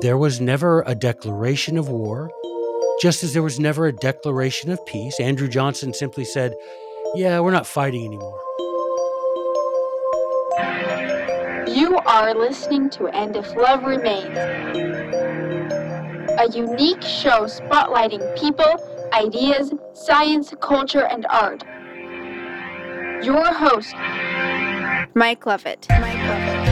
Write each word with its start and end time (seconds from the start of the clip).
There 0.00 0.16
was 0.16 0.40
never 0.40 0.84
a 0.86 0.94
declaration 0.94 1.76
of 1.76 1.88
war, 1.88 2.30
just 3.00 3.24
as 3.24 3.32
there 3.32 3.42
was 3.42 3.58
never 3.58 3.86
a 3.86 3.92
declaration 3.92 4.70
of 4.70 4.84
peace. 4.86 5.18
Andrew 5.18 5.48
Johnson 5.48 5.92
simply 5.92 6.24
said, 6.24 6.54
Yeah, 7.16 7.40
we're 7.40 7.50
not 7.50 7.66
fighting 7.66 8.06
anymore. 8.06 8.40
You 11.66 11.98
are 12.06 12.32
listening 12.32 12.90
to 12.90 13.08
And 13.08 13.34
If 13.34 13.54
Love 13.56 13.82
Remains, 13.82 14.38
a 16.38 16.48
unique 16.54 17.02
show 17.02 17.46
spotlighting 17.46 18.38
people, 18.38 18.80
ideas, 19.12 19.74
science, 19.94 20.54
culture, 20.60 21.06
and 21.06 21.26
art. 21.28 21.64
Your 23.24 23.52
host, 23.52 23.94
Mike 25.14 25.46
Lovett. 25.46 25.86
Mike 25.90 26.16
Lovett. 26.16 26.68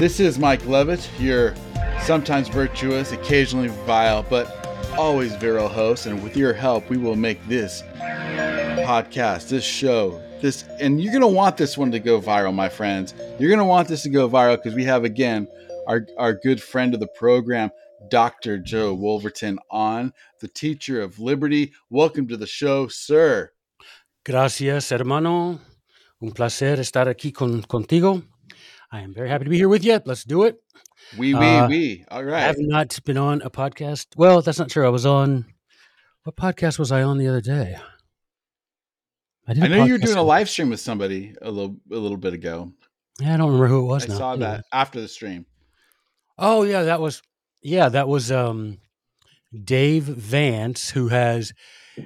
This 0.00 0.18
is 0.18 0.38
Mike 0.38 0.64
Levitt, 0.64 1.10
your 1.18 1.54
sometimes 2.00 2.48
virtuous, 2.48 3.12
occasionally 3.12 3.68
vile, 3.84 4.22
but 4.22 4.50
always 4.98 5.34
virile 5.36 5.68
host. 5.68 6.06
And 6.06 6.22
with 6.24 6.38
your 6.38 6.54
help, 6.54 6.88
we 6.88 6.96
will 6.96 7.16
make 7.16 7.46
this 7.48 7.82
podcast, 8.90 9.48
this 9.48 9.62
show, 9.62 10.20
this, 10.40 10.64
and 10.80 11.00
you're 11.00 11.12
going 11.12 11.20
to 11.20 11.28
want 11.28 11.56
this 11.56 11.78
one 11.78 11.92
to 11.92 12.00
go 12.00 12.20
viral, 12.20 12.52
my 12.52 12.68
friends. 12.68 13.14
You're 13.38 13.48
going 13.48 13.60
to 13.60 13.64
want 13.64 13.86
this 13.86 14.02
to 14.02 14.08
go 14.08 14.28
viral 14.28 14.56
because 14.56 14.74
we 14.74 14.82
have, 14.82 15.04
again, 15.04 15.46
our, 15.86 16.08
our 16.18 16.34
good 16.34 16.60
friend 16.60 16.92
of 16.92 16.98
the 16.98 17.06
program, 17.06 17.70
Dr. 18.08 18.58
Joe 18.58 18.92
Wolverton, 18.92 19.60
on, 19.70 20.12
the 20.40 20.48
teacher 20.48 21.00
of 21.02 21.20
liberty. 21.20 21.72
Welcome 21.88 22.26
to 22.28 22.36
the 22.36 22.48
show, 22.48 22.88
sir. 22.88 23.52
Gracias, 24.24 24.90
hermano. 24.90 25.60
Un 26.20 26.32
placer 26.32 26.80
estar 26.80 27.06
aquí 27.06 27.32
con, 27.32 27.62
contigo. 27.62 28.24
I 28.90 29.02
am 29.02 29.14
very 29.14 29.28
happy 29.28 29.44
to 29.44 29.50
be 29.50 29.56
here 29.56 29.68
with 29.68 29.84
you. 29.84 30.00
Let's 30.04 30.24
do 30.24 30.42
it. 30.42 30.60
We, 31.16 31.32
we, 31.34 31.46
Uh, 31.46 31.68
we. 31.68 32.04
All 32.10 32.24
right. 32.24 32.42
I 32.42 32.46
have 32.46 32.56
not 32.58 32.98
been 33.04 33.18
on 33.18 33.40
a 33.42 33.50
podcast. 33.50 34.08
Well, 34.16 34.42
that's 34.42 34.58
not 34.58 34.68
true. 34.68 34.84
I 34.84 34.90
was 34.90 35.06
on. 35.06 35.46
What 36.24 36.34
podcast 36.34 36.80
was 36.80 36.90
I 36.90 37.04
on 37.04 37.18
the 37.18 37.28
other 37.28 37.40
day? 37.40 37.76
I 39.48 39.52
a 39.52 39.68
know 39.68 39.84
you 39.84 39.92
were 39.92 39.98
doing 39.98 40.16
a 40.16 40.22
live 40.22 40.48
stream 40.48 40.70
with 40.70 40.80
somebody 40.80 41.34
a 41.42 41.50
little 41.50 41.76
a 41.90 41.96
little 41.96 42.16
bit 42.16 42.34
ago. 42.34 42.72
Yeah, 43.20 43.34
I 43.34 43.36
don't 43.36 43.46
remember 43.48 43.66
who 43.66 43.80
it 43.80 43.86
was. 43.86 44.04
I 44.04 44.08
now. 44.08 44.18
saw 44.18 44.32
Anyway. 44.32 44.46
that 44.46 44.64
after 44.72 45.00
the 45.00 45.08
stream. 45.08 45.46
Oh 46.38 46.62
yeah, 46.62 46.84
that 46.84 47.00
was 47.00 47.22
yeah, 47.62 47.88
that 47.88 48.08
was 48.08 48.30
um 48.30 48.78
Dave 49.64 50.04
Vance, 50.04 50.90
who 50.90 51.08
has 51.08 51.52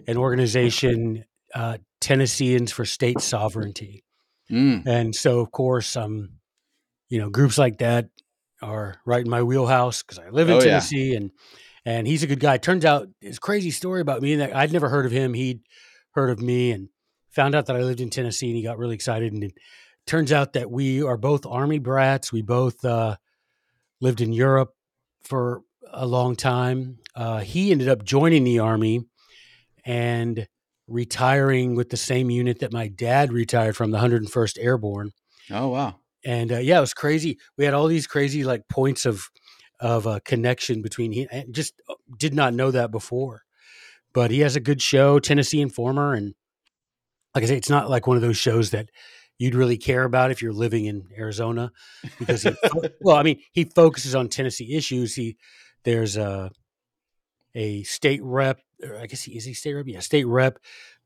an 0.09 0.17
organization, 0.17 1.25
uh, 1.55 1.79
Tennesseans 2.01 2.73
for 2.73 2.85
State 2.85 3.21
Sovereignty. 3.21 4.05
Mm. 4.51 4.87
And 4.87 5.15
so 5.15 5.41
of 5.41 5.53
course, 5.53 5.97
um, 5.97 6.31
you 7.09 7.19
know, 7.21 7.31
groups 7.31 7.59
like 7.59 7.79
that 7.79 8.09
are 8.63 8.97
right 9.05 9.25
in 9.25 9.31
my 9.31 9.43
wheelhouse 9.43 10.03
because 10.03 10.19
I 10.19 10.31
live 10.31 10.49
in 10.49 10.55
Oh, 10.55 10.59
yeah. 10.59 10.65
Tennessee 10.65 11.15
and 11.15 11.31
and 11.85 12.07
he's 12.07 12.23
a 12.23 12.27
good 12.27 12.41
guy. 12.41 12.57
Turns 12.57 12.85
out 12.85 13.09
his 13.21 13.39
crazy 13.39 13.71
story 13.71 14.01
about 14.01 14.23
me 14.23 14.37
that 14.37 14.57
I'd 14.57 14.73
never 14.73 14.89
heard 14.89 15.05
of 15.05 15.13
him. 15.13 15.35
He'd 15.35 15.61
heard 16.13 16.31
of 16.31 16.41
me 16.41 16.73
and 16.73 16.89
found 17.35 17.55
out 17.55 17.67
that 17.67 17.77
I 17.77 17.81
lived 17.83 18.01
in 18.01 18.11
Tennessee 18.11 18.49
and 18.49 18.57
he 18.57 18.63
got 18.63 18.79
really 18.79 18.95
excited. 18.95 19.33
And 19.33 19.45
it 19.45 19.53
turns 20.07 20.33
out 20.33 20.53
that 20.55 20.71
we 20.71 21.03
are 21.03 21.17
both 21.17 21.47
army 21.47 21.79
brats. 21.79 22.33
We 22.33 22.43
both 22.43 22.85
uh, 22.85 23.17
lived 24.01 24.21
in 24.21 24.33
Europe 24.33 24.73
for 25.23 25.63
a 25.93 26.07
long 26.07 26.37
time. 26.37 26.99
Uh, 27.15 27.41
he 27.41 27.71
ended 27.73 27.89
up 27.89 28.05
joining 28.05 28.45
the 28.45 28.59
army 28.61 29.05
and 29.85 30.47
retiring 30.89 31.75
with 31.75 31.91
the 31.91 31.97
same 31.97 32.31
unit 32.31 32.59
that 32.61 32.73
my 32.73 32.89
dad 32.89 33.33
retired 33.33 33.77
from, 33.77 33.91
the 33.91 33.99
101st 33.99 34.59
Airborne 34.61 35.13
Oh 35.51 35.69
wow. 35.69 35.97
and 36.25 36.53
uh, 36.53 36.59
yeah, 36.59 36.79
it 36.79 36.81
was 36.81 36.95
crazy. 36.95 37.39
We 37.57 37.65
had 37.65 37.75
all 37.75 37.87
these 37.87 38.07
crazy 38.07 38.45
like 38.45 38.63
points 38.69 39.07
of 39.07 39.29
of 39.81 40.07
uh, 40.07 40.21
connection 40.25 40.83
between 40.83 41.13
he 41.13 41.27
and 41.31 41.55
just 41.55 41.75
uh, 41.89 41.95
did 42.19 42.33
not 42.33 42.55
know 42.55 42.71
that 42.71 42.91
before. 42.91 43.43
But 44.13 44.31
he 44.31 44.41
has 44.41 44.57
a 44.57 44.61
good 44.61 44.81
show, 44.81 45.19
Tennessee 45.19 45.61
Informer, 45.61 46.15
and 46.15 46.35
like 47.35 47.45
I 47.45 47.47
say, 47.47 47.57
it's 47.57 47.71
not 47.71 47.91
like 47.91 48.07
one 48.07 48.17
of 48.17 48.23
those 48.23 48.37
shows 48.37 48.71
that 48.71 48.91
you'd 49.39 49.55
really 49.55 49.77
care 49.77 50.05
about 50.05 50.31
if 50.31 50.41
you're 50.41 50.53
living 50.53 50.85
in 50.85 51.09
Arizona 51.19 51.73
because 52.19 52.43
he, 52.43 52.51
well, 53.01 53.17
I 53.17 53.23
mean, 53.23 53.41
he 53.53 53.65
focuses 53.65 54.15
on 54.15 54.29
Tennessee 54.29 54.75
issues. 54.77 55.15
He 55.15 55.37
there's 55.85 56.17
a 56.17 56.51
a 57.55 57.83
state 57.85 58.23
rep, 58.23 58.61
or 58.83 58.99
I 58.99 59.07
guess 59.07 59.23
he 59.23 59.37
is 59.37 59.45
he 59.45 59.55
state 59.55 59.75
rep, 59.75 59.87
yeah, 59.87 60.01
state 60.01 60.27
rep 60.27 60.59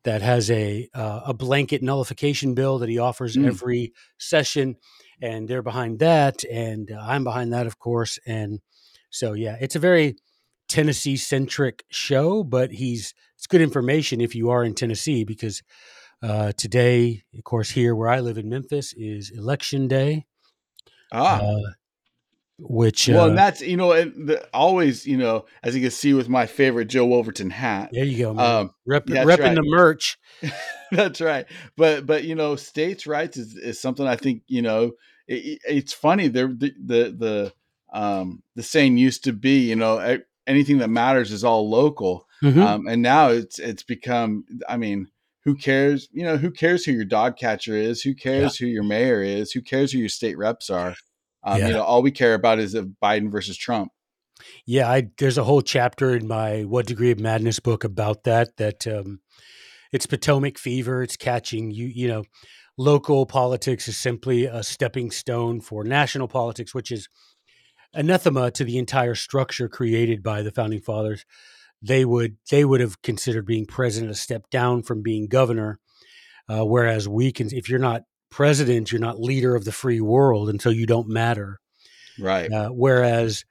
that 0.04 0.22
has 0.22 0.50
a 0.50 0.88
uh, 0.94 1.20
a 1.26 1.34
blanket 1.34 1.82
nullification 1.82 2.54
bill 2.54 2.78
that 2.78 2.88
he 2.88 2.98
offers 2.98 3.36
Mm. 3.36 3.46
every 3.46 3.92
session, 4.18 4.76
and 5.20 5.48
they're 5.48 5.62
behind 5.62 5.98
that, 6.00 6.44
and 6.44 6.90
uh, 6.90 6.98
I'm 7.00 7.24
behind 7.24 7.52
that, 7.52 7.66
of 7.66 7.78
course, 7.78 8.18
and 8.26 8.60
so 9.10 9.32
yeah, 9.32 9.56
it's 9.60 9.76
a 9.76 9.80
very 9.80 10.16
Tennessee 10.68 11.16
centric 11.16 11.84
show, 11.90 12.44
but 12.44 12.70
he's 12.70 13.14
it's 13.36 13.46
good 13.46 13.62
information 13.62 14.20
if 14.20 14.34
you 14.34 14.50
are 14.50 14.64
in 14.64 14.74
Tennessee 14.74 15.24
because 15.24 15.62
uh, 16.22 16.52
today, 16.56 17.22
of 17.36 17.44
course, 17.44 17.70
here 17.70 17.94
where 17.94 18.08
I 18.08 18.20
live 18.20 18.38
in 18.38 18.48
Memphis 18.48 18.92
is 18.96 19.30
election 19.30 19.88
day, 19.88 20.26
Ah. 21.12 21.40
uh, 21.40 21.58
which 22.58 23.08
well, 23.08 23.24
uh, 23.26 23.28
and 23.28 23.38
that's 23.38 23.60
you 23.60 23.76
know, 23.76 23.92
and 23.92 24.28
the, 24.28 24.44
always 24.52 25.06
you 25.06 25.16
know, 25.16 25.44
as 25.62 25.76
you 25.76 25.82
can 25.82 25.90
see 25.92 26.12
with 26.12 26.28
my 26.28 26.46
favorite 26.46 26.86
Joe 26.86 27.06
Wolverton 27.06 27.50
hat. 27.50 27.90
there 27.92 28.04
you 28.04 28.18
go, 28.18 28.34
man. 28.34 28.60
Um, 28.62 28.74
Rep, 28.84 29.06
repping 29.06 29.26
right. 29.26 29.54
the 29.54 29.62
merch. 29.62 30.18
that's 30.90 31.20
right. 31.20 31.46
But 31.76 32.04
but 32.06 32.24
you 32.24 32.34
know, 32.34 32.56
states' 32.56 33.06
rights 33.06 33.36
is, 33.36 33.54
is 33.56 33.80
something 33.80 34.06
I 34.06 34.16
think 34.16 34.42
you 34.48 34.62
know. 34.62 34.92
It, 35.28 35.60
it's 35.68 35.92
funny. 35.92 36.28
There 36.28 36.48
the, 36.48 36.72
the 36.84 37.14
the 37.16 37.52
um 37.96 38.42
the 38.56 38.62
saying 38.64 38.98
used 38.98 39.24
to 39.24 39.32
be, 39.32 39.68
you 39.68 39.76
know, 39.76 40.18
anything 40.46 40.78
that 40.78 40.88
matters 40.90 41.30
is 41.30 41.44
all 41.44 41.68
local. 41.70 42.26
Mhm. 42.42 42.62
um, 42.62 42.86
and 42.86 43.02
now 43.02 43.30
it's 43.30 43.58
it's 43.58 43.82
become 43.82 44.44
i 44.68 44.76
mean 44.76 45.08
who 45.44 45.54
cares 45.54 46.08
you 46.12 46.24
know 46.24 46.36
who 46.36 46.50
cares 46.50 46.84
who 46.84 46.92
your 46.92 47.04
dog 47.04 47.36
catcher 47.36 47.74
is 47.74 48.02
who 48.02 48.14
cares 48.14 48.56
who 48.56 48.66
your 48.66 48.82
mayor 48.82 49.22
is 49.22 49.52
who 49.52 49.62
cares 49.62 49.92
who 49.92 49.98
your 49.98 50.08
state 50.08 50.36
reps 50.36 50.68
are 50.70 50.94
um, 51.44 51.58
Yeah. 51.58 51.68
you 51.68 51.72
know 51.74 51.82
all 51.82 52.02
we 52.02 52.10
care 52.10 52.34
about 52.34 52.58
is 52.58 52.74
if 52.74 52.84
biden 53.02 53.30
versus 53.30 53.56
trump 53.56 53.92
Yeah, 54.66 54.88
I, 54.88 55.08
there's 55.18 55.38
a 55.38 55.44
whole 55.44 55.62
chapter 55.62 56.14
in 56.14 56.28
my 56.28 56.62
What 56.62 56.86
Degree 56.86 57.10
of 57.10 57.18
Madness 57.18 57.58
book 57.58 57.82
about 57.82 58.22
that. 58.22 58.56
That 58.56 58.86
um, 58.86 59.18
it's 59.92 60.06
Potomac 60.06 60.58
fever. 60.58 61.02
It's 61.02 61.16
catching 61.16 61.72
you. 61.72 61.86
You 61.86 62.08
know, 62.08 62.24
local 62.76 63.26
politics 63.26 63.88
is 63.88 63.96
simply 63.96 64.44
a 64.44 64.62
stepping 64.62 65.10
stone 65.10 65.60
for 65.60 65.82
national 65.82 66.28
politics, 66.28 66.72
which 66.72 66.92
is 66.92 67.08
anathema 67.94 68.50
to 68.52 68.64
the 68.64 68.78
entire 68.78 69.16
structure 69.16 69.68
created 69.68 70.22
by 70.22 70.42
the 70.42 70.52
founding 70.52 70.80
fathers. 70.80 71.24
They 71.80 72.04
would 72.04 72.36
they 72.50 72.64
would 72.64 72.80
have 72.80 73.02
considered 73.02 73.46
being 73.46 73.66
president 73.66 74.10
a 74.10 74.16
step 74.16 74.50
down 74.50 74.82
from 74.82 75.02
being 75.02 75.28
governor, 75.28 75.78
uh, 76.48 76.64
whereas 76.64 77.08
we 77.08 77.32
can. 77.32 77.48
If 77.52 77.68
you're 77.68 77.78
not 77.78 78.02
president, 78.30 78.90
you're 78.90 79.00
not 79.00 79.20
leader 79.20 79.54
of 79.54 79.64
the 79.64 79.72
free 79.72 80.00
world, 80.00 80.48
and 80.48 80.60
so 80.60 80.70
you 80.70 80.86
don't 80.86 81.08
matter. 81.08 81.60
right 82.18 82.50
Uh, 82.50 82.68
whereas 82.68 83.44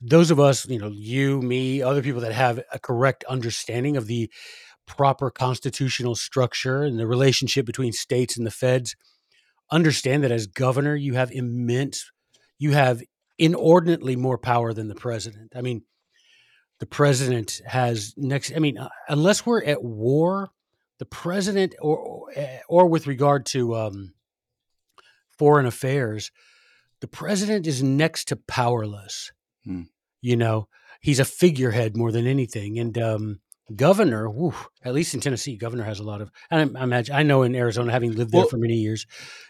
those 0.00 0.30
of 0.30 0.38
us, 0.38 0.68
you 0.68 0.78
know, 0.78 0.90
you, 0.92 1.40
me, 1.40 1.82
other 1.82 2.02
people 2.02 2.20
that 2.20 2.32
have 2.32 2.60
a 2.72 2.78
correct 2.78 3.24
understanding 3.24 3.96
of 3.96 4.06
the 4.06 4.30
proper 4.86 5.30
constitutional 5.30 6.14
structure 6.14 6.82
and 6.82 6.98
the 6.98 7.06
relationship 7.06 7.66
between 7.66 7.92
states 7.92 8.36
and 8.36 8.46
the 8.46 8.50
feds, 8.50 8.94
understand 9.70 10.22
that 10.22 10.30
as 10.30 10.46
governor, 10.46 10.94
you 10.94 11.14
have 11.14 11.32
immense, 11.32 12.10
you 12.58 12.72
have 12.72 13.02
inordinately 13.38 14.14
more 14.14 14.38
power 14.38 14.72
than 14.72 14.88
the 14.88 14.94
president. 14.94 15.52
I 15.56 15.60
mean, 15.60 15.82
the 16.80 16.86
president 16.86 17.60
has 17.66 18.14
next, 18.16 18.52
I 18.54 18.58
mean, 18.58 18.78
uh, 18.78 18.88
unless 19.08 19.46
we're 19.46 19.64
at 19.64 19.82
war, 19.82 20.50
the 20.98 21.04
president 21.04 21.74
or, 21.80 21.98
or, 21.98 22.26
eh, 22.34 22.58
or 22.68 22.86
with 22.86 23.06
regard 23.06 23.46
to 23.46 23.74
um, 23.76 24.14
foreign 25.38 25.66
affairs, 25.66 26.30
the 27.00 27.08
president 27.08 27.66
is 27.66 27.82
next 27.82 28.28
to 28.28 28.36
powerless. 28.36 29.32
Hmm. 29.64 29.82
You 30.20 30.36
know, 30.36 30.68
he's 31.00 31.20
a 31.20 31.24
figurehead 31.24 31.96
more 31.96 32.10
than 32.10 32.26
anything. 32.26 32.78
And 32.78 32.96
um, 32.98 33.40
governor, 33.74 34.28
whew, 34.28 34.54
at 34.84 34.94
least 34.94 35.14
in 35.14 35.20
Tennessee, 35.20 35.56
governor 35.56 35.84
has 35.84 36.00
a 36.00 36.02
lot 36.04 36.20
of. 36.20 36.30
And 36.50 36.76
I, 36.76 36.80
I 36.80 36.84
imagine 36.84 37.14
I 37.14 37.22
know 37.22 37.42
in 37.42 37.54
Arizona, 37.54 37.92
having 37.92 38.12
lived 38.12 38.32
there 38.32 38.40
Well- 38.42 38.48
for 38.48 38.56
many 38.58 38.74
years, 38.76 39.06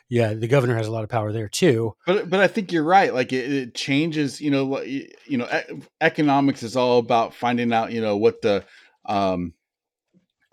yeah, 0.09 0.35
the 0.35 0.47
governor 0.49 0.77
has 0.77 0.87
a 0.87 0.93
lot 0.93 1.03
of 1.05 1.11
power 1.11 1.33
there 1.33 1.49
too. 1.49 1.95
but 2.07 2.29
but 2.31 2.39
i 2.41 2.47
think 2.47 2.71
you're 2.73 2.85
right 2.85 3.13
like 3.15 3.33
it, 3.33 3.51
it 3.53 3.75
changes 3.75 4.41
you 4.41 4.51
know 4.51 4.81
you 4.83 5.39
know 5.39 5.47
e- 5.47 5.81
economics 6.01 6.63
is 6.63 6.77
all 6.77 6.99
about 6.99 7.35
finding 7.35 7.73
out 7.73 7.91
you 7.91 8.01
know 8.01 8.17
what 8.17 8.43
the 8.43 8.65
um 9.07 9.55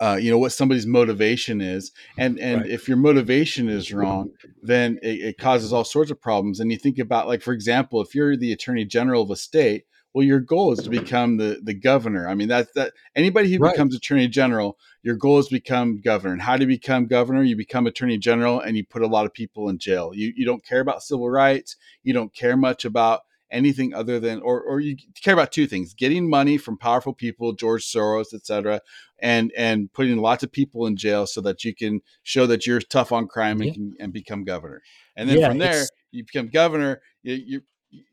uh, 0.00 0.16
you 0.20 0.30
know 0.32 0.38
what 0.38 0.50
somebody's 0.52 0.86
motivation 0.86 1.60
is 1.60 1.92
and 2.18 2.38
and 2.40 2.62
Right. 2.62 2.70
if 2.70 2.88
your 2.88 2.96
motivation 2.96 3.68
is 3.68 3.92
wrong 3.92 4.30
then 4.62 4.98
it, 5.02 5.20
it 5.20 5.38
causes 5.38 5.72
all 5.72 5.84
sorts 5.84 6.10
of 6.10 6.20
problems 6.20 6.58
and 6.58 6.72
you 6.72 6.78
think 6.78 6.98
about 6.98 7.28
like 7.28 7.42
for 7.42 7.52
example 7.52 8.00
if 8.00 8.12
you're 8.14 8.36
the 8.36 8.52
attorney 8.52 8.84
general 8.84 9.22
of 9.22 9.30
a 9.30 9.36
state 9.36 9.84
well 10.14 10.24
your 10.24 10.40
goal 10.40 10.72
is 10.72 10.80
to 10.80 10.90
become 10.90 11.36
the 11.38 11.60
the 11.62 11.74
governor. 11.74 12.28
I 12.28 12.34
mean 12.34 12.48
that's 12.48 12.72
that 12.74 12.92
anybody 13.16 13.52
who 13.52 13.58
Right. 13.58 13.72
becomes 13.72 13.94
attorney 13.94 14.28
general 14.28 14.78
your 15.02 15.16
goal 15.16 15.38
is 15.38 15.48
to 15.48 15.54
become 15.54 16.00
governor. 16.00 16.32
And 16.32 16.42
how 16.42 16.56
do 16.56 16.62
you 16.62 16.68
become 16.68 17.06
governor? 17.06 17.42
You 17.42 17.56
become 17.56 17.86
attorney 17.86 18.18
general 18.18 18.60
and 18.60 18.76
you 18.76 18.84
put 18.86 19.02
a 19.02 19.06
lot 19.08 19.26
of 19.26 19.32
people 19.34 19.68
in 19.68 19.78
jail. 19.78 20.12
You 20.14 20.32
you 20.36 20.44
don't 20.46 20.64
care 20.64 20.80
about 20.80 21.02
civil 21.02 21.28
rights. 21.28 21.76
You 22.02 22.12
don't 22.12 22.34
care 22.34 22.56
much 22.56 22.84
about 22.84 23.20
anything 23.50 23.92
other 23.92 24.18
than 24.18 24.40
or 24.40 24.62
or 24.62 24.80
you 24.80 24.96
care 25.22 25.34
about 25.34 25.52
two 25.52 25.66
things 25.66 25.92
getting 25.92 26.30
money 26.30 26.56
from 26.56 26.78
powerful 26.78 27.12
people 27.12 27.52
george 27.52 27.84
soros 27.84 28.32
etc 28.32 28.80
and 29.18 29.52
and 29.54 29.92
putting 29.92 30.16
lots 30.16 30.42
of 30.42 30.50
people 30.50 30.86
in 30.86 30.96
jail 30.96 31.26
so 31.26 31.38
that 31.42 31.62
you 31.62 31.74
can 31.74 32.00
show 32.22 32.46
that 32.46 32.66
you're 32.66 32.80
tough 32.80 33.12
on 33.12 33.26
crime 33.28 33.60
and, 33.60 33.68
Yeah. 33.68 33.74
can, 33.74 33.94
and 34.00 34.12
become 34.12 34.42
governor. 34.44 34.80
And 35.16 35.28
then 35.28 35.38
Yeah, 35.38 35.48
from 35.50 35.58
there 35.58 35.86
you 36.12 36.24
become 36.24 36.48
governor 36.48 37.02
you, 37.22 37.34
you 37.34 37.60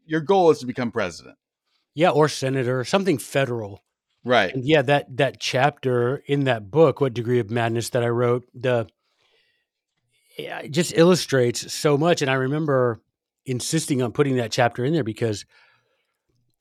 your 0.06 0.19
goal 0.19 0.50
is 0.51 0.60
to 0.60 0.66
become 0.66 0.92
president 0.92 1.38
Yeah, 2.00 2.12
or 2.12 2.30
senator, 2.30 2.86
something 2.86 3.18
federal. 3.18 3.84
right 4.24 4.56
And 4.56 4.66
yeah, 4.66 4.81
that 4.84 5.18
that 5.18 5.38
chapter 5.42 6.24
in 6.28 6.46
that 6.46 6.72
book, 6.72 7.01
"What 7.01 7.13
Degree 7.13 7.40
of 7.40 7.51
Madness," 7.51 7.90
that 7.90 8.04
I 8.04 8.07
wrote, 8.07 8.48
the 8.54 8.88
it 10.38 10.72
just 10.72 10.94
illustrates 10.96 11.74
so 11.74 11.98
much. 11.98 12.22
And 12.22 12.31
I 12.31 12.36
remember 12.36 13.01
insisting 13.46 14.01
on 14.01 14.13
putting 14.13 14.38
that 14.38 14.54
chapter 14.54 14.86
in 14.86 14.94
there 14.94 15.04
because 15.04 15.44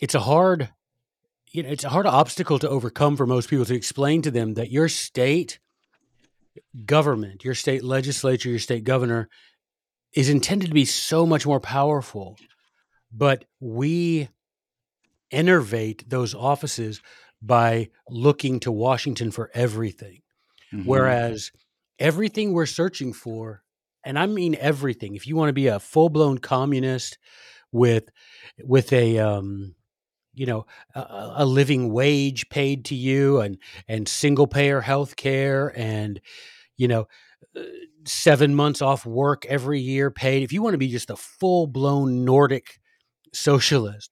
it's 0.00 0.16
a 0.16 0.18
hard, 0.18 0.70
you 1.52 1.62
know, 1.62 1.68
it's 1.68 1.84
a 1.84 1.88
hard 1.90 2.06
obstacle 2.06 2.58
to 2.58 2.68
overcome 2.68 3.16
for 3.16 3.24
most 3.24 3.48
people 3.48 3.64
to 3.66 3.76
explain 3.76 4.22
to 4.22 4.32
them 4.32 4.54
that 4.54 4.72
your 4.72 4.88
state 4.88 5.60
government, 6.84 7.44
your 7.44 7.54
state 7.54 7.84
legislature, 7.84 8.48
your 8.48 8.58
state 8.58 8.82
governor 8.82 9.28
is 10.14 10.28
intended 10.28 10.66
to 10.66 10.74
be 10.74 10.84
so 10.84 11.24
much 11.24 11.46
more 11.46 11.60
powerful, 11.60 12.36
but 13.12 13.44
we 13.60 14.28
enervate 15.30 16.08
those 16.08 16.34
offices 16.34 17.00
by 17.40 17.88
looking 18.08 18.60
to 18.60 18.72
Washington 18.72 19.30
for 19.30 19.50
everything. 19.54 20.22
Mhm. 20.72 20.84
Whereas 20.86 21.52
everything 21.98 22.52
we're 22.52 22.66
searching 22.66 23.12
for, 23.12 23.62
and 24.04 24.18
I 24.18 24.26
mean 24.26 24.56
everything, 24.56 25.14
if 25.14 25.26
you 25.26 25.36
want 25.36 25.48
to 25.48 25.54
be 25.54 25.68
a 25.68 25.80
full 25.80 26.08
blown 26.08 26.38
communist 26.38 27.18
with 27.72 28.08
with 28.64 28.92
a 28.92 29.18
um, 29.18 29.74
you 30.34 30.46
know 30.46 30.66
a, 30.94 31.00
a 31.00 31.34
a 31.38 31.46
living 31.46 31.92
wage 31.92 32.48
paid 32.48 32.84
to 32.86 32.94
you 32.94 33.40
and 33.40 33.58
and 33.88 34.08
single 34.08 34.46
payer 34.46 34.80
health 34.80 35.16
care 35.16 35.72
and 35.76 36.20
you 36.76 36.88
know 36.88 37.06
uh, 37.56 37.62
seven 38.04 38.54
months 38.54 38.80
off 38.80 39.04
work 39.04 39.44
every 39.46 39.80
year 39.80 40.10
paid 40.10 40.42
if 40.42 40.52
you 40.52 40.62
want 40.62 40.74
to 40.74 40.78
be 40.78 40.88
just 40.88 41.10
a 41.10 41.16
full 41.16 41.66
blown 41.66 42.24
nordic 42.24 42.78
socialist 43.32 44.10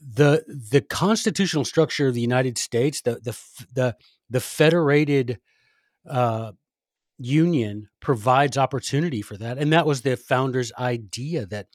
the 0.00 0.44
the 0.46 0.80
constitutional 0.80 1.64
structure 1.64 2.08
of 2.08 2.14
the 2.14 2.20
United 2.20 2.58
States, 2.58 3.00
the 3.02 3.20
the 3.22 3.38
the 3.72 3.96
the 4.30 4.40
federated 4.40 5.38
uh, 6.08 6.52
union 7.18 7.88
provides 8.00 8.58
opportunity 8.58 9.22
for 9.22 9.36
that, 9.36 9.58
and 9.58 9.72
that 9.72 9.86
was 9.86 10.02
the 10.02 10.16
founders' 10.16 10.72
idea 10.78 11.46
that 11.46 11.68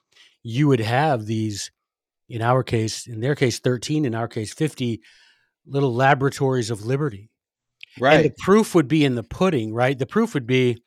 you 0.43 0.67
would 0.67 0.79
have 0.79 1.25
these, 1.25 1.71
in 2.27 2.41
our 2.41 2.63
case, 2.63 3.07
in 3.07 3.19
their 3.19 3.35
case, 3.35 3.59
thirteen, 3.59 4.05
in 4.05 4.15
our 4.15 4.27
case, 4.27 4.53
fifty 4.53 5.01
little 5.65 5.93
laboratories 5.93 6.69
of 6.69 6.85
liberty, 6.85 7.29
and 7.95 8.03
right 8.03 8.23
the 8.23 8.43
proof 8.43 8.75
would 8.75 8.87
be 8.87 9.03
in 9.05 9.15
the 9.15 9.23
pudding, 9.23 9.73
right? 9.73 9.97
The 9.97 10.05
proof 10.05 10.33
would 10.33 10.47
be 10.47 10.81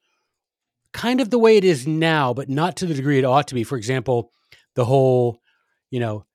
kind 0.93 1.21
of 1.21 1.31
the 1.31 1.39
way 1.39 1.57
it 1.57 1.65
is 1.65 1.87
now, 1.87 2.35
but 2.35 2.49
not 2.49 2.77
to 2.77 2.87
the 2.87 2.95
degree 2.95 3.19
it 3.19 3.25
ought 3.25 3.49
to 3.49 3.55
be. 3.55 3.65
For 3.65 3.77
example, 3.77 4.31
the 4.75 4.85
whole, 4.85 5.41
you 5.91 6.01
know, 6.01 6.27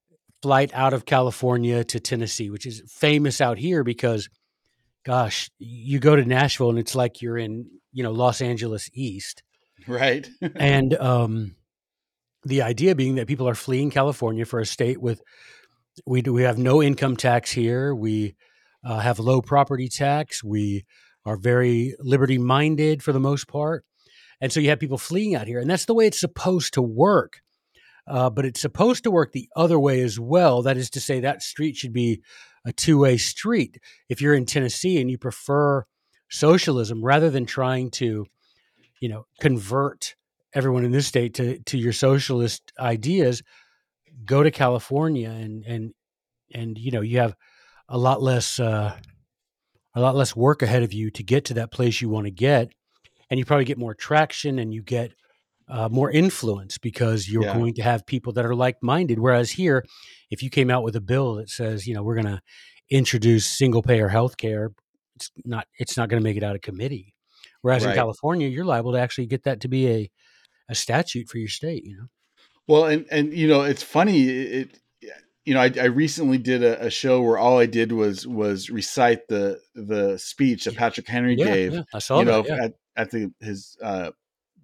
flight 0.47 0.71
out 0.73 0.93
of 0.93 1.03
California 1.03 1.83
to 1.83 1.99
Tennessee, 1.99 2.49
which 2.49 2.65
is 2.65 2.81
famous 2.87 3.41
out 3.41 3.57
here 3.57 3.83
because, 3.83 4.29
gosh, 5.05 5.51
you 5.59 5.99
go 5.99 6.15
to 6.15 6.23
Nashville 6.23 6.69
and 6.69 6.79
it's 6.79 6.95
like 6.95 7.21
you're 7.21 7.37
in, 7.37 7.69
you 7.91 8.01
know, 8.01 8.13
Los 8.13 8.39
Angeles 8.39 8.89
East. 8.93 9.43
right 9.87 10.25
And 10.55 10.93
um, 10.93 11.57
the 12.45 12.61
idea 12.61 12.95
being 12.95 13.15
that 13.15 13.27
people 13.27 13.49
are 13.49 13.55
fleeing 13.55 13.91
California 13.91 14.45
for 14.45 14.61
a 14.61 14.65
state 14.65 15.01
with, 15.01 15.21
we 16.05 16.21
do, 16.21 16.31
we 16.31 16.43
have 16.43 16.57
no 16.57 16.81
income 16.81 17.17
tax 17.17 17.51
here. 17.51 17.93
We 17.93 18.37
uh, 18.85 18.99
have 18.99 19.19
low 19.19 19.41
property 19.41 19.89
tax. 19.89 20.45
We 20.45 20.85
are 21.25 21.35
very 21.35 21.93
liberty 21.99 22.37
minded 22.37 23.03
for 23.03 23.11
the 23.11 23.19
most 23.19 23.49
part. 23.49 23.83
And 24.39 24.53
so 24.53 24.61
you 24.61 24.69
have 24.69 24.79
people 24.79 24.97
fleeing 24.97 25.35
out 25.35 25.47
here. 25.47 25.59
And 25.59 25.69
that's 25.69 25.83
the 25.83 25.93
way 25.93 26.07
it's 26.07 26.21
supposed 26.21 26.73
to 26.75 26.81
work. 26.81 27.41
Uh, 28.07 28.29
but 28.29 28.45
it's 28.45 28.61
supposed 28.61 29.03
to 29.03 29.11
work 29.11 29.31
the 29.31 29.49
other 29.55 29.79
way 29.79 30.01
as 30.01 30.19
well. 30.19 30.61
That 30.61 30.77
is 30.77 30.89
to 30.91 30.99
say, 30.99 31.19
that 31.19 31.43
street 31.43 31.75
should 31.75 31.93
be 31.93 32.21
a 32.65 32.71
two 32.71 32.97
way 32.99 33.17
street. 33.17 33.79
If 34.09 34.21
you're 34.21 34.33
in 34.33 34.45
Tennessee 34.45 35.01
and 35.01 35.11
you 35.11 35.17
prefer 35.17 35.85
socialism 36.29 37.03
rather 37.03 37.29
than 37.29 37.45
trying 37.45 37.91
to, 37.91 38.25
you 39.01 39.09
know, 39.09 39.25
convert 39.39 40.15
everyone 40.53 40.85
in 40.85 40.91
this 40.91 41.07
state 41.07 41.33
to, 41.35 41.59
to 41.59 41.77
your 41.77 41.93
socialist 41.93 42.71
ideas, 42.79 43.43
go 44.25 44.41
to 44.41 44.51
California 44.51 45.29
and, 45.29 45.65
and, 45.65 45.93
and, 46.53 46.77
you 46.77 46.91
know, 46.91 47.01
you 47.01 47.19
have 47.19 47.35
a 47.89 47.97
lot 47.97 48.21
less, 48.21 48.59
uh, 48.59 48.95
a 49.93 50.01
lot 50.01 50.15
less 50.15 50.35
work 50.35 50.61
ahead 50.61 50.83
of 50.83 50.93
you 50.93 51.11
to 51.11 51.23
get 51.23 51.45
to 51.45 51.55
that 51.55 51.71
place 51.71 52.01
you 52.01 52.09
want 52.09 52.25
to 52.25 52.31
get. 52.31 52.69
And 53.29 53.37
you 53.37 53.45
probably 53.45 53.65
get 53.65 53.77
more 53.77 53.93
traction 53.93 54.59
and 54.59 54.73
you 54.73 54.81
get 54.81 55.11
uh, 55.69 55.89
more 55.89 56.09
influence 56.09 56.77
because 56.77 57.29
you're 57.29 57.43
Yeah. 57.43 57.53
going 57.53 57.73
to 57.75 57.81
have 57.81 58.05
people 58.05 58.33
that 58.33 58.45
are 58.45 58.55
like 58.55 58.77
minded. 58.81 59.19
Whereas 59.19 59.51
here, 59.51 59.83
if 60.29 60.41
you 60.41 60.49
came 60.49 60.69
out 60.69 60.83
with 60.83 60.95
a 60.95 61.01
bill 61.01 61.35
that 61.35 61.49
says, 61.49 61.85
you 61.87 61.93
know, 61.93 62.03
we're 62.03 62.15
going 62.15 62.25
to 62.35 62.41
introduce 62.89 63.45
single 63.45 63.81
payer 63.81 64.07
health 64.07 64.37
care, 64.37 64.71
it's 65.15 65.31
not 65.45 65.67
it's 65.77 65.97
not 65.97 66.09
going 66.09 66.21
to 66.21 66.23
make 66.23 66.37
it 66.37 66.43
out 66.43 66.55
of 66.55 66.61
committee. 66.61 67.15
Whereas 67.61 67.83
in 67.83 67.93
California, 67.93 68.47
you're 68.47 68.65
liable 68.65 68.93
to 68.93 68.99
actually 68.99 69.25
get 69.27 69.43
that 69.43 69.61
to 69.61 69.67
be 69.67 69.87
a 69.89 70.11
a 70.69 70.75
statute 70.75 71.27
for 71.27 71.37
your 71.37 71.47
state. 71.49 71.83
You 71.83 71.97
know, 71.97 72.07
Well, 72.67 72.85
and 72.85 73.05
and 73.11 73.33
you 73.33 73.47
know, 73.47 73.63
it's 73.63 73.83
funny. 73.83 74.29
It, 74.29 74.79
you 75.43 75.53
know, 75.53 75.61
I, 75.61 75.71
I 75.79 75.85
recently 75.85 76.37
did 76.37 76.61
a, 76.61 76.87
a 76.87 76.89
show 76.89 77.21
where 77.21 77.37
all 77.37 77.57
I 77.57 77.67
did 77.67 77.93
was 77.93 78.27
was 78.27 78.69
recite 78.69 79.27
the 79.29 79.61
the 79.75 80.17
speech 80.17 80.65
that 80.65 80.75
Patrick 80.75 81.07
Henry 81.07 81.35
yeah, 81.37 81.45
gave. 81.45 81.73
yeah, 81.73 81.83
I 81.93 81.99
saw 81.99 82.19
you 82.19 82.25
know. 82.25 82.43
Yeah. 82.45 82.65
at 82.65 82.73
at 82.97 83.11
the 83.11 83.31
his 83.39 83.77
uh, 83.81 84.11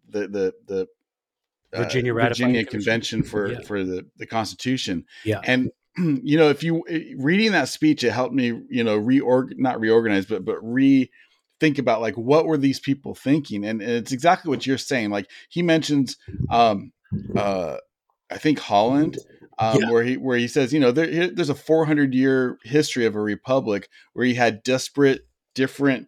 the 0.10 0.28
the 0.28 0.54
the 0.68 0.88
Virginia 1.76 2.14
ratifying 2.14 2.54
Virginia 2.54 2.66
convention 2.70 3.24
for 3.24 3.52
Yeah. 3.52 3.62
for 3.62 3.84
the 3.84 4.06
the 4.18 4.26
Constitution. 4.26 5.06
Yeah. 5.24 5.42
and 5.44 5.72
you 5.98 6.38
know, 6.38 6.50
if 6.50 6.64
you 6.64 6.84
reading 7.18 7.52
that 7.52 7.70
speech, 7.70 8.04
it 8.04 8.12
helped 8.12 8.34
me, 8.34 8.62
you 8.70 8.84
know, 8.84 9.00
reorg 9.00 9.58
not 9.58 9.80
reorganize, 9.80 10.26
but 10.26 10.44
but 10.46 10.58
re 10.62 11.10
think 11.60 11.78
about 11.78 12.02
like 12.02 12.16
what 12.18 12.46
were 12.46 12.58
these 12.58 12.80
people 12.80 13.16
thinking, 13.16 13.64
and, 13.64 13.82
and 13.82 13.92
it's 13.92 14.12
exactly 14.12 14.50
what 14.50 14.66
you're 14.66 14.78
saying. 14.78 15.12
Like 15.12 15.30
he 15.50 15.62
mentions, 15.62 16.18
um, 16.50 16.92
uh, 17.36 17.78
I 18.32 18.38
think 18.38 18.60
Holland. 18.60 19.18
Um, 19.60 19.78
Yeah. 19.82 19.92
Where 19.92 20.04
he 20.04 20.18
where 20.18 20.36
he 20.38 20.48
says, 20.48 20.74
you 20.74 20.80
know, 20.80 20.92
there, 20.92 21.28
there's 21.28 21.52
a 21.52 21.54
400 21.56 22.12
year 22.16 22.58
history 22.64 23.06
of 23.06 23.16
a 23.16 23.20
republic 23.20 23.88
where 24.14 24.26
you 24.26 24.34
had 24.34 24.64
disparate, 24.64 25.28
different 25.54 26.08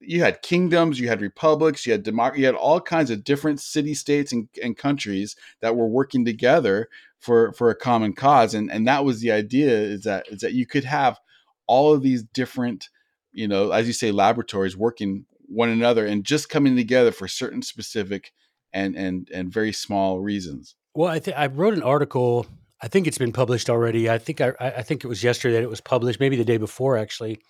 you 0.00 0.22
had 0.22 0.42
kingdoms, 0.42 1.00
you 1.00 1.08
had 1.08 1.20
republics, 1.20 1.86
you 1.86 1.92
had 1.92 2.04
democ- 2.04 2.36
you 2.36 2.46
had 2.46 2.54
all 2.54 2.80
kinds 2.80 3.10
of 3.10 3.24
different 3.24 3.60
city 3.60 3.94
states 3.94 4.32
and, 4.32 4.48
and 4.62 4.76
countries 4.76 5.36
that 5.60 5.76
were 5.76 5.88
working 5.88 6.24
together 6.24 6.88
for 7.18 7.52
for 7.52 7.70
a 7.70 7.74
common 7.74 8.12
cause, 8.12 8.54
and 8.54 8.70
and 8.70 8.86
that 8.86 9.04
was 9.04 9.20
the 9.20 9.32
idea 9.32 9.70
is 9.70 10.04
that 10.04 10.26
is 10.28 10.40
that 10.40 10.54
you 10.54 10.66
could 10.66 10.84
have 10.84 11.18
all 11.66 11.92
of 11.92 12.02
these 12.02 12.22
different, 12.22 12.88
you 13.32 13.48
know, 13.48 13.70
as 13.70 13.86
you 13.86 13.92
say, 13.92 14.12
laboratories 14.12 14.76
working 14.76 15.26
one 15.46 15.68
another 15.68 16.06
and 16.06 16.24
just 16.24 16.48
coming 16.48 16.76
together 16.76 17.10
for 17.10 17.26
certain 17.26 17.62
specific 17.62 18.32
and 18.72 18.96
and 18.96 19.28
and 19.32 19.52
very 19.52 19.72
small 19.72 20.20
reasons. 20.20 20.76
Well, 20.94 21.10
I 21.10 21.18
think 21.18 21.36
I 21.36 21.46
wrote 21.46 21.74
an 21.74 21.82
article. 21.82 22.46
I 22.80 22.86
think 22.86 23.08
it's 23.08 23.18
been 23.18 23.32
published 23.32 23.68
already. 23.68 24.08
I 24.08 24.18
think 24.18 24.40
I, 24.40 24.52
I 24.60 24.82
think 24.82 25.04
it 25.04 25.08
was 25.08 25.24
yesterday 25.24 25.54
that 25.54 25.62
it 25.62 25.70
was 25.70 25.80
published, 25.80 26.20
maybe 26.20 26.36
the 26.36 26.44
day 26.44 26.58
before 26.58 26.96
actually, 26.96 27.40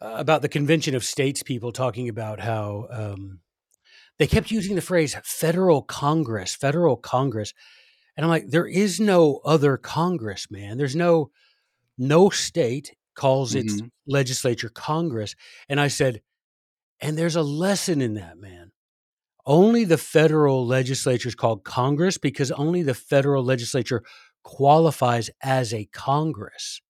about 0.00 0.42
the 0.42 0.48
Convention 0.48 0.94
of 0.94 1.04
States 1.04 1.42
people 1.42 1.72
talking 1.72 2.08
about 2.08 2.40
how 2.40 2.86
um, 2.90 3.40
they 4.18 4.26
kept 4.26 4.50
using 4.50 4.76
the 4.76 4.82
phrase 4.82 5.16
"federal 5.24 5.82
Congress," 5.82 6.54
"federal 6.54 6.96
Congress," 6.96 7.54
and 8.16 8.24
I'm 8.24 8.30
like, 8.30 8.48
there 8.48 8.66
is 8.66 9.00
no 9.00 9.40
other 9.44 9.76
Congress, 9.76 10.50
man. 10.50 10.78
There's 10.78 10.96
no 10.96 11.30
no 11.98 12.30
state 12.30 12.96
calls 13.14 13.54
its 13.54 13.82
Mhm. 13.82 13.90
legislature 14.06 14.70
Congress, 14.70 15.34
and 15.68 15.80
I 15.80 15.88
said, 15.88 16.22
and 17.00 17.18
there's 17.18 17.36
a 17.36 17.42
lesson 17.42 18.00
in 18.00 18.14
that, 18.14 18.38
man 18.38 18.72
only 19.46 19.84
the 19.84 19.98
federal 19.98 20.66
legislature 20.66 21.28
is 21.28 21.34
called 21.34 21.64
Congress 21.64 22.18
because 22.18 22.50
only 22.52 22.82
the 22.82 22.94
federal 22.94 23.42
legislature 23.42 24.02
qualifies 24.42 25.30
as 25.42 25.72
a 25.74 25.86
Congress. 25.86 26.80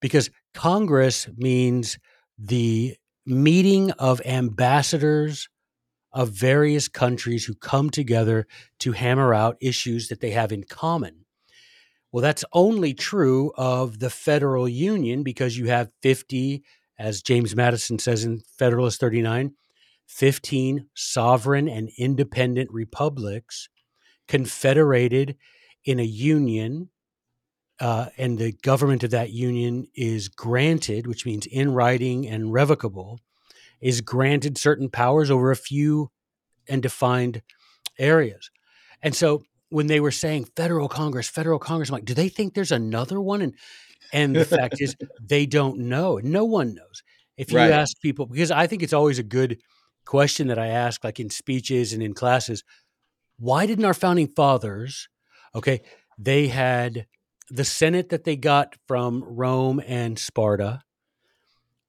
Because 0.00 0.30
Congress 0.54 1.28
means 1.36 1.98
the 2.38 2.96
meeting 3.24 3.90
of 3.92 4.20
ambassadors 4.24 5.48
of 6.12 6.28
various 6.30 6.88
countries 6.88 7.44
who 7.44 7.54
come 7.54 7.88
together 7.90 8.46
to 8.78 8.92
hammer 8.92 9.32
out 9.32 9.56
issues 9.60 10.08
that 10.08 10.20
they 10.20 10.30
have 10.30 10.52
in 10.52 10.64
common. 10.64 11.24
Well, 12.10 12.22
that's 12.22 12.44
only 12.52 12.92
true 12.92 13.52
of 13.56 13.98
the 13.98 14.10
federal 14.10 14.68
union 14.68 15.22
because 15.22 15.56
you 15.56 15.66
have 15.68 15.90
50, 16.02 16.62
as 16.98 17.22
James 17.22 17.56
Madison 17.56 17.98
says 17.98 18.24
in 18.24 18.42
Federalist 18.58 19.00
39, 19.00 19.54
15 20.06 20.86
sovereign 20.94 21.68
and 21.68 21.90
independent 21.96 22.70
republics 22.70 23.70
confederated 24.28 25.36
in 25.86 25.98
a 25.98 26.04
union. 26.04 26.90
Uh, 27.82 28.06
and 28.16 28.38
the 28.38 28.52
government 28.62 29.02
of 29.02 29.10
that 29.10 29.30
union 29.30 29.88
is 29.96 30.28
granted, 30.28 31.04
which 31.08 31.26
means 31.26 31.46
in 31.46 31.74
writing 31.74 32.28
and 32.28 32.52
revocable, 32.52 33.18
is 33.80 34.00
granted 34.00 34.56
certain 34.56 34.88
powers 34.88 35.32
over 35.32 35.50
a 35.50 35.56
few 35.56 36.08
and 36.68 36.80
defined 36.80 37.42
areas. 37.98 38.52
And 39.02 39.16
so 39.16 39.42
when 39.70 39.88
they 39.88 39.98
were 39.98 40.12
saying 40.12 40.44
federal 40.54 40.88
Congress, 40.88 41.28
federal 41.28 41.58
Congress, 41.58 41.88
I'm 41.88 41.94
like, 41.94 42.04
do 42.04 42.14
they 42.14 42.28
think 42.28 42.54
there's 42.54 42.70
another 42.70 43.20
one? 43.20 43.42
And 43.42 43.54
and 44.12 44.38
the 44.38 44.44
fact 44.44 44.80
is 44.80 44.94
they 45.20 45.44
don't 45.44 45.78
know. 45.78 46.20
No 46.22 46.44
one 46.44 46.76
knows. 46.76 47.02
If 47.36 47.50
you 47.50 47.56
Right. 47.58 47.72
ask 47.72 48.00
people, 48.00 48.26
because 48.26 48.52
I 48.52 48.68
think 48.68 48.84
it's 48.84 48.92
always 48.92 49.18
a 49.18 49.24
good 49.24 49.58
question 50.04 50.46
that 50.46 50.58
I 50.58 50.68
ask, 50.68 51.02
like 51.02 51.18
in 51.18 51.30
speeches 51.30 51.92
and 51.92 52.00
in 52.00 52.14
classes, 52.14 52.62
why 53.40 53.66
didn't 53.66 53.86
our 53.86 53.94
founding 53.94 54.28
fathers, 54.28 55.08
okay, 55.52 55.80
they 56.16 56.46
had 56.46 57.06
the 57.50 57.64
Senate 57.64 58.10
that 58.10 58.24
they 58.24 58.36
got 58.36 58.76
from 58.86 59.24
Rome 59.24 59.80
and 59.86 60.18
Sparta. 60.18 60.82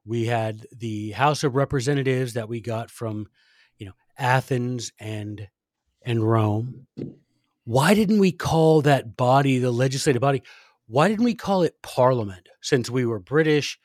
We 0.05 0.25
had 0.25 0.65
the 0.75 1.11
House 1.11 1.43
of 1.43 1.55
Representatives 1.55 2.33
that 2.33 2.49
we 2.49 2.59
got 2.59 2.91
from, 2.91 3.27
you 3.77 3.85
know, 3.85 3.93
Athens 4.17 4.91
and 4.99 5.47
and 6.05 6.29
Rome. 6.29 6.87
Why 7.63 7.93
didn't 7.93 8.19
we 8.19 8.33
call 8.33 8.81
that 8.81 9.15
body 9.15 9.59
the 9.59 9.71
legislative 9.71 10.21
body? 10.21 10.43
Why 10.87 11.07
didn't 11.07 11.23
we 11.23 11.35
call 11.35 11.63
it 11.63 11.81
Parliament? 11.81 12.49
Since 12.61 12.89
we 12.89 13.05
were 13.05 13.19
British 13.19 13.79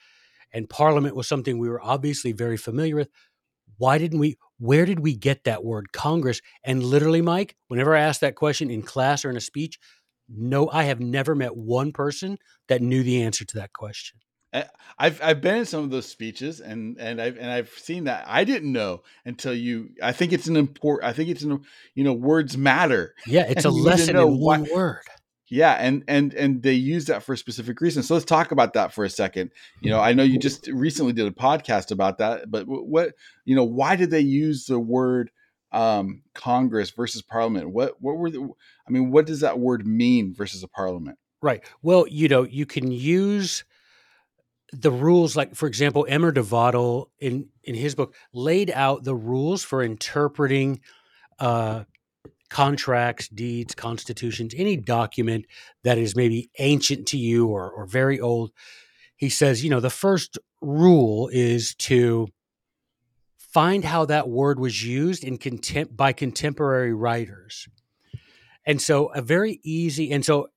and 0.52 0.68
Parliament 0.68 1.14
was 1.14 1.28
something 1.28 1.58
we 1.58 1.68
were 1.68 1.82
obviously 1.82 2.32
very 2.32 2.56
familiar 2.56 2.96
with. 2.96 3.08
Why 3.76 3.98
didn't 3.98 4.18
we? 4.18 4.37
Where 4.58 4.84
did 4.84 4.98
we 5.00 5.14
get 5.14 5.44
that 5.44 5.64
word 5.64 5.92
Congress? 5.92 6.40
And 6.64 6.82
literally, 6.82 7.22
Mike, 7.22 7.54
whenever 7.68 7.94
I 7.94 8.00
ask 8.00 8.20
that 8.20 8.34
question 8.34 8.70
in 8.70 8.82
class 8.82 9.25
or 9.25 9.30
in 9.30 9.37
a 9.37 9.40
speech, 9.40 9.78
no, 10.28 10.68
I 10.70 10.85
have 10.85 11.00
never 11.00 11.35
met 11.35 11.56
one 11.56 11.92
person 11.92 12.38
that 12.68 12.82
knew 12.82 13.02
the 13.02 13.23
answer 13.23 13.44
to 13.44 13.56
that 13.56 13.73
question. 13.73 14.18
Eh, 14.52 14.64
I've 14.99 15.20
I've 15.23 15.40
been 15.42 15.56
in 15.56 15.66
some 15.66 15.85
of 15.85 15.90
those 15.90 16.08
speeches 16.08 16.61
and 16.61 16.97
and 16.99 17.20
I've 17.20 17.37
and 17.37 17.50
I've 17.50 17.68
seen 17.70 18.04
that. 18.04 18.25
I 18.26 18.44
didn't 18.44 18.73
know 18.73 19.02
until 19.26 19.52
you 19.52 19.90
I 20.02 20.12
think 20.12 20.32
it's 20.32 20.47
an 20.47 20.56
important 20.56 21.08
I 21.08 21.12
think 21.12 21.28
it's 21.28 21.42
an 21.42 21.61
you 21.94 22.04
know 22.04 22.14
words 22.14 22.56
matter. 22.56 23.14
Yeah, 23.26 23.44
it's 23.47 23.64
a 23.66 23.68
And 23.68 23.76
you 23.76 23.82
need 23.85 23.90
to 23.90 23.90
lesson 23.90 24.16
in 24.16 24.38
why- 24.38 24.58
one 24.58 24.68
word. 24.75 25.02
yeah 25.50 25.75
and 25.75 26.02
and 26.08 26.32
and 26.32 26.62
they 26.62 26.73
use 26.73 27.06
that 27.06 27.25
for 27.25 27.35
a 27.35 27.37
specific 27.37 27.78
reason. 27.82 28.02
So 28.02 28.14
let's 28.14 28.25
talk 28.25 28.50
about 28.50 28.73
that 28.73 28.94
for 28.94 29.04
a 29.04 29.11
second. 29.11 29.50
You 29.82 29.90
know 29.90 30.00
I 30.00 30.14
know 30.14 30.23
you 30.23 30.35
mm-hmm. 30.35 30.40
just 30.40 30.66
recently 30.68 31.12
did 31.12 31.26
a 31.26 31.30
podcast 31.30 31.90
about 31.90 32.16
that 32.18 32.50
but 32.50 32.64
what 32.66 33.12
you 33.44 33.54
know 33.54 33.64
why 33.64 33.97
did 33.97 34.11
they 34.11 34.20
use 34.20 34.64
the 34.64 34.80
word 34.80 35.30
um 35.72 36.22
Congress 36.34 36.90
versus 36.90 37.22
Parliament 37.22 37.70
what 37.70 38.00
what 38.00 38.16
were 38.16 38.30
the 38.30 38.48
I 38.87 38.90
mean 38.90 39.10
what 39.10 39.26
does 39.26 39.40
that 39.40 39.58
word 39.58 39.87
mean 39.87 40.34
versus 40.34 40.62
a 40.62 40.68
Parliament 40.68 41.18
Right. 41.40 41.62
Well, 41.82 42.06
you 42.08 42.28
know, 42.28 42.42
you 42.42 42.66
can 42.66 42.90
use 42.90 43.64
the 44.72 44.90
rules 44.90 45.34
like 45.34 45.54
for 45.54 45.66
example 45.66 46.06
Emer 46.10 46.30
de 46.30 46.42
Vattel 46.42 47.06
in 47.18 47.48
in 47.64 47.75
his 47.75 47.94
book 47.94 48.14
laid 48.34 48.70
out 48.70 49.02
the 49.02 49.14
rules 49.14 49.64
for 49.64 49.82
interpreting 49.82 50.80
uh 51.38 51.84
contracts 52.50 53.28
deeds 53.28 53.75
constitutions 53.75 54.52
any 54.54 54.76
document 54.76 55.46
that 55.84 55.96
is 55.96 56.14
maybe 56.14 56.50
ancient 56.58 57.08
to 57.08 57.16
you 57.16 57.46
or 57.46 57.70
or 57.70 57.87
very 57.87 58.20
old 58.20 58.50
he 59.16 59.30
says 59.30 59.64
you 59.64 59.70
know 59.70 59.80
the 59.80 59.88
first 59.88 60.38
rule 60.60 61.30
is 61.32 61.75
to 61.76 62.28
find 63.52 63.84
how 63.84 64.04
that 64.04 64.28
word 64.28 64.58
was 64.60 64.84
used 64.84 65.24
in 65.24 65.38
contempt 65.38 65.96
by 65.96 66.12
contemporary 66.12 66.92
writers 66.94 67.68
and 68.64 68.80
so 68.80 69.06
a 69.08 69.22
very 69.22 69.60
easy 69.62 70.12
and 70.12 70.24
so 70.24 70.48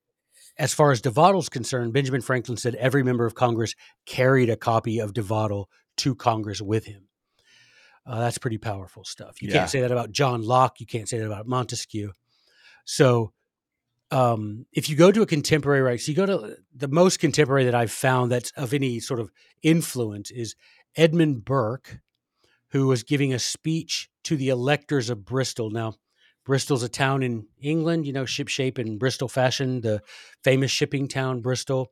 as 0.58 0.74
far 0.74 0.92
as 0.92 1.02
DeVattel's 1.02 1.50
concerned, 1.50 1.94
Benjamin 1.94 2.22
Franklin 2.22 2.58
said 2.58 2.76
every 2.76 3.04
member 3.04 3.26
of 3.26 3.34
Congress 3.34 3.74
carried 4.06 4.50
a 4.50 4.58
copy 4.58 5.00
of 5.00 5.14
DeVattel 5.14 5.66
to 5.98 6.14
Congress 6.14 6.62
with 6.62 6.86
him. 6.86 7.08
Uh, 8.06 8.20
that's 8.20 8.38
pretty 8.38 8.58
powerful 8.58 9.04
stuff. 9.04 9.42
You 9.42 9.48
Yeah. 9.48 9.60
can't 9.60 9.70
say 9.70 9.82
that 9.82 9.92
about 9.92 10.12
John 10.12 10.42
Locke. 10.44 10.80
You 10.80 10.86
can't 10.86 11.08
say 11.08 11.18
that 11.20 11.26
about 11.26 11.48
Montesquieu. 11.48 12.12
So, 12.86 13.34
um, 14.12 14.66
if 14.74 14.90
you 14.90 14.96
go 14.96 15.12
to 15.12 15.22
a 15.22 15.26
contemporary, 15.26 15.82
right? 15.82 16.00
So 16.00 16.12
you 16.12 16.16
go 16.18 16.26
to 16.26 16.58
the 16.76 16.90
most 16.90 17.20
contemporary 17.20 17.64
that 17.66 17.76
I've 17.76 17.92
found 17.92 18.32
that's 18.32 18.52
of 18.52 18.74
any 18.74 19.00
sort 19.00 19.20
of 19.20 19.32
influence 19.64 20.32
is 20.32 20.56
Edmund 20.96 21.46
Burke, 21.46 22.02
who 22.72 22.88
was 22.88 23.04
giving 23.04 23.34
a 23.34 23.40
speech 23.40 24.10
to 24.24 24.36
the 24.36 24.50
electors 24.50 25.10
of 25.10 25.26
Bristol. 25.26 25.70
Now, 25.70 25.96
Bristol's 26.46 26.84
a 26.84 26.90
town 26.90 27.24
in 27.24 27.48
England, 27.62 28.08
you 28.08 28.14
know, 28.14 28.26
ship 28.26 28.48
shape 28.48 28.80
in 28.80 28.98
Bristol 28.98 29.28
fashion, 29.28 29.82
the 29.82 30.02
famous 30.44 30.72
shipping 30.72 31.08
town, 31.08 31.42
Bristol. 31.42 31.92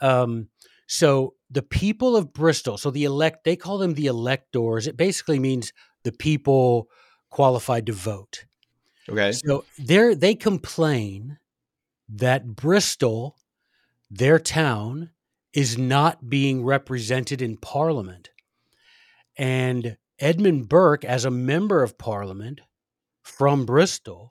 Um, 0.00 0.48
so 0.88 1.34
the 1.50 1.62
people 1.62 2.16
of 2.16 2.32
Bristol, 2.32 2.78
so 2.78 2.90
the 2.90 3.04
elect, 3.04 3.44
they 3.44 3.56
call 3.56 3.78
them 3.78 3.94
the 3.94 4.06
electors. 4.06 4.86
It 4.86 4.96
basically 4.96 5.38
means 5.38 5.72
the 6.04 6.12
people 6.12 6.88
qualified 7.30 7.86
to 7.86 7.92
vote. 7.92 8.44
okay 9.08 9.32
So 9.32 9.64
they 9.78 10.14
they 10.14 10.34
complain 10.34 11.38
that 12.08 12.54
Bristol, 12.54 13.36
their 14.10 14.38
town, 14.38 15.10
is 15.52 15.76
not 15.76 16.28
being 16.28 16.64
represented 16.64 17.42
in 17.42 17.56
Parliament. 17.56 18.30
And 19.36 19.96
Edmund 20.18 20.68
Burke, 20.68 21.04
as 21.04 21.24
a 21.24 21.30
member 21.30 21.82
of 21.82 21.98
Parliament 21.98 22.60
from 23.22 23.66
Bristol, 23.66 24.30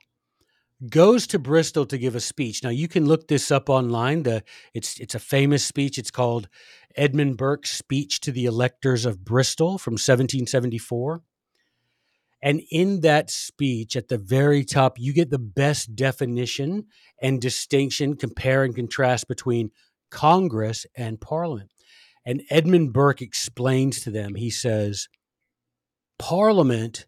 goes 0.90 1.26
to 1.28 1.38
Bristol 1.38 1.86
to 1.86 1.98
give 1.98 2.14
a 2.14 2.20
speech. 2.20 2.62
Now 2.62 2.70
you 2.70 2.88
can 2.88 3.06
look 3.06 3.28
this 3.28 3.50
up 3.50 3.70
online. 3.70 4.24
The 4.24 4.42
it's 4.74 4.98
it's 5.00 5.14
a 5.14 5.20
famous 5.20 5.64
speech. 5.64 5.98
It's 5.98 6.10
called 6.10 6.48
Edmund 6.96 7.36
Burke's 7.38 7.70
Speech 7.70 8.20
to 8.20 8.32
the 8.32 8.46
Electors 8.46 9.06
of 9.06 9.24
Bristol 9.24 9.78
from 9.78 9.92
1774. 9.92 11.22
And 12.42 12.62
in 12.70 13.00
that 13.00 13.30
speech, 13.30 13.96
at 13.96 14.08
the 14.08 14.18
very 14.18 14.64
top, 14.64 14.98
you 14.98 15.12
get 15.12 15.30
the 15.30 15.38
best 15.38 15.96
definition 15.96 16.86
and 17.20 17.40
distinction, 17.40 18.16
compare 18.16 18.62
and 18.62 18.74
contrast 18.74 19.26
between 19.26 19.70
Congress 20.10 20.84
and 20.94 21.20
Parliament. 21.20 21.70
And 22.24 22.42
Edmund 22.50 22.92
Burke 22.92 23.22
explains 23.22 24.00
to 24.02 24.10
them, 24.10 24.34
he 24.34 24.50
says, 24.50 25.08
Parliament 26.18 27.06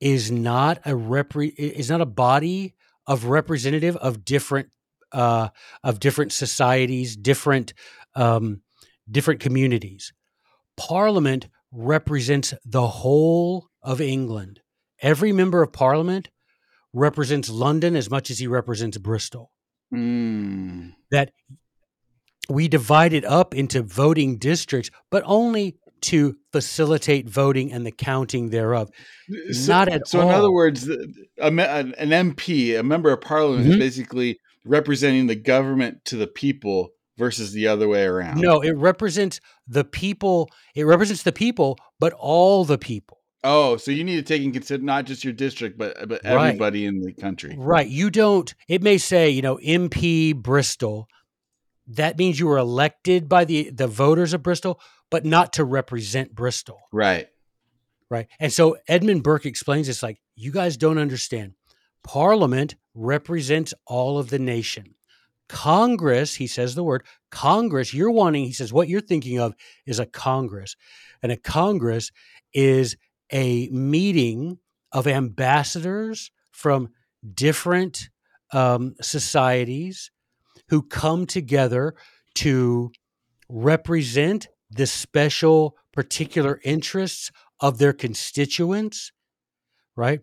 is 0.00 0.30
not 0.30 0.78
a 0.78 0.92
repre- 0.92 1.54
is 1.56 1.90
not 1.90 2.00
a 2.00 2.06
body 2.06 2.74
of 3.06 3.24
representative 3.24 3.96
of 3.96 4.24
different 4.24 4.68
uh, 5.12 5.48
of 5.82 6.00
different 6.00 6.32
societies, 6.32 7.16
different 7.16 7.74
um, 8.14 8.62
different 9.10 9.40
communities. 9.40 10.12
Parliament 10.76 11.48
represents 11.72 12.54
the 12.64 12.86
whole 12.86 13.68
of 13.82 14.00
England. 14.00 14.60
Every 15.02 15.32
member 15.32 15.62
of 15.62 15.72
Parliament 15.72 16.28
represents 16.92 17.48
London 17.48 17.96
as 17.96 18.10
much 18.10 18.30
as 18.30 18.38
he 18.38 18.46
represents 18.46 18.98
Bristol. 18.98 19.50
Mm. 19.92 20.94
That 21.10 21.32
we 22.48 22.68
divide 22.68 23.12
it 23.12 23.24
up 23.24 23.54
into 23.54 23.82
voting 23.82 24.38
districts, 24.38 24.90
but 25.10 25.22
only 25.24 25.76
to 26.02 26.36
facilitate 26.52 27.28
voting 27.28 27.72
and 27.72 27.84
the 27.86 27.90
counting 27.92 28.50
thereof. 28.50 28.90
So, 29.52 29.72
Not 29.72 29.88
at 29.88 30.08
so 30.08 30.20
in 30.22 30.28
other 30.28 30.50
words, 30.52 30.86
the- 30.86 31.12
a, 31.40 31.50
me- 31.50 31.64
an 31.64 31.94
MP, 31.96 32.78
a 32.78 32.82
member 32.82 33.12
of 33.12 33.20
parliament, 33.20 33.68
is 33.68 33.76
Mhm. 33.76 33.78
basically 33.78 34.38
representing 34.64 35.26
the 35.26 35.36
government 35.36 36.04
to 36.06 36.16
the 36.16 36.26
people 36.26 36.90
versus 37.18 37.52
the 37.52 37.66
other 37.66 37.88
way 37.88 38.04
around. 38.04 38.40
No, 38.40 38.60
it 38.60 38.76
represents 38.76 39.40
the 39.68 39.84
people. 39.84 40.48
It 40.74 40.84
represents 40.84 41.22
the 41.22 41.32
people, 41.32 41.78
but 41.98 42.12
all 42.14 42.64
the 42.64 42.78
people. 42.78 43.18
Oh, 43.42 43.78
so 43.78 43.90
you 43.90 44.04
need 44.04 44.16
to 44.16 44.22
take 44.22 44.42
in 44.42 44.52
consider 44.52 44.82
not 44.84 45.06
just 45.06 45.24
your 45.24 45.32
district, 45.32 45.78
but 45.78 45.96
but 46.08 46.20
Right. 46.24 46.48
everybody 46.48 46.84
in 46.84 47.00
the 47.00 47.12
country. 47.14 47.54
Right. 47.58 47.88
You 47.88 48.10
don't, 48.10 48.52
it 48.68 48.82
may 48.82 48.98
say, 48.98 49.30
you 49.30 49.40
know, 49.40 49.58
MP 49.64 50.32
Bristol. 50.34 51.08
That 51.86 52.18
means 52.18 52.38
you 52.38 52.46
were 52.46 52.58
elected 52.58 53.28
by 53.28 53.44
the, 53.46 53.70
the 53.70 53.86
voters 53.88 54.32
of 54.34 54.42
Bristol, 54.42 54.78
but 55.10 55.24
not 55.24 55.52
to 55.54 55.64
represent 55.64 56.34
Bristol. 56.34 56.80
Right. 56.92 57.28
Right. 58.08 58.28
And 58.40 58.52
so 58.52 58.76
Edmund 58.88 59.22
Burke 59.22 59.46
explains 59.46 59.88
it's 59.88 60.02
like, 60.02 60.20
you 60.34 60.50
guys 60.50 60.76
don't 60.76 60.98
understand. 60.98 61.54
Parliament 62.02 62.76
represents 62.94 63.74
all 63.86 64.18
of 64.18 64.30
the 64.30 64.38
nation. 64.38 64.94
Congress, 65.48 66.36
he 66.36 66.46
says 66.46 66.74
the 66.74 66.84
word 66.84 67.04
Congress, 67.30 67.92
you're 67.92 68.10
wanting, 68.10 68.44
he 68.44 68.52
says, 68.52 68.72
what 68.72 68.88
you're 68.88 69.00
thinking 69.00 69.38
of 69.38 69.54
is 69.86 69.98
a 69.98 70.06
Congress. 70.06 70.76
And 71.22 71.30
a 71.30 71.36
Congress 71.36 72.10
is 72.52 72.96
a 73.32 73.68
meeting 73.68 74.58
of 74.92 75.06
ambassadors 75.06 76.30
from 76.52 76.88
different 77.34 78.10
um, 78.52 78.94
societies 79.00 80.10
who 80.68 80.82
come 80.82 81.26
together 81.26 81.94
to 82.34 82.92
represent 83.48 84.48
the 84.70 84.86
special 84.86 85.76
particular 85.92 86.60
interests 86.64 87.30
of 87.60 87.78
their 87.78 87.92
constituents, 87.92 89.12
right? 89.96 90.20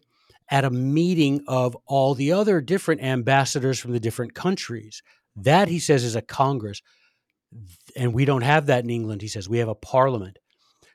At 0.50 0.66
a 0.66 0.70
meeting 0.70 1.44
of 1.48 1.76
all 1.86 2.16
the 2.16 2.32
other 2.32 2.62
different 2.62 3.02
ambassadors 3.02 3.80
from 3.80 3.92
the 3.92 4.00
different 4.00 4.34
countries. 4.34 5.04
That, 5.36 5.68
he 5.68 5.80
says, 5.80 6.04
is 6.04 6.16
a 6.16 6.22
Congress. 6.22 6.82
And 7.96 8.14
we 8.14 8.26
don't 8.26 8.42
have 8.42 8.68
that 8.68 8.84
in 8.84 8.90
England, 8.90 9.22
he 9.22 9.28
says. 9.28 9.50
We 9.50 9.60
have 9.60 9.68
a 9.68 9.76
parliament. 9.76 10.40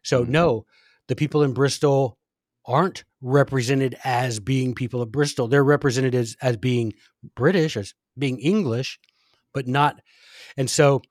So, 0.02 0.24
Mhm. 0.24 0.28
no, 0.28 0.66
the 1.08 1.16
people 1.16 1.42
in 1.42 1.52
Bristol 1.52 2.18
aren't 2.64 3.04
represented 3.20 3.96
as 4.04 4.40
being 4.40 4.74
people 4.74 5.02
of 5.02 5.12
Bristol. 5.12 5.48
They're 5.48 5.64
represented 5.64 6.14
as, 6.14 6.36
as 6.40 6.56
being 6.56 6.92
British, 7.34 7.76
as 7.76 7.94
being 8.16 8.38
English, 8.38 8.98
but 9.52 9.66
not. 9.66 10.00
And 10.56 10.70
so, 10.70 11.02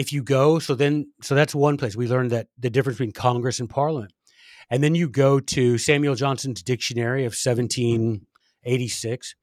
if 0.00 0.14
you 0.14 0.22
go, 0.22 0.58
so 0.58 0.74
then, 0.74 1.12
so 1.20 1.34
that's 1.34 1.54
one 1.54 1.76
place 1.76 1.94
we 1.94 2.08
learned 2.08 2.30
that 2.30 2.46
the 2.58 2.70
difference 2.70 2.96
between 2.96 3.12
Congress 3.12 3.60
and 3.60 3.68
Parliament. 3.68 4.14
And 4.70 4.82
then 4.82 4.94
you 4.94 5.10
go 5.10 5.40
to 5.40 5.76
Samuel 5.76 6.14
Johnson's 6.14 6.62
dictionary 6.62 7.26
of 7.26 7.32
1786, 7.32 9.34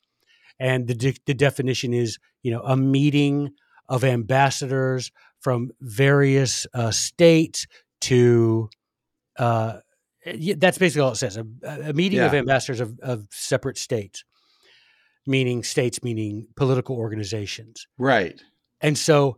and 0.60 0.88
the, 0.88 0.96
de- 0.96 1.18
the 1.28 1.36
definition 1.36 1.94
is, 1.94 2.18
you 2.42 2.50
know, 2.50 2.62
a 2.62 2.76
meeting 2.76 3.52
of 3.88 4.04
ambassadors 4.04 5.12
from 5.42 5.70
various 5.80 6.66
uh, 6.74 6.90
states 6.90 7.68
to, 8.02 8.72
uh, 9.38 9.78
that's 10.56 10.80
basically 10.80 11.04
all 11.04 11.12
it 11.12 11.18
says. 11.18 11.38
A, 11.38 11.46
a 11.62 11.94
meeting 11.94 12.18
of 12.18 12.34
ambassadors 12.34 12.80
of, 12.80 12.98
of 13.04 13.28
separate 13.30 13.78
states, 13.78 14.24
meaning 15.28 15.62
states, 15.62 16.02
meaning 16.02 16.48
political 16.56 16.96
organizations. 16.96 17.86
Right. 18.00 18.42
And 18.82 18.98
so 18.98 19.38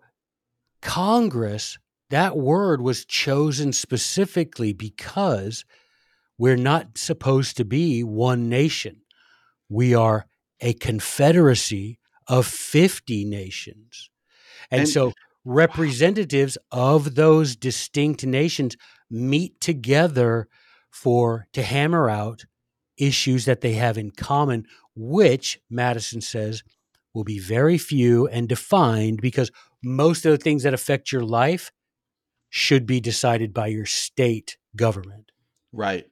Congress, 0.81 1.77
that 2.09 2.37
word 2.37 2.81
was 2.81 3.05
chosen 3.05 3.73
specifically 3.73 4.73
because 4.73 5.65
we're 6.37 6.55
not 6.57 6.97
supposed 6.97 7.57
to 7.57 7.65
be 7.65 8.03
one 8.03 8.49
nation. 8.49 9.01
We 9.67 9.93
are 9.93 10.25
a 10.61 10.73
confederacy 10.73 11.99
of 12.27 12.45
50 12.47 13.25
nations. 13.25 14.09
And, 14.71 14.81
And- 14.81 14.89
so 14.89 15.13
representatives 15.45 16.57
of 16.71 17.15
those 17.15 17.55
distinct 17.55 18.25
nations 18.25 18.75
meet 19.09 19.59
together 19.61 20.47
for 20.91 21.47
to 21.53 21.63
hammer 21.63 22.09
out 22.09 22.45
issues 22.97 23.45
that 23.45 23.61
they 23.61 23.73
have 23.73 23.97
in 23.97 24.11
common, 24.11 24.65
which 24.95 25.59
Madison 25.69 26.21
says 26.21 26.61
will 27.13 27.23
be 27.23 27.39
very 27.39 27.77
few 27.77 28.27
and 28.27 28.47
defined 28.47 29.21
because 29.21 29.51
most 29.83 30.25
of 30.25 30.31
the 30.31 30.37
things 30.37 30.63
that 30.63 30.73
affect 30.73 31.11
your 31.11 31.23
life 31.23 31.71
should 32.49 32.85
be 32.85 32.99
decided 32.99 33.53
by 33.53 33.67
your 33.67 33.85
state 33.85 34.57
government. 34.75 35.31
Right. 35.71 36.05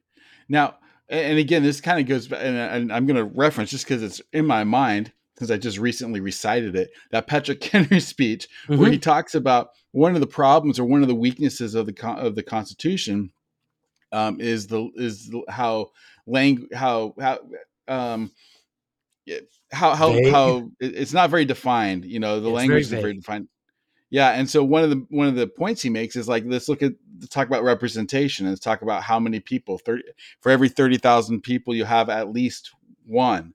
Now, 0.48 0.76
and 1.08 1.38
again, 1.38 1.62
this 1.62 1.80
kind 1.80 2.00
of 2.00 2.06
goes 2.06 2.28
back, 2.28 2.40
and, 2.42 2.92
I'm 2.92 3.06
going 3.06 3.16
to 3.16 3.24
reference 3.24 3.70
just 3.70 3.84
because 3.84 4.02
it's 4.02 4.20
in 4.32 4.46
my 4.46 4.62
mind, 4.64 5.12
because 5.34 5.50
I 5.50 5.56
just 5.56 5.78
recently 5.78 6.20
recited 6.20 6.76
it, 6.76 6.90
that 7.10 7.26
Patrick 7.26 7.62
Henry 7.72 8.00
speech 8.00 8.48
where 8.66 8.88
Mhm. 8.88 8.92
he 8.92 8.98
talks 8.98 9.34
about 9.34 9.70
one 9.92 10.14
of 10.14 10.20
the 10.20 10.26
problems 10.26 10.78
or 10.78 10.84
one 10.84 11.02
of 11.02 11.08
the 11.08 11.14
weaknesses 11.14 11.74
of 11.74 11.86
the 11.86 12.06
of 12.18 12.34
the 12.34 12.42
Constitution 12.42 13.32
um, 14.12 14.40
is 14.40 14.66
the 14.68 14.90
is 14.96 15.34
how 15.48 15.90
lang 16.26 16.66
how 16.74 17.14
how 17.20 17.38
um 17.88 18.30
how 19.72 19.94
how 19.94 20.30
how 20.30 20.70
it's 20.80 21.12
not 21.12 21.30
very 21.30 21.44
defined. 21.44 22.04
You 22.04 22.20
know, 22.20 22.40
the 22.40 22.48
It's 22.48 22.56
language 22.56 22.86
very 22.86 22.98
is 22.98 23.02
very 23.02 23.14
defined. 23.14 23.48
Yeah, 24.10 24.30
and 24.30 24.48
so 24.48 24.64
one 24.64 24.84
of 24.84 24.90
the 24.90 25.06
one 25.10 25.28
of 25.28 25.34
the 25.34 25.46
points 25.46 25.82
he 25.82 25.90
makes 25.90 26.16
is 26.16 26.28
like 26.28 26.44
let's 26.46 26.68
look 26.68 26.82
at 26.82 26.94
let's 27.20 27.28
talk 27.28 27.46
about 27.46 27.62
representation 27.62 28.46
and 28.46 28.52
let's 28.52 28.64
talk 28.64 28.80
about 28.82 29.02
how 29.02 29.20
many 29.20 29.40
people 29.40 29.78
thirty 29.78 30.02
for 30.40 30.50
every 30.50 30.68
thirty 30.68 30.96
thousand 30.96 31.42
people 31.42 31.74
you 31.74 31.84
have 31.84 32.08
at 32.08 32.30
least 32.32 32.70
one, 33.06 33.52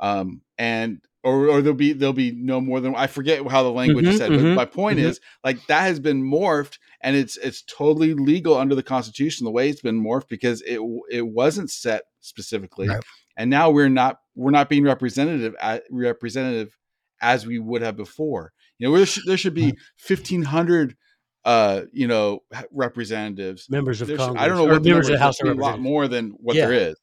um, 0.00 0.40
and 0.58 1.00
or 1.22 1.48
or 1.48 1.62
there'll 1.62 1.76
be 1.76 1.92
there'll 1.92 2.12
be 2.12 2.32
no 2.32 2.60
more 2.60 2.80
than 2.80 2.94
I 2.96 3.06
forget 3.06 3.46
how 3.48 3.62
the 3.62 3.70
language 3.70 4.06
is 4.08 4.16
Mhm, 4.16 4.18
said, 4.18 4.32
mhm, 4.32 4.54
but 4.56 4.56
my 4.56 4.64
point 4.64 4.98
mhm. 4.98 5.04
is 5.04 5.20
like 5.44 5.64
that 5.68 5.82
has 5.82 6.00
been 6.00 6.22
morphed 6.22 6.78
and 7.00 7.14
it's 7.16 7.36
it's 7.36 7.62
totally 7.62 8.14
legal 8.14 8.56
under 8.56 8.74
the 8.74 8.82
Constitution 8.82 9.44
the 9.44 9.52
way 9.52 9.68
it's 9.68 9.80
been 9.80 10.02
morphed 10.02 10.28
because 10.28 10.60
it 10.62 10.80
it 11.08 11.22
wasn't 11.28 11.70
set 11.70 12.02
specifically, 12.20 12.88
Right. 12.88 13.04
and 13.36 13.48
now 13.48 13.70
we're 13.70 13.88
not 13.88 14.18
we're 14.34 14.50
not 14.50 14.68
being 14.68 14.82
representative 14.82 15.54
at, 15.60 15.84
representative 15.88 16.76
as 17.20 17.46
we 17.46 17.60
would 17.60 17.82
have 17.82 17.96
before. 17.96 18.52
You 18.78 18.88
know, 18.90 18.96
there 18.96 19.06
should, 19.06 19.22
there 19.26 19.36
should 19.36 19.54
be 19.54 19.74
fifteen 19.96 20.42
hundred, 20.42 20.96
uh, 21.44 21.82
you 21.92 22.06
know, 22.08 22.40
representatives. 22.72 23.68
Members 23.70 24.00
of 24.00 24.08
There 24.08 24.16
should- 24.16 24.24
Congress. 24.24 24.42
I 24.42 24.48
don't 24.48 24.56
know 24.58 24.64
what 24.64 24.82
the 24.82 24.88
members 24.90 25.08
of 25.08 25.12
the 25.14 25.18
House 25.20 25.36
should 25.36 25.44
be 25.44 25.50
a 25.50 25.54
lot 25.54 25.80
more 25.80 26.08
than 26.08 26.30
what 26.40 26.56
Yeah. 26.56 26.66
there 26.66 26.90
is. 26.90 26.96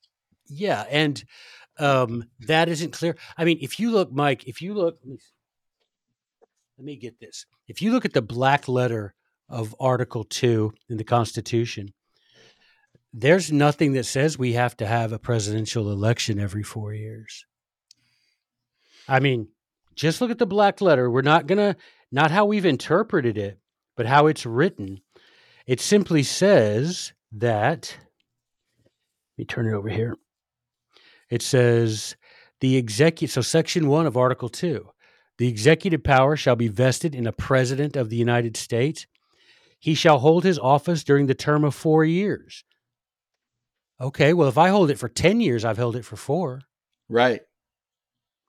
Yeah, 0.50 0.86
and 0.90 1.24
um, 1.80 2.26
that 2.42 2.68
isn't 2.68 2.92
clear. 2.92 3.16
I 3.38 3.46
mean, 3.46 3.58
if 3.62 3.80
you 3.80 3.92
look, 3.92 4.12
Mike, 4.12 4.48
if 4.48 4.62
you 4.62 4.74
look, 4.74 5.00
let 5.04 5.10
me, 5.10 5.18
let 6.78 6.86
me 6.86 6.96
get 6.98 7.20
this. 7.20 7.46
If 7.68 7.82
you 7.82 7.92
look 7.94 8.04
at 8.04 8.14
the 8.14 8.22
black 8.22 8.68
letter 8.68 9.14
of 9.48 9.74
Article 9.80 10.26
Two 10.26 10.74
in 10.90 10.98
the 10.98 11.04
Constitution, 11.06 11.94
there's 13.14 13.52
nothing 13.52 13.94
that 13.94 14.06
says 14.06 14.38
we 14.38 14.54
have 14.54 14.76
to 14.78 14.86
have 14.86 15.12
a 15.14 15.20
presidential 15.20 15.90
election 15.92 16.38
every 16.40 16.64
four 16.64 16.94
years. 16.94 17.46
I 19.08 19.20
mean, 19.20 19.48
just 19.96 20.22
look 20.22 20.32
at 20.32 20.40
the 20.40 20.46
black 20.46 20.82
letter. 20.82 21.10
We're 21.10 21.22
not 21.22 21.48
gonna 21.48 21.76
not 22.12 22.32
how 22.32 22.46
we've 22.46 22.66
interpreted 22.66 23.38
it, 23.38 23.60
but 23.96 24.06
how 24.06 24.28
it's 24.28 24.46
written. 24.46 25.02
It 25.66 25.80
simply 25.80 26.24
says 26.24 27.14
that. 27.32 27.98
Let 29.38 29.38
me 29.38 29.46
turn 29.46 29.68
it 29.68 29.74
over 29.74 29.90
here. 29.90 30.18
It 31.30 31.42
says 31.42 32.16
the 32.60 32.76
executive. 32.76 33.32
So, 33.32 33.42
Section 33.42 33.88
One 33.88 34.06
of 34.06 34.18
Article 34.18 34.50
Two, 34.50 34.90
the 35.38 35.48
executive 35.48 36.04
power 36.04 36.36
shall 36.36 36.56
be 36.56 36.68
vested 36.68 37.16
in 37.16 37.28
a 37.28 37.32
president 37.32 37.96
of 37.96 38.10
the 38.10 38.18
United 38.18 38.58
States. 38.58 39.08
He 39.80 39.96
shall 39.96 40.20
hold 40.20 40.44
his 40.44 40.60
office 40.60 41.04
during 41.04 41.26
the 41.26 41.34
term 41.34 41.64
of 41.64 41.74
four 41.74 42.06
years. 42.06 42.64
Okay, 44.00 44.34
well, 44.34 44.50
if 44.50 44.58
I 44.58 44.70
hold 44.70 44.92
it 44.92 45.00
for 45.00 45.10
ten 45.10 45.40
years, 45.40 45.64
I've 45.64 45.78
held 45.78 45.96
it 45.96 46.06
for 46.06 46.16
four. 46.16 46.62
Right. 47.10 47.42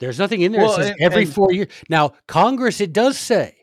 There's 0.02 0.18
nothing 0.18 0.40
in 0.40 0.50
there 0.50 0.62
Well, 0.62 0.76
that 0.78 0.82
says 0.82 0.90
and- 0.90 1.00
every 1.00 1.22
and- 1.22 1.32
four 1.32 1.52
years. 1.52 1.68
Now, 1.88 2.14
Congress, 2.26 2.80
it 2.80 2.92
does 2.92 3.16
say. 3.16 3.54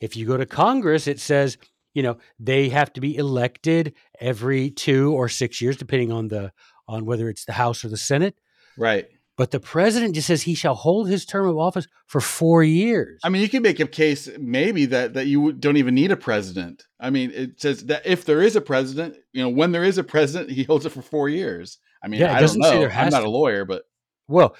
If 0.00 0.16
you 0.16 0.26
go 0.26 0.36
to 0.36 0.44
Congress, 0.44 1.06
it 1.06 1.20
says, 1.20 1.56
you 1.94 2.02
know, 2.02 2.16
they 2.40 2.68
have 2.70 2.92
to 2.94 3.00
be 3.00 3.16
elected 3.16 3.94
every 4.20 4.70
two 4.70 5.12
or 5.12 5.28
six 5.28 5.60
years, 5.60 5.76
depending 5.76 6.10
on 6.10 6.26
the 6.26 6.52
on 6.88 7.04
whether 7.04 7.28
it's 7.28 7.44
the 7.44 7.52
House 7.52 7.84
or 7.84 7.88
the 7.90 7.96
Senate. 7.96 8.34
Right. 8.76 9.06
But 9.36 9.52
the 9.52 9.60
president 9.60 10.16
just 10.16 10.26
says 10.26 10.42
he 10.42 10.54
shall 10.56 10.74
hold 10.74 11.08
his 11.08 11.24
term 11.24 11.46
of 11.48 11.56
office 11.56 11.86
for 12.08 12.20
four 12.20 12.64
years. 12.64 13.20
I 13.22 13.28
mean, 13.28 13.40
you 13.40 13.48
could 13.48 13.62
make 13.62 13.78
a 13.78 13.86
case 13.86 14.28
maybe 14.40 14.86
that 14.86 15.14
that 15.14 15.26
you 15.28 15.52
don't 15.52 15.76
even 15.76 15.94
need 15.94 16.10
a 16.10 16.16
president. 16.16 16.82
I 16.98 17.10
mean, 17.10 17.30
it 17.30 17.60
says 17.60 17.86
that 17.86 18.04
if 18.04 18.24
there 18.24 18.42
is 18.42 18.56
a 18.56 18.60
president, 18.60 19.16
you 19.32 19.40
know, 19.42 19.48
when 19.48 19.70
there 19.70 19.84
is 19.84 19.96
a 19.96 20.02
president, 20.04 20.50
he 20.50 20.64
holds 20.64 20.84
it 20.86 20.90
for 20.90 21.02
four 21.02 21.28
years. 21.28 21.78
I 22.02 22.08
mean, 22.08 22.20
Yeah, 22.20 22.34
I 22.36 22.40
don't 22.40 22.58
know. 22.58 22.88
I'm 22.88 23.10
not 23.10 23.20
to 23.20 23.26
a 23.26 23.28
lawyer, 23.28 23.64
but 23.64 23.84
Well, 24.26 24.56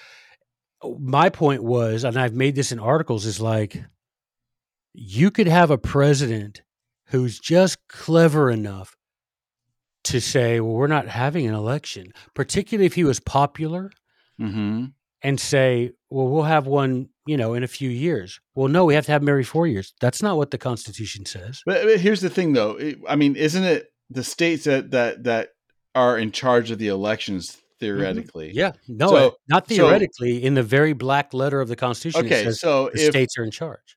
my 0.98 1.28
point 1.28 1.62
was, 1.62 2.04
and 2.04 2.18
I've 2.18 2.34
made 2.34 2.54
this 2.54 2.72
in 2.72 2.78
articles, 2.78 3.26
is 3.26 3.40
like 3.40 3.82
you 4.94 5.30
could 5.30 5.46
have 5.46 5.70
a 5.70 5.78
president 5.78 6.62
who's 7.08 7.38
just 7.38 7.78
clever 7.88 8.50
enough 8.50 8.96
to 10.04 10.20
say, 10.20 10.60
well, 10.60 10.72
we're 10.72 10.86
not 10.88 11.06
having 11.08 11.46
an 11.46 11.54
election, 11.54 12.12
particularly 12.34 12.86
if 12.86 12.94
he 12.94 13.04
was 13.04 13.20
popular, 13.20 13.90
hmm 14.38 14.86
and 15.24 15.38
say, 15.38 15.92
well, 16.10 16.26
we'll 16.26 16.42
have 16.42 16.66
one, 16.66 17.08
you 17.26 17.36
know, 17.36 17.54
in 17.54 17.62
a 17.62 17.68
few 17.68 17.88
years. 17.88 18.40
Well, 18.56 18.66
no, 18.66 18.84
we 18.84 18.94
have 18.94 19.06
to 19.06 19.12
have 19.12 19.20
them 19.22 19.28
every 19.28 19.44
four 19.44 19.68
years. 19.68 19.94
That's 20.00 20.20
not 20.20 20.36
what 20.36 20.50
the 20.50 20.58
Constitution 20.58 21.26
says. 21.26 21.62
But, 21.64 21.84
but 21.84 22.00
here's 22.00 22.22
the 22.22 22.28
thing, 22.28 22.54
though. 22.54 22.72
It- 22.72 22.98
I 23.08 23.14
mean, 23.14 23.36
isn't 23.36 23.62
it 23.62 23.92
the 24.10 24.24
states 24.24 24.64
that 24.64 24.90
that 24.90 25.22
that 25.22 25.50
are 25.94 26.18
in 26.18 26.32
charge 26.32 26.72
of 26.72 26.78
the 26.78 26.88
elections 26.88 27.56
theoretically? 27.86 28.48
Mm-hmm. 28.48 28.58
Yeah, 28.58 28.72
no, 28.88 29.08
So- 29.08 29.36
not 29.48 29.68
so- 29.68 29.74
theoretically. 29.74 30.42
in 30.42 30.54
the 30.54 30.62
very 30.62 30.92
black 30.92 31.34
letter 31.34 31.60
of 31.60 31.68
the 31.68 31.76
Constitution, 31.76 32.24
Okay, 32.26 32.44
says 32.44 32.60
so 32.60 32.90
the 32.94 33.02
if 33.06 33.10
states 33.10 33.36
are 33.38 33.44
in 33.44 33.50
charge. 33.50 33.96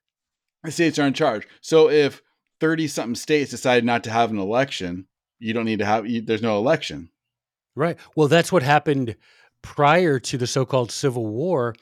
the 0.64 0.70
states 0.70 0.98
are 0.98 1.06
in 1.06 1.14
charge, 1.14 1.46
so 1.60 1.88
if 1.90 2.22
thirty 2.60 2.86
something 2.88 3.14
states 3.14 3.50
decide 3.50 3.84
not 3.84 4.02
to 4.04 4.10
have 4.10 4.30
an 4.30 4.38
election, 4.38 5.06
you 5.38 5.52
don't 5.54 5.64
need 5.66 5.78
to 5.80 5.84
have. 5.86 6.06
You, 6.06 6.20
there's 6.22 6.42
no 6.42 6.56
election. 6.58 7.10
Right. 7.74 7.98
Well, 8.16 8.28
that's 8.28 8.50
what 8.52 8.62
happened 8.62 9.16
prior 9.62 10.18
to 10.20 10.38
the 10.38 10.46
so-called 10.46 10.90
Civil 10.90 11.26
War. 11.26 11.74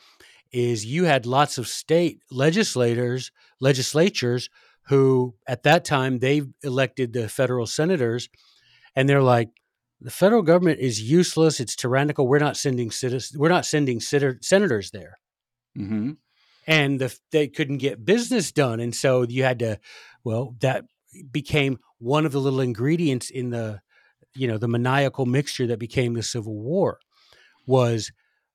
is 0.53 0.85
you 0.87 1.05
had 1.05 1.27
lots 1.27 1.59
of 1.59 1.67
state 1.67 2.21
legislators, 2.31 3.31
legislatures 3.61 4.49
who 4.89 5.35
at 5.49 5.63
that 5.65 5.85
time 5.85 6.19
they 6.19 6.43
elected 6.63 7.13
the 7.13 7.29
federal 7.29 7.67
senators 7.67 8.29
and 8.95 9.09
they're 9.09 9.23
like 9.37 9.49
the 10.01 10.11
federal 10.11 10.43
government 10.43 10.81
is 10.81 11.01
useless 11.01 11.61
it's 11.61 11.77
tyrannical 11.77 12.27
we're 12.27 12.39
not 12.39 12.57
sending 12.57 12.91
citizens 12.91 13.39
we're 13.39 13.49
not 13.49 13.67
sending 13.67 14.01
senators 14.01 14.91
there 14.91 15.19
mm-hmm. 15.77 16.13
and 16.67 17.01
the, 17.01 17.17
they 17.33 17.49
couldn't 17.49 17.79
get 17.79 18.05
business 18.05 18.53
done 18.53 18.81
and 18.81 18.95
so 18.95 19.23
you 19.23 19.43
had 19.43 19.59
to 19.59 19.79
well 20.25 20.55
that 20.61 20.85
became 21.31 21.79
one 21.99 22.27
of 22.27 22.33
the 22.33 22.41
little 22.41 22.61
ingredients 22.61 23.31
in 23.31 23.51
the 23.51 23.81
you 24.35 24.49
know 24.49 24.59
the 24.59 24.69
maniacal 24.69 25.27
mixture 25.27 25.67
that 25.67 25.79
became 25.79 26.15
the 26.15 26.23
civil 26.23 26.55
war 26.55 26.99
was 27.67 28.11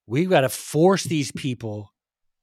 we've 0.06 0.30
got 0.30 0.41
to 0.41 0.49
force 0.49 1.04
these 1.04 1.32
people 1.32 1.93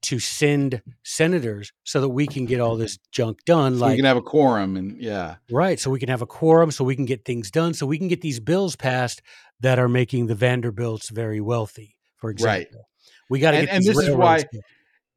to 0.07 0.21
send 0.21 0.83
senators 1.03 1.73
so 1.83 2.01
that 2.01 2.09
we 2.09 2.29
can 2.29 2.47
get 2.47 2.61
all 2.61 2.77
this 2.77 2.97
junk 3.11 3.45
done. 3.45 3.75
So 3.75 3.81
like 3.81 3.91
we 3.91 3.97
can 3.97 4.05
have 4.05 4.17
a 4.17 4.23
quorum 4.23 4.77
and 4.77 5.01
yeah. 5.03 5.37
Right. 5.51 5.81
So 5.81 5.91
we 5.91 5.99
can 5.99 6.09
have 6.09 6.23
a 6.23 6.27
quorum 6.27 6.71
so 6.71 6.85
we 6.85 6.95
can 6.95 7.07
get 7.07 7.25
things 7.25 7.51
done. 7.51 7.75
So 7.75 7.87
we 7.87 7.99
can 7.99 8.07
get 8.07 8.21
these 8.21 8.39
bills 8.39 8.77
passed 8.77 9.21
that 9.61 9.81
are 9.81 9.89
making 9.89 10.27
the 10.27 10.37
Vanderbilts 10.37 11.09
very 11.11 11.41
wealthy, 11.41 11.97
for 12.19 12.31
example. 12.31 12.79
Right. 12.79 12.87
We 13.29 13.41
got 13.41 13.51
to 13.51 13.57
get 13.59 13.69
and, 13.69 13.77
and 13.79 13.85
this 13.85 13.99
is 13.99 14.15
why 14.15 14.45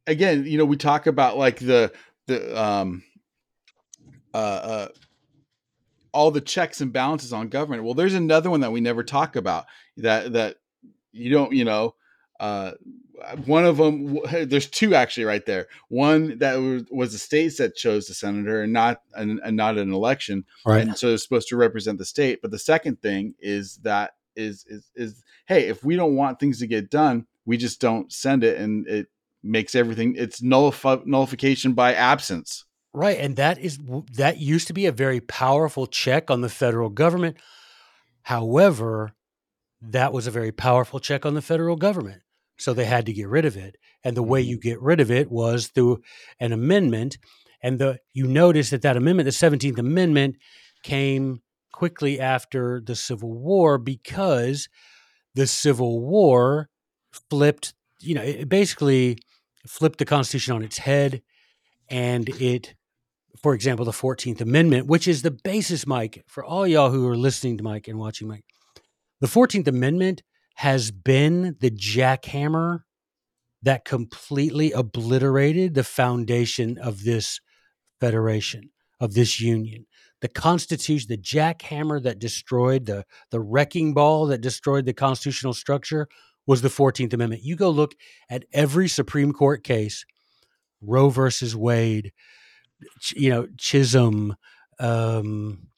again, 0.08 0.46
you 0.46 0.58
know, 0.58 0.66
we 0.66 0.76
talk 0.76 1.06
about 1.06 1.38
like 1.38 1.60
the 1.60 1.94
the 2.26 2.60
um 2.60 3.04
uh 4.34 4.38
uh 4.38 4.88
all 6.12 6.32
the 6.32 6.42
checks 6.42 6.82
and 6.82 6.92
balances 6.92 7.32
on 7.32 7.50
government. 7.50 7.84
Well, 7.84 7.94
there's 7.94 8.16
another 8.16 8.50
one 8.50 8.62
that 8.62 8.72
we 8.72 8.82
never 8.82 9.04
talk 9.04 9.36
about 9.36 9.66
that 9.98 10.34
that 10.34 10.56
you 11.12 11.30
don't, 11.30 11.54
you 11.54 11.66
know, 11.66 11.94
uh, 12.40 12.72
one 13.46 13.66
of 13.66 13.78
them 13.78 14.20
there's 14.32 14.68
two 14.68 14.96
actually 14.96 15.26
right 15.26 15.46
there. 15.46 15.68
One 15.90 16.38
that 16.40 16.56
was, 16.56 16.84
was 16.92 17.12
the 17.12 17.18
states 17.18 17.58
that 17.58 17.76
chose 17.76 18.08
the 18.08 18.14
senator 18.14 18.62
and 18.62 18.74
not 18.74 19.02
and, 19.14 19.40
and 19.44 19.56
not 19.56 19.78
an 19.78 19.92
election 19.92 20.46
right. 20.66 20.82
and 20.82 20.98
so 20.98 21.10
it's 21.10 21.24
supposed 21.24 21.50
to 21.50 21.58
represent 21.58 21.98
the 21.98 22.06
state. 22.06 22.42
But 22.42 22.52
the 22.52 22.60
second 22.60 23.02
thing 23.02 23.36
is 23.40 23.78
that 23.84 24.16
is 24.36 24.66
is 24.68 24.90
is 24.96 25.24
hey 25.48 25.68
if 25.68 25.84
we 25.84 25.96
don't 25.96 26.16
want 26.16 26.40
things 26.40 26.60
to 26.60 26.68
get 26.68 26.90
done 26.90 27.26
we 27.46 27.58
just 27.58 27.82
don't 27.82 28.14
send 28.14 28.44
it 28.44 28.60
and 28.60 28.88
it 28.88 29.08
makes 29.44 29.76
everything 29.76 30.16
it's 30.16 30.42
nullif- 30.42 31.06
nullification 31.06 31.74
by 31.74 31.94
absence. 31.94 32.66
Right 32.94 33.20
and 33.20 33.36
that 33.36 33.60
is 33.60 33.80
that 34.14 34.38
used 34.38 34.68
to 34.68 34.74
be 34.74 34.86
a 34.86 34.92
very 34.92 35.20
powerful 35.20 35.88
check 35.88 36.32
on 36.32 36.42
the 36.42 36.50
federal 36.50 36.90
government. 36.90 37.38
However 38.24 39.14
that 39.82 40.12
was 40.12 40.28
a 40.28 40.32
very 40.32 40.52
powerful 40.52 41.00
check 41.00 41.26
on 41.26 41.34
the 41.34 41.42
federal 41.42 41.76
government 41.76 42.22
so 42.60 42.74
they 42.74 42.86
had 42.86 43.06
to 43.06 43.14
get 43.14 43.28
rid 43.28 43.46
of 43.46 43.58
it. 43.58 43.78
And 44.04 44.16
the 44.16 44.24
way 44.24 44.42
mm-hmm. 44.42 44.52
you 44.52 44.60
get 44.60 44.82
rid 44.82 45.00
of 45.00 45.10
it 45.10 45.32
was 45.32 45.68
through 45.68 46.02
an 46.40 46.52
amendment. 46.52 47.18
And 47.62 47.80
the 47.80 48.00
you 48.14 48.28
notice 48.28 48.70
that 48.70 48.82
that 48.84 48.98
amendment, 48.98 49.26
the 49.26 49.32
17th 49.32 49.78
Amendment, 49.78 50.38
came 50.84 51.42
quickly 51.72 52.20
after 52.20 52.82
the 52.86 52.96
Civil 52.96 53.34
War 53.34 53.78
because 53.78 54.70
the 55.36 55.48
Civil 55.48 56.02
War 56.02 56.70
flipped, 57.30 57.74
you 58.02 58.16
know, 58.16 58.22
it 58.22 58.50
basically 58.50 59.18
flipped 59.68 60.00
the 60.00 60.06
Constitution 60.06 60.56
on 60.56 60.64
its 60.64 60.78
head. 60.78 61.22
And 61.90 62.30
it, 62.30 62.76
for 63.42 63.54
example, 63.54 63.86
the 63.86 63.92
14th 63.92 64.42
Amendment, 64.42 64.88
which 64.88 65.08
is 65.08 65.22
the 65.22 65.32
basis, 65.32 65.88
Mike, 65.88 66.24
for 66.28 66.44
all 66.44 66.68
y'all 66.68 66.92
who 66.92 67.08
are 67.08 67.18
listening 67.18 67.58
to 67.58 67.64
Mike 67.64 67.88
and 67.88 67.98
watching 67.98 68.28
Mike, 68.28 68.46
the 69.22 69.28
14th 69.28 69.68
Amendment 69.68 70.22
has 70.60 70.92
been 70.92 71.56
the 71.62 71.72
jackhammer 71.72 72.80
that 73.62 73.86
completely 73.86 74.74
obliterated 74.74 75.74
the 75.74 75.86
foundation 75.86 76.78
of 76.78 77.06
this 77.06 77.40
federation, 78.02 78.70
of 79.00 79.14
this 79.14 79.40
union. 79.40 79.86
The 80.20 80.28
Constitution, 80.28 81.08
the 81.08 81.18
jackhammer 81.18 82.04
that 82.04 82.20
destroyed 82.20 82.88
the, 82.88 83.06
the 83.32 83.40
wrecking 83.40 83.94
ball 83.94 84.26
that 84.26 84.42
destroyed 84.42 84.86
the 84.86 84.92
constitutional 84.92 85.54
structure 85.54 86.10
was 86.46 86.62
the 86.62 86.68
14th 86.68 87.14
Amendment. 87.14 87.42
You 87.42 87.56
go 87.56 87.70
look 87.70 87.96
at 88.30 88.44
every 88.52 88.90
Supreme 88.90 89.32
Court 89.32 89.64
case, 89.64 90.04
Roe 90.82 91.08
versus 91.08 91.56
Wade, 91.56 92.12
you 93.16 93.30
know, 93.30 93.48
Chisholm, 93.58 94.36
um, 94.78 95.70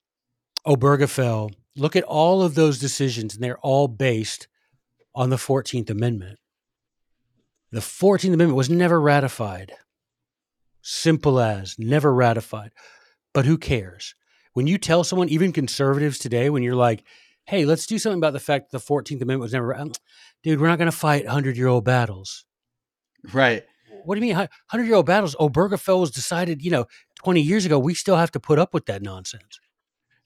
Obergefell. 0.65 1.53
Look 1.75 1.95
at 1.95 2.03
all 2.05 2.41
of 2.41 2.55
those 2.55 2.79
decisions, 2.79 3.35
and 3.35 3.43
they're 3.43 3.59
all 3.59 3.87
based 3.87 4.47
on 5.13 5.29
the 5.29 5.35
14th 5.35 5.89
Amendment. 5.89 6.39
The 7.71 7.79
14th 7.79 8.33
Amendment 8.33 8.55
was 8.55 8.69
never 8.69 8.99
ratified. 8.99 9.73
Simple 10.81 11.39
as, 11.39 11.75
never 11.77 12.13
ratified. 12.13 12.71
But 13.33 13.45
who 13.45 13.57
cares? 13.57 14.15
When 14.53 14.67
you 14.67 14.77
tell 14.77 15.03
someone, 15.03 15.29
even 15.29 15.53
conservatives 15.53 16.17
today, 16.17 16.49
when 16.49 16.63
you're 16.63 16.75
like, 16.75 17.03
hey, 17.45 17.65
let's 17.65 17.85
do 17.85 17.97
something 17.97 18.19
about 18.19 18.33
the 18.33 18.39
fact 18.39 18.71
that 18.71 18.77
the 18.77 18.93
14th 18.93 19.21
Amendment 19.21 19.41
was 19.41 19.53
never, 19.53 19.77
dude, 20.43 20.59
we're 20.59 20.67
not 20.67 20.77
going 20.77 20.91
to 20.91 20.97
fight 20.97 21.25
100 21.25 21.55
year 21.55 21.67
old 21.67 21.85
battles. 21.85 22.45
Right. 23.33 23.63
What 24.03 24.15
do 24.15 24.21
you 24.21 24.27
mean, 24.27 24.37
100 24.37 24.85
year 24.85 24.95
old 24.95 25.05
battles? 25.05 25.35
Obergefell 25.35 25.99
was 25.99 26.11
decided, 26.11 26.63
you 26.63 26.71
know, 26.71 26.85
20 27.23 27.41
years 27.41 27.65
ago. 27.65 27.77
We 27.77 27.93
still 27.93 28.17
have 28.17 28.31
to 28.31 28.39
put 28.39 28.59
up 28.59 28.73
with 28.73 28.87
that 28.87 29.01
nonsense. 29.01 29.59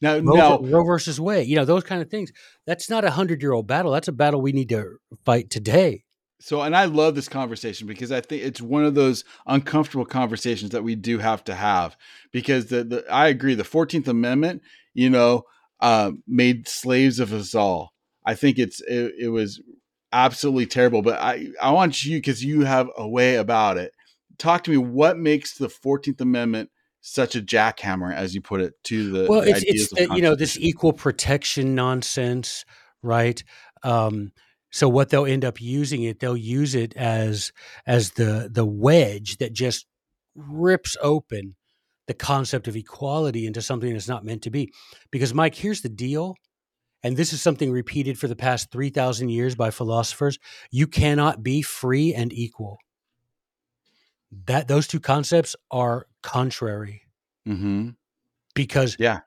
Now, 0.06 0.20
Roe, 0.20 0.36
now, 0.36 0.60
Roe 0.60 0.84
versus 0.84 1.20
Wade, 1.20 1.48
you 1.48 1.56
know, 1.56 1.65
those 1.65 1.84
kind 1.84 2.00
of 2.00 2.12
things. 2.12 2.32
That's 2.68 2.91
not 2.91 3.04
a 3.04 3.10
hundred 3.10 3.41
year 3.41 3.54
old 3.54 3.65
battle. 3.65 3.91
That's 3.91 4.08
a 4.08 4.12
battle 4.12 4.39
we 4.39 4.52
need 4.52 4.70
to 4.70 4.98
fight 5.26 5.50
today. 5.50 6.04
So, 6.39 6.62
and 6.62 6.76
I 6.76 6.86
love 6.86 7.15
this 7.15 7.28
conversation 7.28 7.88
because 7.88 8.12
I 8.12 8.22
think 8.22 8.44
it's 8.44 8.62
one 8.62 8.86
of 8.86 8.94
those 8.94 9.24
uncomfortable 9.48 10.06
conversations 10.06 10.72
that 10.72 10.84
we 10.84 10.94
do 10.94 11.18
have 11.18 11.44
to 11.46 11.56
have. 11.56 11.98
Because 12.32 12.68
the, 12.68 12.84
the 12.84 13.06
I 13.12 13.30
agree, 13.30 13.56
the 13.56 13.63
Fourteenth 13.63 14.08
Amendment, 14.08 14.62
you 14.94 15.10
know, 15.10 15.44
uh, 15.80 16.12
made 16.28 16.68
slaves 16.68 17.20
of 17.20 17.34
us 17.34 17.56
all. 17.56 17.91
I 18.24 18.36
think 18.36 18.60
it's 18.60 18.82
it, 18.82 19.13
it 19.20 19.30
was 19.30 19.60
absolutely 20.12 20.68
terrible. 20.68 21.02
But 21.02 21.20
I 21.20 21.48
I 21.60 21.72
want 21.72 22.06
you 22.06 22.18
because 22.18 22.44
you 22.44 22.62
have 22.62 22.89
a 22.96 23.08
way 23.08 23.38
about 23.38 23.78
it. 23.78 23.91
Talk 24.38 24.65
to 24.65 24.72
me. 24.72 24.78
What 24.78 25.18
makes 25.18 25.58
the 25.58 25.70
Fourteenth 25.70 26.22
Amendment 26.22 26.70
such 27.08 27.36
a 27.36 27.41
jackhammer, 27.41 28.12
as 28.12 28.34
you 28.34 28.41
put 28.41 28.62
it, 28.62 28.74
to 28.86 29.12
the 29.12 29.28
well, 29.30 29.41
the 29.41 29.52
it's, 29.52 29.63
it's 29.63 29.89
the, 29.89 30.15
you 30.15 30.24
know 30.24 30.34
this 30.34 30.58
equal 30.58 30.91
protection 30.91 31.76
nonsense, 31.76 32.65
right? 33.04 33.44
Um, 33.84 34.32
so 34.72 34.89
what 34.89 35.10
they'll 35.10 35.28
end 35.28 35.46
up 35.46 35.62
using 35.62 36.02
it, 36.02 36.20
they'll 36.20 36.36
use 36.36 36.74
it 36.74 36.96
as 36.98 37.52
as 37.86 38.13
the 38.13 38.50
the 38.52 38.65
wedge 38.65 39.38
that 39.38 39.54
just 39.54 39.86
rips 40.34 40.98
open 41.00 41.56
the 42.08 42.15
concept 42.15 42.68
of 42.68 42.76
equality 42.76 43.46
into 43.46 43.62
something 43.62 43.94
that's 43.94 44.08
not 44.08 44.26
meant 44.26 44.41
to 44.41 44.50
be. 44.50 44.72
Because 45.12 45.32
Mike, 45.32 45.54
here's 45.54 45.82
the 45.82 45.89
deal, 45.89 46.34
and 47.04 47.15
this 47.15 47.34
is 47.34 47.41
something 47.41 47.72
repeated 47.72 48.18
for 48.18 48.28
the 48.28 48.36
past 48.36 48.72
three 48.72 48.89
thousand 48.89 49.30
years 49.30 49.54
by 49.54 49.70
philosophers: 49.70 50.39
you 50.72 50.88
cannot 50.88 51.44
be 51.44 51.62
free 51.62 52.15
and 52.15 52.34
equal 52.34 52.80
that 54.48 54.68
those 54.68 54.88
two 54.88 55.00
concepts 55.00 55.56
are 55.72 56.08
contrary 56.26 57.04
mm-hmm. 57.48 57.90
because 58.56 58.98
yeah. 59.00 59.20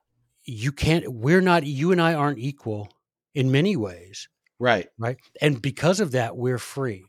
you 0.45 0.73
can't 0.73 1.07
we're 1.09 1.41
not 1.41 1.65
you 1.65 1.93
and 1.93 2.03
i 2.03 2.13
aren't 2.13 2.39
equal 2.39 2.89
in 3.35 3.53
many 3.53 3.77
ways 3.77 4.29
right. 4.59 4.89
right? 4.99 5.17
And 5.41 5.63
because 5.63 6.01
of 6.01 6.13
that 6.13 6.37
we're 6.37 6.59
free. 6.59 7.05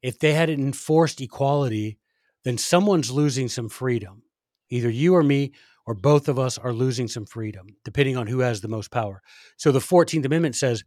If 0.00 0.18
they 0.18 0.32
had 0.32 0.48
enforced 0.48 1.20
equality 1.20 1.98
then 2.44 2.56
someone's 2.56 3.10
losing 3.10 3.48
some 3.48 3.68
freedom. 3.68 4.22
Either 4.70 4.88
you 4.88 5.14
or 5.14 5.22
me 5.22 5.52
or 5.86 5.92
both 5.94 6.28
of 6.28 6.38
us 6.38 6.56
are 6.56 6.72
losing 6.72 7.08
some 7.08 7.26
freedom 7.26 7.66
depending 7.84 8.16
on 8.16 8.26
who 8.26 8.38
has 8.38 8.60
the 8.60 8.68
most 8.68 8.90
power. 8.90 9.22
So 9.58 9.70
the 9.70 9.78
14th 9.80 10.24
amendment 10.24 10.56
says 10.56 10.84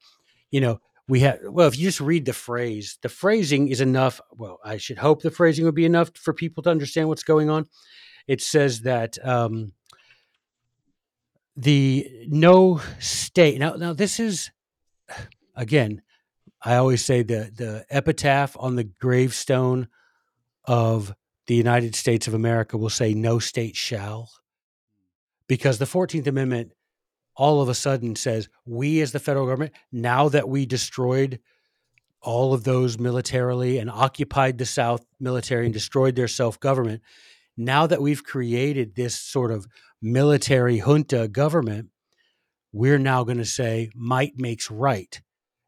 you 0.50 0.62
know 0.62 0.80
we 1.08 1.20
have 1.22 1.40
well 1.44 1.68
if 1.68 1.78
you 1.78 1.86
just 1.86 2.02
read 2.02 2.26
the 2.26 2.34
phrase 2.34 2.98
the 3.02 3.10
phrasing 3.10 3.68
is 3.68 3.82
enough 3.82 4.22
well 4.32 4.60
i 4.64 4.78
should 4.78 4.98
hope 4.98 5.22
the 5.22 5.32
phrasing 5.32 5.66
would 5.66 5.76
be 5.76 5.86
enough 5.86 6.12
for 6.16 6.34
people 6.34 6.62
to 6.64 6.70
understand 6.70 7.08
what's 7.08 7.24
going 7.24 7.50
on 7.50 7.68
it 8.28 8.42
says 8.42 8.82
that 8.82 9.18
um, 9.26 9.74
the 11.56 12.08
no 12.28 12.82
state 13.00 13.60
now 13.60 13.74
now 13.74 13.94
this 13.94 14.20
is 14.20 14.52
again 15.56 16.02
i 16.64 16.76
always 16.76 17.04
say 17.04 17.22
the 17.22 17.52
the 17.56 17.86
epitaph 17.90 18.56
on 18.60 18.76
the 18.76 18.84
gravestone 18.84 19.88
of 20.66 21.14
the 21.48 21.56
united 21.56 21.94
states 21.94 22.28
of 22.28 22.34
america 22.34 22.78
will 22.78 22.90
say 22.90 23.14
no 23.14 23.38
state 23.38 23.76
shall 23.76 24.30
because 25.48 25.78
the 25.78 25.86
14th 25.86 26.28
amendment 26.28 26.72
all 27.36 27.62
of 27.62 27.70
a 27.70 27.76
sudden 27.76 28.16
says 28.16 28.48
we 28.66 29.02
as 29.02 29.12
the 29.12 29.20
federal 29.20 29.46
government 29.46 29.74
now 29.92 30.30
that 30.30 30.48
we 30.48 30.66
destroyed 30.66 31.40
all 32.22 32.54
of 32.54 32.64
those 32.64 32.98
militarily 32.98 33.78
and 33.78 33.90
occupied 33.90 34.58
the 34.58 34.66
south 34.66 35.06
military 35.20 35.66
and 35.66 35.74
destroyed 35.74 36.16
their 36.16 36.28
self-government 36.28 37.02
now 37.58 37.88
that 37.88 38.02
we've 38.02 38.24
created 38.24 38.96
this 38.96 39.18
sort 39.20 39.52
of 39.52 39.68
military 40.02 40.80
junta 40.80 41.28
government 41.28 41.90
we're 42.74 43.00
now 43.00 43.24
going 43.24 43.38
to 43.38 43.46
say 43.46 43.90
might 43.96 44.34
makes 44.38 44.72
right 44.72 45.22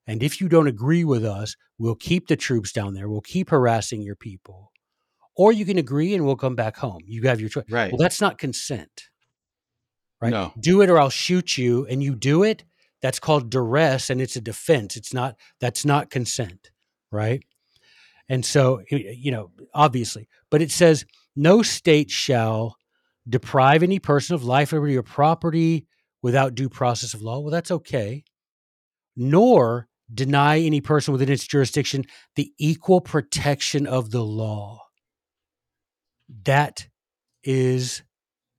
and 0.07 0.23
if 0.23 0.41
you 0.41 0.49
don't 0.49 0.67
agree 0.67 1.03
with 1.03 1.23
us 1.23 1.55
we'll 1.77 1.95
keep 1.95 2.27
the 2.27 2.35
troops 2.35 2.71
down 2.71 2.93
there 2.93 3.09
we'll 3.09 3.21
keep 3.21 3.49
harassing 3.49 4.01
your 4.01 4.15
people 4.15 4.73
or 5.35 5.51
you 5.51 5.65
can 5.65 5.77
agree 5.77 6.13
and 6.13 6.25
we'll 6.25 6.35
come 6.35 6.55
back 6.55 6.77
home. 6.77 7.01
You 7.05 7.23
have 7.23 7.39
your 7.39 7.49
choice. 7.49 7.65
Right. 7.69 7.91
Well, 7.91 7.97
that's 7.97 8.21
not 8.21 8.37
consent. 8.37 9.09
Right? 10.21 10.31
No. 10.31 10.53
Do 10.59 10.81
it 10.81 10.89
or 10.89 10.99
I'll 10.99 11.09
shoot 11.09 11.57
you 11.57 11.85
and 11.87 12.01
you 12.01 12.15
do 12.15 12.43
it, 12.43 12.63
that's 13.01 13.19
called 13.19 13.49
duress 13.49 14.09
and 14.09 14.21
it's 14.21 14.35
a 14.35 14.41
defense. 14.41 14.95
It's 14.95 15.13
not 15.13 15.35
that's 15.59 15.85
not 15.85 16.09
consent, 16.09 16.71
right? 17.11 17.43
And 18.29 18.45
so 18.45 18.81
you 18.89 19.31
know, 19.31 19.51
obviously, 19.73 20.29
but 20.49 20.61
it 20.61 20.71
says 20.71 21.05
no 21.35 21.61
state 21.61 22.11
shall 22.11 22.75
deprive 23.27 23.83
any 23.83 23.99
person 23.99 24.35
of 24.35 24.43
life, 24.43 24.71
liberty, 24.71 24.97
or 24.97 25.03
property 25.03 25.87
without 26.21 26.55
due 26.55 26.69
process 26.69 27.13
of 27.13 27.21
law. 27.21 27.39
Well, 27.39 27.51
that's 27.51 27.71
okay. 27.71 28.23
Nor 29.15 29.87
deny 30.13 30.59
any 30.59 30.81
person 30.81 31.11
within 31.11 31.31
its 31.31 31.47
jurisdiction 31.47 32.05
the 32.35 32.51
equal 32.57 33.01
protection 33.01 33.87
of 33.87 34.11
the 34.11 34.23
law. 34.23 34.81
That 36.45 36.87
is 37.43 38.03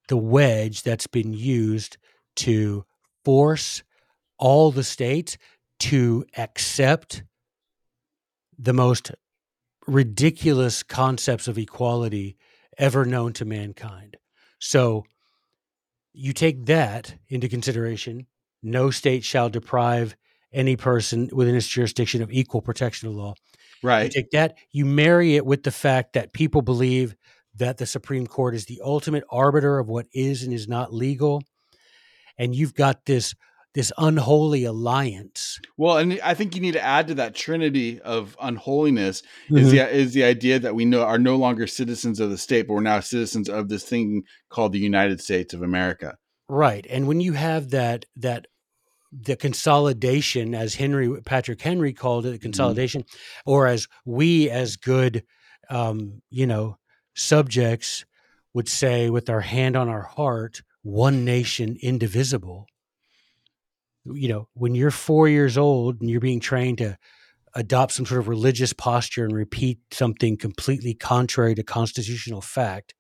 the 0.09 0.17
wedge 0.17 0.83
that's 0.83 1.07
been 1.07 1.33
used 1.33 1.97
to 2.37 2.85
force 3.25 3.83
all 4.39 4.71
the 4.71 4.85
states 4.85 5.39
to 5.81 6.25
accept 6.37 7.25
the 8.59 8.73
most 8.73 9.13
ridiculous 9.87 10.83
concepts 10.83 11.49
of 11.49 11.59
equality 11.59 12.37
ever 12.79 13.05
known 13.05 13.33
to 13.35 13.45
mankind. 13.45 14.17
So 14.59 15.05
you 16.13 16.33
take 16.33 16.67
that 16.67 17.15
into 17.29 17.49
consideration. 17.49 18.27
No 18.63 18.91
state 18.91 19.25
shall 19.25 19.51
deprive 19.51 20.17
any 20.53 20.77
person 20.77 21.29
within 21.33 21.57
its 21.57 21.67
jurisdiction 21.67 22.23
of 22.23 22.33
equal 22.33 22.63
protection 22.63 23.09
of 23.09 23.15
law. 23.15 23.35
Right. 23.83 24.05
You 24.05 24.11
take 24.11 24.31
that, 24.31 24.57
you 24.71 24.87
marry 24.87 25.37
it 25.37 25.45
with 25.45 25.65
the 25.65 25.73
fact 25.73 26.15
that 26.15 26.33
people 26.33 26.63
believe 26.63 27.15
that 27.57 27.77
the 27.77 27.87
Supreme 27.87 28.27
Court 28.27 28.55
is 28.55 28.67
the 28.67 28.81
ultimate 28.83 29.25
arbiter 29.31 29.79
of 29.79 29.89
what 29.89 30.07
is 30.13 30.43
and 30.43 30.53
is 30.53 30.69
not 30.69 30.95
legal. 30.95 31.43
And 32.39 32.55
you've 32.55 32.75
got 32.75 33.05
this 33.05 33.35
this 33.75 33.93
unholy 33.99 34.65
alliance. 34.65 35.61
Well, 35.77 35.99
and 35.99 36.21
I 36.23 36.35
think 36.35 36.55
you 36.55 36.61
need 36.61 36.73
to 36.73 36.85
add 36.85 37.09
to 37.09 37.15
that 37.15 37.35
trinity 37.35 38.01
of 38.01 38.37
unholiness 38.41 39.23
is 39.51 39.73
the 39.73 39.89
is 39.89 40.15
the 40.15 40.25
idea 40.25 40.59
that 40.59 40.75
we 40.75 40.85
know 40.85 41.03
are 41.03 41.19
no 41.19 41.37
longer 41.37 41.67
citizens 41.67 42.21
of 42.21 42.31
the 42.31 42.39
state, 42.39 42.69
but 42.69 42.75
we're 42.75 42.81
now 42.81 43.01
citizens 43.01 43.49
of 43.49 43.69
this 43.69 43.85
thing 43.85 44.23
called 44.49 44.73
the 44.73 44.79
United 44.79 45.21
States 45.21 45.55
of 45.55 45.63
America. 45.63 46.17
Right. 46.49 46.87
And 46.89 47.09
when 47.09 47.21
you 47.21 47.33
have 47.33 47.71
that 47.71 48.05
that 48.17 48.47
the 49.13 49.37
consolidation, 49.37 50.55
as 50.55 50.75
Henry 50.75 51.21
Patrick 51.23 51.61
Henry 51.61 51.93
called 51.93 52.27
it, 52.27 52.31
the 52.31 52.39
consolidation, 52.39 53.05
or 53.45 53.67
as 53.67 53.89
we 54.05 54.51
as 54.51 54.77
good 54.77 55.25
um, 55.71 56.23
you 56.31 56.47
know, 56.47 56.79
subjects 57.15 58.05
would 58.53 58.69
say 58.69 59.11
with 59.11 59.29
our 59.29 59.41
hand 59.41 59.77
on 59.77 59.89
our 59.89 60.03
heart, 60.03 60.63
one 60.83 61.25
nation 61.25 61.77
indivisible. 61.83 62.67
You 64.05 64.29
know, 64.29 64.49
when 64.55 64.75
you're 64.75 64.91
four 64.91 65.29
years 65.29 65.57
old 65.57 66.01
and 66.01 66.11
you're 66.11 66.21
being 66.21 66.41
trained 66.41 66.79
to 66.79 66.99
adopt 67.55 67.93
some 67.93 68.05
sort 68.05 68.21
of 68.21 68.29
religious 68.29 68.73
posture 68.73 69.25
and 69.25 69.35
repeat 69.35 69.79
something 69.93 70.37
completely 70.37 70.93
contrary 70.95 71.55
to 71.55 71.63
constitutional 71.63 72.41
fact, 72.41 72.95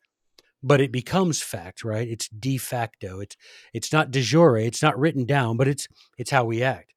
but 0.63 0.81
it 0.81 0.93
becomes 0.93 1.43
fact, 1.43 1.85
right? 1.85 2.09
It's 2.09 2.29
de 2.29 2.57
facto. 2.57 3.21
It's 3.21 3.37
it's 3.75 3.93
not 3.93 4.11
de 4.11 4.23
jure. 4.23 4.57
It's 4.57 4.83
not 4.83 4.99
written 4.99 5.27
down, 5.27 5.57
but 5.57 5.69
it's 5.69 5.89
it's 6.17 6.31
how 6.31 6.45
we 6.45 6.63
act. 6.63 6.93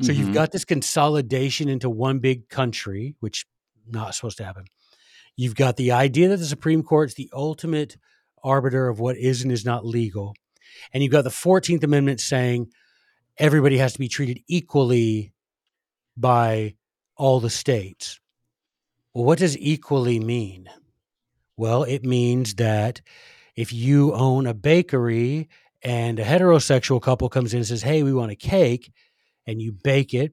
So 0.00 0.12
you've 0.12 0.30
Mhm. 0.30 0.34
got 0.34 0.52
this 0.52 0.64
consolidation 0.64 1.68
into 1.68 1.90
one 1.90 2.20
big 2.20 2.48
country, 2.48 3.16
which 3.20 3.44
not 3.86 4.14
supposed 4.14 4.38
to 4.38 4.44
happen. 4.44 4.64
You've 5.36 5.54
got 5.56 5.76
the 5.76 5.92
idea 5.92 6.28
that 6.28 6.38
the 6.38 6.46
Supreme 6.46 6.82
Court 6.82 7.10
is 7.10 7.14
the 7.16 7.28
ultimate 7.34 7.98
arbiter 8.42 8.88
of 8.88 8.98
what 9.00 9.18
is 9.18 9.42
and 9.42 9.52
is 9.52 9.64
not 9.66 9.84
legal, 9.84 10.34
and 10.94 11.02
you've 11.02 11.12
got 11.12 11.24
the 11.24 11.30
Fourteenth 11.30 11.84
Amendment 11.84 12.20
saying 12.20 12.72
everybody 13.40 13.78
has 13.78 13.94
to 13.94 13.98
be 13.98 14.08
treated 14.08 14.42
equally 14.46 15.32
by 16.16 16.74
all 17.16 17.40
the 17.40 17.50
states. 17.50 18.20
Well, 19.14 19.24
what 19.24 19.38
does 19.38 19.58
equally 19.58 20.20
mean? 20.20 20.68
Well, 21.56 21.82
it 21.82 22.04
means 22.04 22.54
that 22.56 23.00
if 23.56 23.72
you 23.72 24.12
own 24.12 24.46
a 24.46 24.54
bakery 24.54 25.48
and 25.82 26.18
a 26.18 26.24
heterosexual 26.24 27.02
couple 27.02 27.28
comes 27.28 27.52
in 27.52 27.58
and 27.58 27.66
says, 27.66 27.82
Hey, 27.82 28.02
we 28.02 28.12
want 28.12 28.30
a 28.30 28.36
cake, 28.36 28.92
and 29.46 29.60
you 29.60 29.72
bake 29.72 30.14
it. 30.14 30.32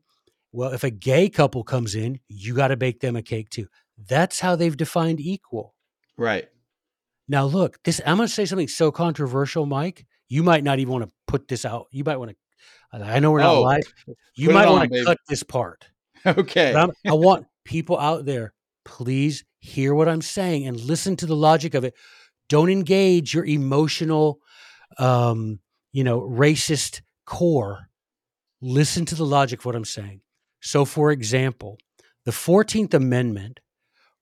Well, 0.51 0.73
if 0.73 0.83
a 0.83 0.89
gay 0.89 1.29
couple 1.29 1.63
comes 1.63 1.95
in, 1.95 2.19
you 2.27 2.53
got 2.53 2.69
to 2.69 2.77
bake 2.77 2.99
them 2.99 3.15
a 3.15 3.21
cake 3.21 3.49
too. 3.49 3.67
That's 4.09 4.39
how 4.39 4.55
they've 4.55 4.77
defined 4.77 5.19
equal. 5.19 5.73
Right. 6.17 6.47
Now, 7.27 7.45
look, 7.45 7.81
this 7.83 8.01
I'm 8.05 8.17
going 8.17 8.27
to 8.27 8.33
say 8.33 8.45
something 8.45 8.67
so 8.67 8.91
controversial, 8.91 9.65
Mike. 9.65 10.05
You 10.29 10.43
might 10.43 10.63
not 10.63 10.79
even 10.79 10.91
want 10.93 11.05
to 11.05 11.11
put 11.25 11.47
this 11.47 11.65
out. 11.65 11.87
You 11.91 12.03
might 12.03 12.17
want 12.17 12.31
to. 12.31 12.37
I 12.91 13.19
know 13.19 13.31
we're 13.31 13.39
not 13.41 13.55
Oh, 13.55 13.61
live. 13.61 13.83
You 14.35 14.51
might 14.51 14.69
want 14.69 14.91
to 14.91 15.03
cut 15.05 15.17
this 15.27 15.43
part. 15.43 15.87
Okay. 16.25 16.73
I 16.75 17.13
want 17.13 17.45
people 17.63 17.97
out 17.97 18.25
there, 18.25 18.53
please 18.83 19.45
hear 19.59 19.93
what 19.93 20.09
I'm 20.09 20.21
saying 20.21 20.67
and 20.67 20.77
listen 20.77 21.15
to 21.17 21.25
the 21.25 21.35
logic 21.35 21.73
of 21.73 21.85
it. 21.85 21.93
Don't 22.49 22.69
engage 22.69 23.33
your 23.33 23.45
emotional, 23.45 24.39
um, 24.97 25.59
you 25.93 26.03
know, 26.03 26.19
racist 26.21 27.01
core. 27.25 27.87
Listen 28.61 29.05
to 29.05 29.15
the 29.15 29.25
logic 29.25 29.59
of 29.59 29.65
what 29.65 29.75
I'm 29.75 29.85
saying. 29.85 30.19
So, 30.59 30.83
for 30.83 31.11
example, 31.11 31.77
the 32.25 32.31
14th 32.31 32.93
Amendment 32.93 33.61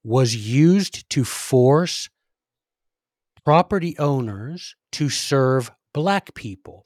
was 0.04 0.36
used 0.36 1.10
to 1.12 1.24
force 1.24 2.08
property 3.44 3.98
owners 3.98 4.76
to 4.92 5.10
serve 5.10 5.72
black 5.94 6.36
people. 6.36 6.86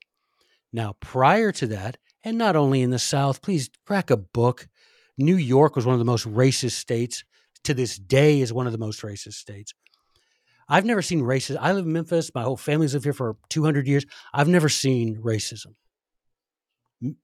Now, 0.72 0.96
prior 1.00 1.52
to 1.54 1.68
that, 1.68 1.98
and 2.24 2.38
not 2.38 2.56
only 2.56 2.82
in 2.82 2.90
the 2.92 3.00
South, 3.00 3.42
please 3.42 3.70
crack 3.86 4.10
a 4.10 4.18
book. 4.18 4.68
New 5.18 5.36
York 5.36 5.76
was 5.76 5.86
one 5.86 5.94
of 5.94 6.00
the 6.00 6.06
most 6.06 6.28
racist 6.28 6.74
states. 6.74 7.24
To 7.66 7.74
this 7.74 7.98
day, 7.98 8.40
is 8.40 8.54
one 8.54 8.68
of 8.68 8.72
the 8.72 8.78
most 8.78 9.02
racist 9.02 9.34
states. 9.34 9.74
I've 10.70 10.86
never 10.86 11.02
seen 11.02 11.22
racism. 11.22 11.58
I 11.60 11.74
live 11.74 11.86
in 11.86 11.92
Memphis. 11.92 12.32
My 12.34 12.44
whole 12.44 12.56
family's 12.56 12.94
lived 12.94 13.04
here 13.04 13.12
for 13.14 13.36
200 13.50 13.86
years. 13.88 14.06
I've 14.34 14.48
never 14.48 14.70
seen 14.70 15.18
racism. 15.22 15.74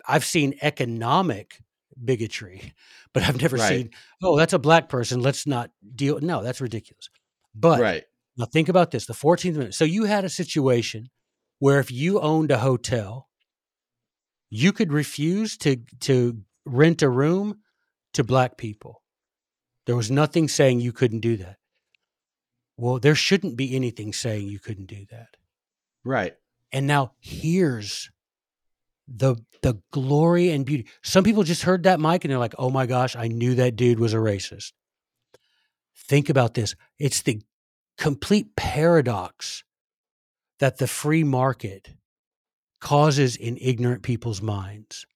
I've 0.07 0.25
seen 0.25 0.55
economic 0.61 1.59
bigotry, 2.03 2.73
but 3.13 3.23
I've 3.23 3.41
never 3.41 3.57
Right. 3.57 3.69
seen, 3.69 3.89
oh, 4.23 4.37
that's 4.37 4.53
a 4.53 4.59
black 4.59 4.89
person. 4.89 5.21
Let's 5.21 5.45
not 5.47 5.71
deal. 5.95 6.19
No, 6.19 6.43
that's 6.43 6.59
ridiculous. 6.61 7.09
But 7.53 7.79
right. 7.79 8.03
now 8.37 8.45
think 8.45 8.67
about 8.69 8.91
this: 8.91 9.05
the 9.05 9.13
Fourteenth 9.13 9.55
Amendment. 9.55 9.75
So 9.75 9.85
you 9.85 10.03
had 10.05 10.25
a 10.25 10.29
situation 10.29 11.09
where 11.59 11.79
if 11.79 11.91
you 11.91 12.19
owned 12.19 12.51
a 12.51 12.57
hotel, 12.59 13.29
you 14.49 14.71
could 14.71 14.93
refuse 14.93 15.57
to 15.57 15.77
to 16.01 16.41
rent 16.65 17.01
a 17.01 17.09
room 17.09 17.59
to 18.13 18.23
black 18.23 18.57
people. 18.57 19.01
There 19.85 19.95
was 19.95 20.09
nothing 20.09 20.47
saying 20.47 20.79
you 20.79 20.91
couldn't 20.91 21.19
do 21.19 21.37
that. 21.37 21.57
Well, 22.77 22.99
there 22.99 23.15
shouldn't 23.15 23.55
be 23.55 23.75
anything 23.75 24.13
saying 24.13 24.47
you 24.47 24.59
couldn't 24.59 24.87
do 24.87 25.05
that. 25.11 25.37
Right. 26.03 26.35
And 26.71 26.87
now 26.87 27.13
here's 27.19 28.09
the 29.07 29.35
the 29.61 29.81
glory 29.91 30.49
and 30.49 30.65
beauty. 30.65 30.87
Some 31.03 31.23
people 31.23 31.43
just 31.43 31.63
heard 31.63 31.83
that 31.83 31.99
mic 31.99 32.23
and 32.23 32.31
they're 32.31 32.39
like, 32.39 32.55
"Oh 32.57 32.69
my 32.69 32.85
gosh, 32.85 33.15
I 33.15 33.27
knew 33.27 33.55
that 33.55 33.75
dude 33.75 33.99
was 33.99 34.13
a 34.13 34.17
racist." 34.17 34.73
Think 35.95 36.29
about 36.29 36.53
this. 36.53 36.75
It's 36.99 37.21
the 37.21 37.41
complete 37.97 38.55
paradox 38.55 39.63
that 40.59 40.77
the 40.77 40.87
free 40.87 41.23
market 41.23 41.93
causes 42.85 43.35
in 43.35 43.57
ignorant 43.59 44.03
people's 44.03 44.43
minds. 44.43 45.07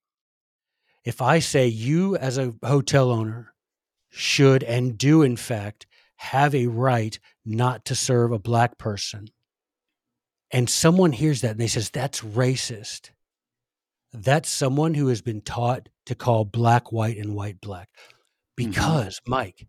If 1.06 1.22
I 1.22 1.38
say 1.38 1.68
you 1.68 2.18
as 2.18 2.40
a 2.40 2.56
hotel 2.66 3.12
owner 3.12 3.54
should 4.10 4.64
and 4.64 4.98
do 4.98 5.22
in 5.22 5.38
fact 5.38 5.86
have 6.16 6.56
a 6.56 6.66
right 6.66 7.20
not 7.46 7.86
to 7.86 7.94
serve 7.94 8.32
a 8.32 8.40
black 8.40 8.80
person 8.80 9.28
and 10.52 10.68
someone 10.68 11.12
hears 11.12 11.42
that 11.42 11.52
and 11.52 11.60
they 11.60 11.68
says 11.68 11.92
that's 11.92 12.22
racist 12.22 13.12
that's 14.12 14.50
someone 14.50 14.96
who 14.96 15.08
has 15.08 15.22
been 15.22 15.40
taught 15.42 15.90
to 16.08 16.16
call 16.16 16.44
black 16.44 16.92
white 16.92 17.18
and 17.18 17.36
white 17.36 17.62
black 17.62 17.88
because 18.58 19.22
mike 19.28 19.68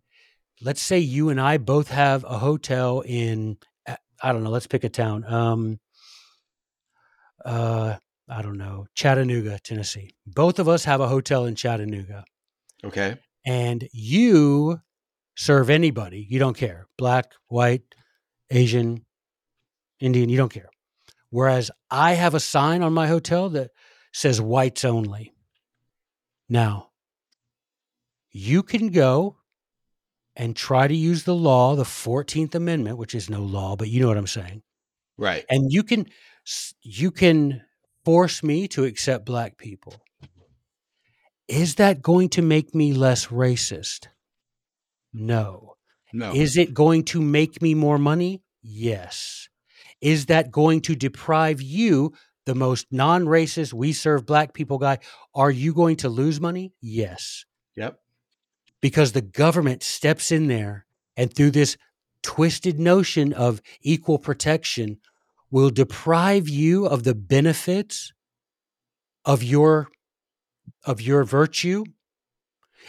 let's 0.62 0.80
say 0.80 0.98
you 0.98 1.28
and 1.28 1.38
i 1.38 1.58
both 1.58 1.88
have 1.88 2.24
a 2.24 2.38
hotel 2.38 3.02
in 3.02 3.58
uh, 3.86 3.94
i 4.22 4.32
don't 4.32 4.42
know 4.42 4.50
let's 4.50 4.66
pick 4.66 4.84
a 4.84 4.88
town 4.88 5.22
um 5.26 5.78
uh 7.44 7.96
i 8.29 8.42
don't 8.42 8.59
know 8.59 8.87
chattanooga 8.94 9.59
tennessee 9.62 10.14
both 10.26 10.59
of 10.59 10.68
us 10.68 10.85
have 10.85 11.00
a 11.00 11.09
hotel 11.09 11.46
in 11.46 11.55
chattanooga 11.55 12.24
Okay. 12.83 13.16
and 13.46 13.88
you 13.92 14.79
serve 15.37 15.70
anybody 15.70 16.26
you 16.29 16.38
don't 16.38 16.57
care 16.57 16.87
black 16.98 17.33
white 17.48 17.83
asian 18.50 19.05
indian 20.00 20.29
you 20.29 20.37
don't 20.37 20.53
care 20.53 20.70
whereas 21.31 21.70
i 21.90 22.12
have 22.14 22.35
a 22.35 22.40
sign 22.40 22.83
on 22.83 22.92
my 22.92 23.07
hotel 23.07 23.48
that 23.50 23.70
says 24.12 24.40
whites 24.40 24.85
only 24.85 25.33
now 26.48 26.88
you 28.33 28.62
can 28.62 28.88
go 28.88 29.37
and 30.37 30.55
try 30.57 30.87
to 30.87 30.94
use 30.94 31.24
the 31.24 31.35
law, 31.35 31.74
the 31.74 31.83
14th 31.83 32.55
Amendment, 32.55 32.96
which 32.96 33.14
is 33.14 33.29
no 33.29 33.42
law, 33.42 33.74
but 33.76 33.88
you 33.88 34.00
know 34.00 34.07
what 34.07 34.16
I'm 34.16 34.26
saying. 34.26 34.62
Right. 35.20 35.44
And 35.50 35.70
you 35.70 35.83
can 35.83 36.06
you 36.83 37.11
can 37.11 37.62
force 38.04 38.42
me 38.42 38.66
to 38.68 38.85
accept 38.85 39.26
black 39.26 39.59
people. 39.59 39.94
Is 41.46 41.74
that 41.74 42.00
going 42.00 42.30
to 42.30 42.42
make 42.42 42.74
me 42.74 42.94
less 42.94 43.26
racist? 43.26 44.06
No. 45.12 45.74
No. 46.12 46.33
Is 46.33 46.56
it 46.56 46.72
going 46.72 47.04
to 47.06 47.20
make 47.20 47.61
me 47.61 47.74
more 47.74 47.98
money? 47.98 48.42
Yes. 48.62 49.48
Is 50.00 50.26
that 50.26 50.50
going 50.50 50.80
to 50.83 50.96
deprive 50.96 51.61
you, 51.61 52.14
the 52.46 52.54
most 52.54 52.87
non 52.90 53.26
racist, 53.26 53.74
we 53.74 53.92
serve 53.92 54.24
black 54.24 54.54
people 54.54 54.78
guy? 54.78 54.98
Are 55.35 55.50
you 55.50 55.74
going 55.74 55.96
to 55.96 56.09
lose 56.09 56.40
money? 56.40 56.72
Yes. 56.80 57.44
yep. 57.76 57.98
Because 58.80 59.12
the 59.12 59.20
government 59.20 59.83
steps 59.83 60.33
in 60.33 60.46
there 60.46 60.87
and 61.16 61.33
through 61.35 61.50
this 61.50 61.76
twisted 62.22 62.78
notion 62.78 63.33
of 63.33 63.61
equal 63.83 64.18
protection 64.18 64.98
will 65.50 65.70
deprive 65.70 66.48
you 66.48 66.86
of 66.86 67.04
the 67.04 67.14
benefits 67.14 68.12
of 69.24 69.42
your 69.42 69.88
of 70.84 71.00
your 71.00 71.24
virtue 71.24 71.84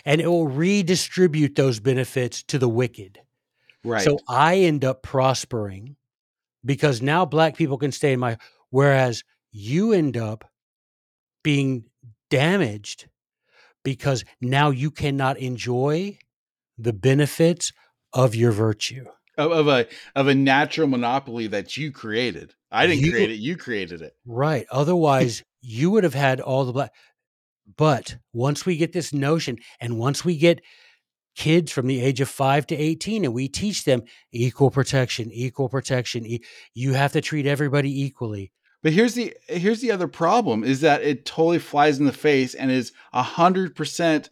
and 0.06 0.22
it 0.22 0.28
will 0.28 0.48
redistribute 0.48 1.56
those 1.56 1.80
benefits 1.80 2.44
to 2.44 2.58
the 2.58 2.70
wicked. 2.70 3.20
Right. 3.84 4.02
So 4.02 4.20
I 4.30 4.58
end 4.58 4.86
up 4.86 5.02
prospering 5.02 5.96
because 6.64 7.02
now 7.02 7.26
black 7.26 7.58
people 7.58 7.78
can 7.78 7.92
stay 7.92 8.14
in 8.14 8.20
my 8.20 8.38
whereas 8.70 9.24
you 9.52 9.92
end 9.92 10.16
up 10.16 10.46
being 11.44 11.86
damaged 12.30 13.08
because 13.84 14.24
now 14.40 14.70
you 14.70 14.92
cannot 14.92 15.38
enjoy 15.38 16.18
the 16.78 16.94
benefits 16.94 17.74
of 18.14 18.36
your 18.36 18.52
virtue. 18.52 19.06
Of, 19.38 19.52
of 19.52 19.68
a 19.68 19.88
of 20.16 20.28
a 20.28 20.36
natural 20.36 20.88
monopoly 20.88 21.48
that 21.48 21.78
you 21.78 21.92
created. 21.92 22.54
I 22.72 22.88
didn't 22.88 23.04
You- 23.06 23.12
create 23.12 23.32
it. 23.32 23.36
You 23.40 23.58
created 23.58 24.02
it. 24.02 24.14
Right. 24.26 24.66
Otherwise, 24.72 25.44
you 25.62 25.92
would 25.92 26.04
have 26.04 26.14
had 26.14 26.40
all 26.40 26.66
the 26.66 26.74
black. 26.74 26.92
But 27.78 28.18
once 28.34 28.66
we 28.66 28.78
get 28.78 28.92
this 28.94 29.14
notion, 29.14 29.58
and 29.80 29.98
once 29.98 30.26
we 30.26 30.36
get 30.38 30.62
kids 31.36 31.72
from 31.72 31.88
the 31.88 32.02
age 32.02 32.20
of 32.20 32.28
five 32.30 32.68
to 32.68 32.76
18, 32.76 33.24
and 33.24 33.34
we 33.34 33.48
teach 33.48 33.86
them 33.86 34.04
equal 34.34 34.70
protection, 34.72 35.32
equal 35.32 35.70
protection, 35.70 36.26
e- 36.26 36.42
you 36.74 36.94
have 36.94 37.14
to 37.14 37.22
treat 37.22 37.46
everybody 37.46 38.02
equally. 38.04 38.52
But 38.84 38.94
here's 38.94 39.14
the 39.14 39.34
here's 39.48 39.80
the 39.80 39.92
other 39.92 40.08
problem 40.08 40.64
is 40.64 40.82
that 40.82 41.04
it 41.04 41.24
totally 41.26 41.60
flies 41.60 42.00
in 42.00 42.06
the 42.08 42.12
face 42.12 42.54
and 42.56 42.72
is 42.72 42.92
a 43.14 43.22
hundred 43.24 43.76
percent 43.76 44.30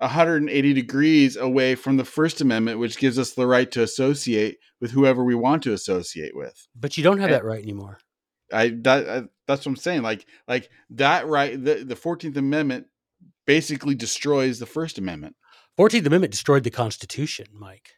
180 0.00 0.72
degrees 0.72 1.36
away 1.36 1.74
from 1.74 1.96
the 1.96 2.04
First 2.04 2.40
Amendment, 2.40 2.78
which 2.78 2.98
gives 2.98 3.18
us 3.18 3.32
the 3.32 3.46
right 3.46 3.70
to 3.72 3.82
associate 3.82 4.58
with 4.80 4.92
whoever 4.92 5.22
we 5.24 5.34
want 5.34 5.62
to 5.64 5.72
associate 5.72 6.34
with. 6.34 6.66
But 6.74 6.96
you 6.96 7.04
don't 7.04 7.18
have 7.18 7.30
Eh. 7.30 7.34
that 7.34 7.44
right 7.44 7.62
anymore. 7.62 7.98
I 8.52 8.70
that 8.82 9.08
I, 9.08 9.22
that's 9.46 9.64
what 9.64 9.72
I'm 9.72 9.76
saying. 9.76 10.02
Like 10.02 10.26
like 10.48 10.68
that 10.90 11.26
right 11.26 11.52
the, 11.62 11.84
the 11.84 11.94
14th 11.94 12.36
Amendment 12.36 12.86
basically 13.46 13.94
destroys 13.94 14.58
the 14.58 14.66
First 14.66 14.98
Amendment. 14.98 15.36
14th 15.78 16.06
Amendment 16.06 16.32
destroyed 16.32 16.64
the 16.64 16.70
Constitution, 16.70 17.46
Mike. 17.52 17.90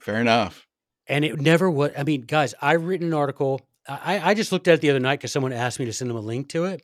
Fair 0.00 0.20
enough. 0.20 0.66
And 1.06 1.24
it 1.24 1.40
never 1.40 1.70
would. 1.70 1.94
I 1.96 2.02
mean, 2.02 2.22
guys, 2.22 2.54
I've 2.60 2.84
written 2.84 3.08
an 3.08 3.14
article. 3.14 3.60
I, 3.88 4.30
I 4.30 4.34
just 4.34 4.50
looked 4.50 4.66
at 4.66 4.74
it 4.74 4.80
the 4.80 4.90
other 4.90 4.98
night 5.00 5.20
because 5.20 5.30
someone 5.30 5.52
asked 5.52 5.78
me 5.78 5.84
to 5.84 5.92
send 5.92 6.10
them 6.10 6.16
a 6.16 6.20
link 6.20 6.48
to 6.50 6.64
it. 6.64 6.82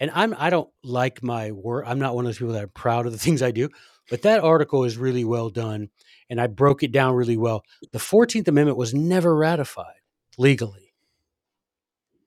And 0.00 0.10
I'm 0.14 0.34
I 0.36 0.50
don't 0.50 0.70
like 0.82 1.22
my 1.22 1.52
work. 1.52 1.84
I'm 1.86 1.98
not 1.98 2.14
one 2.14 2.24
of 2.24 2.28
those 2.28 2.38
people 2.38 2.54
that 2.54 2.64
are 2.64 2.68
proud 2.68 3.06
of 3.06 3.12
the 3.12 3.18
things 3.26 3.42
I 3.42 3.50
do. 3.50 3.68
But 4.08 4.22
that 4.22 4.42
article 4.42 4.82
is 4.84 4.96
really 4.96 5.24
well 5.24 5.50
done, 5.50 5.90
and 6.28 6.40
I 6.40 6.48
broke 6.48 6.82
it 6.82 6.90
down 6.90 7.14
really 7.14 7.36
well. 7.36 7.62
The 7.92 8.00
Fourteenth 8.00 8.48
Amendment 8.48 8.76
was 8.76 8.92
never 8.92 9.36
ratified 9.36 10.00
legally, 10.36 10.94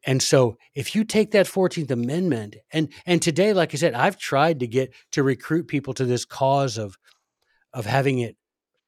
and 0.06 0.22
so 0.22 0.58
if 0.76 0.96
you 0.96 1.04
take 1.04 1.32
that 1.32 1.48
Fourteenth 1.48 1.92
Amendment 1.92 2.56
and 2.72 2.88
and 3.06 3.22
today, 3.22 3.52
like 3.52 3.74
I 3.74 3.78
said, 3.78 3.96
I've 3.96 4.18
tried 4.18 4.62
to 4.62 4.68
get 4.68 4.94
to 5.12 5.24
recruit 5.24 5.68
people 5.68 5.94
to 5.96 6.06
this 6.06 6.24
cause 6.24 6.78
of 6.78 6.98
of 7.74 7.86
having 7.86 8.20
it 8.20 8.38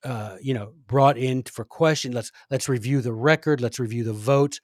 uh, 0.05 0.37
you 0.39 0.53
know 0.53 0.73
brought 0.85 1.17
in 1.17 1.41
for 1.43 1.65
question 1.65 2.11
let's 2.11 2.31
let's 2.51 2.69
review 2.69 3.01
the 3.01 3.11
record 3.11 3.59
let's 3.59 3.79
review 3.79 4.03
the 4.03 4.13
votes 4.13 4.61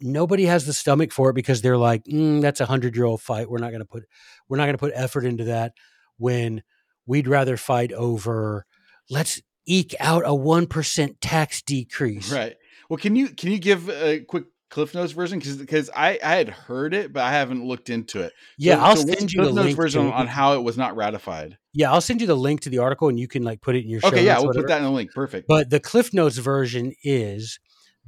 nobody 0.00 0.44
has 0.44 0.66
the 0.66 0.72
stomach 0.72 1.12
for 1.12 1.30
it 1.30 1.34
because 1.34 1.62
they're 1.62 1.76
like 1.78 2.04
mm, 2.04 2.40
that's 2.40 2.60
a 2.60 2.66
hundred 2.66 2.96
year 2.96 3.04
old 3.04 3.20
fight 3.22 3.48
we're 3.48 3.58
not 3.58 3.70
going 3.70 3.80
to 3.80 3.86
put 3.86 4.02
we're 4.48 4.56
not 4.56 4.64
going 4.64 4.74
to 4.74 4.78
put 4.78 4.92
effort 4.94 5.24
into 5.24 5.44
that 5.44 5.72
when 6.18 6.62
we'd 7.06 7.28
rather 7.28 7.56
fight 7.56 7.92
over 7.92 8.66
let's 9.10 9.40
eke 9.66 9.94
out 10.00 10.24
a 10.24 10.28
1% 10.28 11.16
tax 11.20 11.62
decrease 11.62 12.32
Right. 12.32 12.54
Well, 12.90 12.98
can 12.98 13.16
you 13.16 13.28
can 13.28 13.50
you 13.50 13.58
give 13.58 13.88
a 13.88 14.20
quick 14.20 14.44
Cliff 14.70 14.92
Notes 14.94 15.12
version 15.12 15.38
because 15.38 15.56
because 15.56 15.88
I 15.94 16.18
I 16.22 16.34
had 16.34 16.48
heard 16.48 16.92
it 16.94 17.12
but 17.12 17.22
I 17.22 17.30
haven't 17.32 17.64
looked 17.64 17.88
into 17.90 18.20
it. 18.22 18.32
yeah 18.58 18.74
So- 18.76 18.80
i'll 18.82 18.96
so 18.96 19.06
send 19.06 19.32
you 19.32 19.40
Cliff 19.40 19.50
the 19.50 19.54
Notes 19.54 19.64
link 19.66 19.76
version 19.76 20.10
on, 20.10 20.26
how 20.26 20.54
it 20.54 20.62
was 20.64 20.76
not 20.76 20.96
ratified. 20.96 21.56
yeah 21.72 21.92
i'll 21.92 22.00
send 22.00 22.20
you 22.20 22.26
the 22.26 22.34
link 22.36 22.60
to 22.62 22.70
the 22.70 22.78
article 22.78 23.08
and 23.08 23.18
you 23.18 23.28
can 23.28 23.42
like 23.44 23.60
put 23.62 23.76
it 23.76 23.84
in 23.84 23.90
your 23.90 24.00
show 24.00 24.08
Okay, 24.08 24.24
yeah, 24.26 24.38
we'll 24.38 24.48
whatever. 24.48 24.64
put 24.64 24.68
that 24.68 24.78
in 24.78 24.84
the 24.84 24.90
link. 24.90 25.12
Perfect. 25.14 25.46
But 25.48 25.70
the 25.70 25.78
Cliff 25.80 26.12
Notes 26.12 26.38
version 26.38 26.92
is 27.04 27.58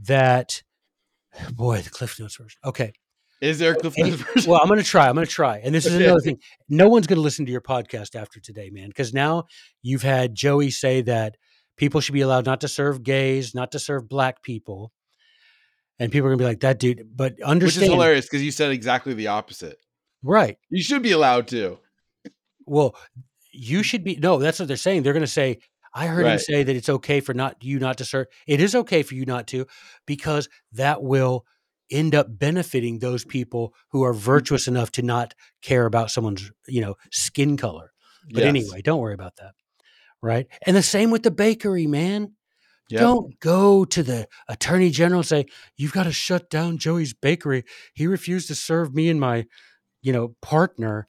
that, 0.02 0.62
boy, 1.52 1.80
the 1.80 1.90
Cliff 1.90 2.18
Notes 2.18 2.36
version. 2.36 2.58
Okay. 2.64 2.92
Is 3.40 3.58
there 3.58 3.72
a 3.72 3.76
Cliff 3.76 3.94
Notes 3.98 4.16
version? 4.16 4.50
Well, 4.50 4.60
I'm 4.60 4.68
going 4.68 4.80
to 4.80 4.86
try. 4.86 5.08
I'm 5.08 5.14
going 5.14 5.26
to 5.26 5.32
try. 5.32 5.58
And 5.58 5.74
this 5.74 5.86
is 5.86 5.94
another 5.94 6.20
thing. 6.24 6.38
No 6.68 6.88
one's 6.88 7.06
going 7.06 7.16
to 7.18 7.22
listen 7.22 7.46
to 7.46 7.52
your 7.52 7.60
podcast 7.60 8.14
after 8.14 8.40
today, 8.40 8.70
man, 8.70 8.88
because 8.88 9.12
now 9.12 9.44
you've 9.82 10.02
had 10.02 10.34
Joey 10.34 10.70
say 10.70 11.02
that 11.02 11.36
people 11.76 12.00
should 12.00 12.14
be 12.14 12.22
allowed 12.22 12.46
not 12.46 12.62
to 12.62 12.68
serve 12.68 13.02
gays, 13.02 13.54
not 13.54 13.72
to 13.72 13.78
serve 13.78 14.08
black 14.08 14.42
people. 14.42 14.92
And 15.98 16.12
people 16.12 16.26
are 16.26 16.30
going 16.30 16.38
to 16.38 16.42
be 16.42 16.48
like, 16.48 16.60
that 16.60 16.78
dude. 16.78 17.08
But 17.14 17.40
understand. 17.42 17.82
Which 17.82 17.88
is 17.88 17.94
hilarious 17.94 18.24
because 18.26 18.42
you 18.42 18.50
said 18.50 18.70
exactly 18.70 19.14
the 19.14 19.28
opposite. 19.28 19.78
Right. 20.22 20.58
You 20.68 20.82
should 20.82 21.02
be 21.02 21.12
allowed 21.12 21.48
to. 21.48 21.78
Well, 22.66 22.96
you 23.52 23.82
should 23.82 24.04
be. 24.04 24.16
No, 24.16 24.38
that's 24.38 24.58
what 24.58 24.68
they're 24.68 24.76
saying. 24.76 25.02
They're 25.02 25.12
going 25.12 25.22
to 25.22 25.26
say, 25.26 25.58
I 25.96 26.06
heard 26.08 26.26
him 26.26 26.38
say 26.38 26.62
that 26.62 26.76
it's 26.76 26.88
okay 26.90 27.20
for 27.20 27.32
not 27.34 27.64
you 27.64 27.78
not 27.78 27.96
to 27.98 28.04
serve. 28.04 28.26
It 28.46 28.60
is 28.60 28.74
okay 28.74 29.02
for 29.02 29.14
you 29.14 29.24
not 29.24 29.46
to, 29.48 29.66
because 30.06 30.48
that 30.72 31.02
will 31.02 31.46
end 31.90 32.14
up 32.14 32.26
benefiting 32.28 32.98
those 32.98 33.24
people 33.24 33.72
who 33.90 34.00
Mm. 34.00 34.08
are 34.08 34.12
virtuous 34.12 34.68
enough 34.68 34.92
to 34.92 35.02
not 35.02 35.34
care 35.62 35.86
about 35.86 36.10
someone's 36.10 36.50
you 36.68 36.80
know 36.82 36.96
skin 37.10 37.56
color. 37.56 37.92
But 38.28 38.42
Yes. 38.42 38.48
anyway, 38.48 38.82
don't 38.82 39.00
worry 39.00 39.14
about 39.14 39.36
that. 39.36 39.52
Right. 40.20 40.46
And 40.66 40.76
the 40.76 40.82
same 40.82 41.10
with 41.10 41.22
the 41.22 41.30
bakery, 41.30 41.86
man. 41.86 42.32
Yep. 42.88 43.00
Don't 43.00 43.40
go 43.40 43.84
to 43.84 44.02
the 44.02 44.28
attorney 44.48 44.90
general 44.90 45.20
and 45.20 45.26
say, 45.26 45.46
You've 45.76 45.92
got 45.92 46.04
to 46.04 46.12
shut 46.12 46.50
down 46.50 46.78
Joey's 46.78 47.14
bakery. 47.14 47.64
He 47.94 48.06
refused 48.06 48.48
to 48.48 48.54
serve 48.54 48.94
me 48.94 49.08
and 49.08 49.18
my, 49.20 49.46
you 50.02 50.12
know, 50.12 50.36
partner. 50.42 51.06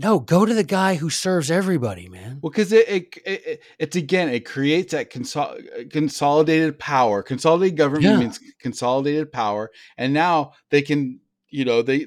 No, 0.00 0.20
go 0.20 0.46
to 0.46 0.54
the 0.54 0.62
guy 0.62 0.94
who 0.94 1.10
serves 1.10 1.50
everybody, 1.50 2.08
man. 2.08 2.38
Well, 2.40 2.50
because 2.50 2.72
it, 2.72 2.88
it, 2.88 3.16
it 3.26 3.62
it's 3.80 3.96
again 3.96 4.28
it 4.28 4.44
creates 4.46 4.92
that 4.92 5.10
consol- 5.10 5.58
uh, 5.58 5.84
consolidated 5.90 6.78
power. 6.78 7.20
Consolidated 7.22 7.76
government 7.76 8.04
Yeah. 8.04 8.16
means 8.18 8.38
consolidated 8.60 9.32
power, 9.32 9.70
and 9.96 10.12
now 10.14 10.52
they 10.70 10.82
can 10.82 11.18
you 11.50 11.64
know 11.64 11.82
they 11.82 12.06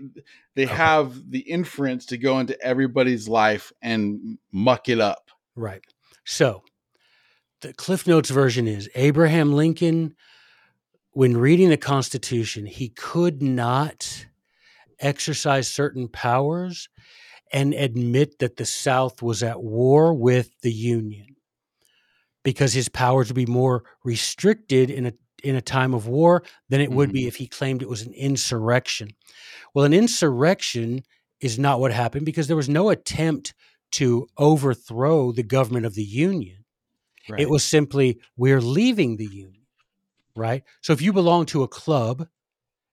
they 0.55 0.63
Okay. 0.65 0.73
have 0.73 1.29
the 1.29 1.39
inference 1.39 2.05
to 2.07 2.17
go 2.17 2.39
into 2.39 2.59
everybody's 2.61 3.27
life 3.27 3.73
and 3.81 4.37
muck 4.53 4.87
it 4.87 5.01
up. 5.01 5.29
Right. 5.55 5.83
So 6.23 6.63
the 7.59 7.73
Cliff 7.73 8.07
Notes 8.07 8.29
version 8.29 8.67
is 8.69 8.89
Abraham 8.95 9.51
Lincoln, 9.53 10.15
when 11.11 11.35
reading 11.35 11.69
the 11.69 11.77
Constitution, 11.77 12.65
he 12.65 12.87
could 12.87 13.41
not 13.41 14.27
exercise 14.99 15.67
certain 15.67 16.07
powers 16.07 16.87
and 17.53 17.73
admit 17.73 18.39
that 18.39 18.57
the 18.57 18.65
South 18.65 19.21
was 19.21 19.43
at 19.43 19.61
war 19.61 20.13
with 20.13 20.49
the 20.61 20.71
Union 20.71 21.35
because 22.43 22.73
his 22.73 22.89
powers 22.89 23.27
would 23.27 23.35
be 23.35 23.45
more 23.45 23.83
restricted 24.03 24.89
in 24.89 25.07
a 25.07 25.13
in 25.43 25.55
a 25.55 25.61
time 25.61 25.93
of 25.93 26.07
war 26.07 26.43
than 26.69 26.81
it 26.81 26.91
would 26.91 27.11
be 27.11 27.21
mm-hmm. 27.21 27.27
if 27.27 27.35
he 27.35 27.47
claimed 27.47 27.81
it 27.81 27.89
was 27.89 28.03
an 28.03 28.13
insurrection. 28.13 29.09
Well, 29.73 29.85
an 29.85 29.93
insurrection 29.93 31.03
is 31.39 31.57
not 31.57 31.79
what 31.79 31.91
happened 31.91 32.25
because 32.25 32.47
there 32.47 32.55
was 32.55 32.69
no 32.69 32.89
attempt 32.89 33.53
to 33.93 34.27
overthrow 34.37 35.31
the 35.31 35.43
government 35.43 35.85
of 35.85 35.95
the 35.95 36.03
Union. 36.03 36.63
It 37.37 37.49
was 37.49 37.63
simply, 37.63 38.19
we're 38.35 38.61
leaving 38.61 39.15
the 39.17 39.25
Union, 39.25 39.65
right? 40.35 40.63
So 40.81 40.93
if 40.93 41.01
you 41.01 41.13
belong 41.13 41.45
to 41.47 41.63
a 41.63 41.67
club 41.67 42.27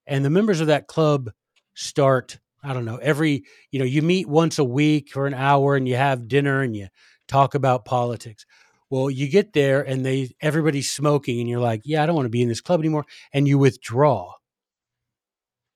and 0.07 0.25
the 0.25 0.31
members 0.31 0.61
of 0.61 0.69
that 0.69 0.87
club 0.87 1.31
start, 1.75 2.39
I 2.63 2.73
don't 2.73 2.85
know, 2.85 2.97
every, 2.97 3.45
you 3.71 3.79
know, 3.79 3.85
you 3.85 4.03
meet 4.03 4.29
once 4.29 4.59
a 4.59 4.65
week 4.65 5.11
for 5.11 5.27
an 5.27 5.35
hour 5.35 5.77
and 5.77 5.87
you 5.89 5.97
have 5.97 6.29
dinner 6.29 6.63
and 6.63 6.75
you 6.77 6.89
talk 7.29 7.55
about 7.55 7.85
politics. 7.85 8.45
Well, 8.91 9.11
you 9.11 9.29
get 9.29 9.53
there 9.53 9.83
and 9.83 10.05
they 10.05 10.31
everybody's 10.41 10.91
smoking 10.91 11.41
and 11.41 11.49
you're 11.49 11.61
like, 11.61 11.83
yeah, 11.85 12.03
I 12.03 12.07
don't 12.07 12.17
want 12.17 12.27
to 12.27 12.31
be 12.31 12.43
in 12.43 12.49
this 12.49 12.61
club 12.61 12.81
anymore 12.81 13.07
and 13.33 13.47
you 13.47 13.59
withdraw. 13.59 14.33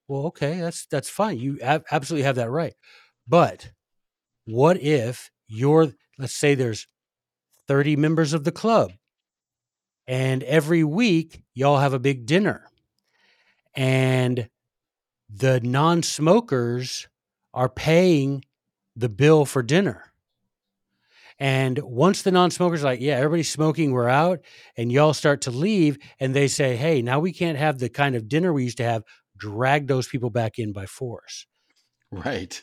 Well, 0.09 0.27
okay, 0.27 0.61
that's 0.61 0.87
that's 0.87 1.09
fine. 1.09 1.39
You 1.39 1.59
ab- 1.61 1.85
absolutely 1.91 2.25
have 2.25 2.37
that 2.37 2.51
right. 2.51 2.75
But 3.27 3.71
what 4.47 4.81
if 4.83 5.31
you're 5.47 5.93
let's 6.19 6.35
say 6.35 6.55
there's 6.55 6.87
30 7.69 7.97
members 7.97 8.33
of 8.33 8.45
the 8.45 8.53
club. 8.53 8.93
And 10.07 10.43
every 10.43 10.85
week, 10.85 11.43
y'all 11.55 11.79
have 11.79 11.95
a 11.95 11.99
big 11.99 12.27
dinner. 12.27 12.67
And 13.75 14.49
the 15.35 15.61
non 15.61 16.03
smokers 16.03 17.09
are 17.55 17.69
paying 17.69 18.45
the 18.97 19.09
bill 19.09 19.45
for 19.45 19.63
dinner. 19.63 20.13
And 21.39 21.79
once 21.79 22.23
the 22.23 22.31
non-smokers 22.31 22.83
are 22.83 22.89
like, 22.89 23.01
yeah, 23.01 23.17
everybody's 23.17 23.51
smoking, 23.51 23.91
we're 23.91 24.09
out, 24.09 24.41
and 24.77 24.93
y'all 24.93 25.15
start 25.15 25.41
to 25.43 25.51
leave, 25.51 25.99
and 26.21 26.35
they 26.35 26.47
say, 26.47 26.77
hey, 26.77 27.03
now 27.03 27.19
we 27.19 27.33
can't 27.33 27.59
have 27.59 27.79
the 27.79 27.89
kind 27.89 28.15
of 28.15 28.29
dinner 28.29 28.53
we 28.53 28.65
used 28.65 28.77
to 28.77 28.85
have. 28.85 29.03
Drag 29.37 29.89
those 29.89 30.07
people 30.07 30.31
back 30.31 30.59
in 30.59 30.73
by 30.73 30.87
force. 30.87 31.47
Right. 32.13 32.63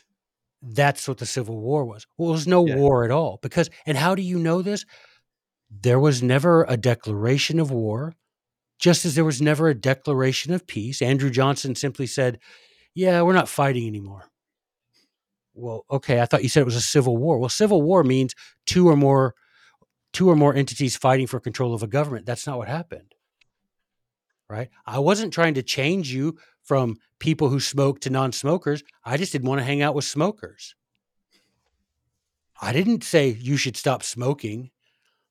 That's 0.62 1.06
what 1.06 1.18
the 1.18 1.26
Civil 1.26 1.60
War 1.60 1.84
was. 1.84 2.06
Well, 2.16 2.30
it 2.30 2.32
was 2.32 2.46
no 2.46 2.66
Yeah. 2.66 2.76
war 2.76 3.04
at 3.04 3.10
all. 3.10 3.38
Because, 3.42 3.68
and 3.84 3.98
how 3.98 4.14
do 4.14 4.22
you 4.22 4.38
know 4.38 4.62
this? 4.62 4.86
There 5.70 6.00
was 6.00 6.22
never 6.22 6.64
a 6.68 6.78
declaration 6.78 7.60
of 7.60 7.70
war, 7.70 8.14
just 8.80 9.04
as 9.04 9.14
there 9.14 9.24
was 9.24 9.42
never 9.42 9.68
a 9.68 9.74
declaration 9.74 10.52
of 10.52 10.66
peace. 10.66 11.02
Andrew 11.02 11.30
Johnson 11.30 11.74
simply 11.74 12.06
said, 12.06 12.38
yeah, 12.94 13.22
we're 13.22 13.34
not 13.34 13.48
fighting 13.48 13.86
anymore. 13.86 14.24
Well, 15.54 15.84
okay, 15.90 16.20
I 16.20 16.26
thought 16.26 16.42
you 16.42 16.48
said 16.48 16.62
it 16.62 16.64
was 16.64 16.76
a 16.76 16.80
civil 16.80 17.16
war. 17.16 17.38
Well, 17.38 17.50
civil 17.50 17.82
war 17.82 18.02
means 18.02 18.34
two 18.66 18.88
or 18.88 18.96
more 18.96 19.34
two 20.12 20.28
or 20.28 20.34
more 20.34 20.54
entities 20.54 20.96
fighting 20.96 21.28
for 21.28 21.38
control 21.38 21.72
of 21.72 21.84
a 21.84 21.86
government. 21.86 22.26
That's 22.26 22.46
not 22.46 22.58
what 22.58 22.66
happened. 22.66 23.14
Right? 24.48 24.70
I 24.84 24.98
wasn't 24.98 25.32
trying 25.32 25.54
to 25.54 25.62
change 25.62 26.12
you 26.12 26.36
from 26.64 26.96
people 27.20 27.48
who 27.48 27.60
smoke 27.60 28.00
to 28.00 28.10
non-smokers. 28.10 28.82
I 29.04 29.16
just 29.16 29.30
didn't 29.30 29.48
want 29.48 29.60
to 29.60 29.64
hang 29.64 29.82
out 29.82 29.94
with 29.94 30.04
smokers. 30.04 30.74
I 32.60 32.72
didn't 32.72 33.04
say 33.04 33.28
you 33.28 33.56
should 33.56 33.76
stop 33.76 34.02
smoking. 34.02 34.70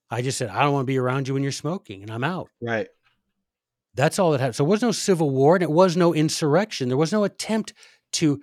I 0.09 0.21
just 0.21 0.37
said 0.37 0.49
I 0.49 0.61
don't 0.61 0.73
want 0.73 0.83
to 0.83 0.91
be 0.91 0.97
around 0.97 1.27
you 1.27 1.33
when 1.33 1.43
you're 1.43 1.51
smoking 1.51 2.01
and 2.01 2.11
I'm 2.11 2.23
out. 2.23 2.49
Right. 2.61 2.87
That's 3.99 4.17
all 4.17 4.31
that 4.31 4.39
happened. 4.39 4.55
So 4.55 4.63
there 4.63 4.69
was 4.69 4.81
no 4.81 4.93
civil 4.93 5.29
war 5.29 5.57
and 5.57 5.63
it 5.63 5.69
was 5.69 5.97
no 5.97 6.13
insurrection. 6.13 6.87
There 6.87 6.97
was 6.97 7.11
no 7.11 7.25
attempt 7.25 7.73
to, 8.13 8.41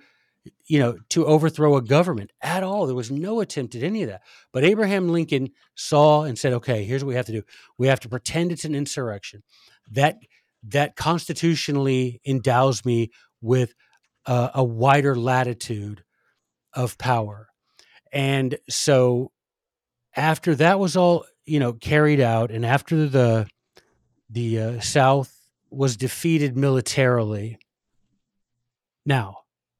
you 0.67 0.77
know, 0.77 0.97
to 1.09 1.25
overthrow 1.25 1.77
a 1.77 1.81
government 1.81 2.31
at 2.43 2.61
all. 2.61 2.85
There 2.85 2.95
was 2.95 3.09
no 3.09 3.39
attempt 3.39 3.73
at 3.73 3.81
any 3.81 4.03
of 4.03 4.09
that. 4.09 4.21
But 4.53 4.63
Abraham 4.63 5.09
Lincoln 5.09 5.49
saw 5.73 6.25
and 6.25 6.37
said, 6.37 6.53
okay, 6.53 6.83
here's 6.83 7.03
what 7.03 7.09
we 7.09 7.15
have 7.15 7.25
to 7.25 7.31
do. 7.31 7.41
We 7.79 7.87
have 7.87 7.99
to 8.01 8.09
pretend 8.09 8.51
it's 8.51 8.65
an 8.65 8.75
insurrection. 8.75 9.41
That 9.89 10.17
that 10.63 10.95
constitutionally 10.95 12.21
endows 12.23 12.85
me 12.85 13.09
with 13.41 13.73
uh, 14.27 14.49
a 14.53 14.63
wider 14.63 15.15
latitude 15.15 16.03
of 16.73 16.99
power. 16.99 17.47
And 18.13 18.59
so 18.69 19.31
after 20.15 20.53
that 20.53 20.79
was 20.79 20.95
all, 20.95 21.25
you 21.47 21.59
know, 21.59 21.73
carried 21.73 22.19
out 22.19 22.51
and 22.51 22.63
after 22.63 23.07
the 23.07 23.47
the 24.29 24.59
uh, 24.59 24.79
South 24.81 25.36
was 25.69 25.97
defeated 25.97 26.55
militarily. 26.57 27.59
Now, 29.05 29.39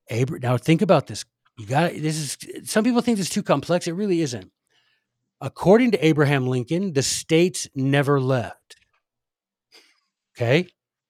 Abra- 0.09 0.39
now 0.39 0.57
think 0.57 0.81
about 0.81 1.07
this. 1.07 1.25
You 1.57 1.65
got 1.65 1.91
this 1.93 2.17
is 2.17 2.69
some 2.69 2.83
people 2.83 3.01
think 3.01 3.17
this 3.17 3.27
is 3.27 3.33
too 3.33 3.43
complex. 3.43 3.87
It 3.87 3.93
really 3.93 4.21
isn't. 4.21 4.51
According 5.41 5.91
to 5.91 6.05
Abraham 6.05 6.47
Lincoln, 6.47 6.93
the 6.93 7.03
states 7.03 7.67
never 7.75 8.19
left. 8.19 8.77
Okay? 10.35 10.67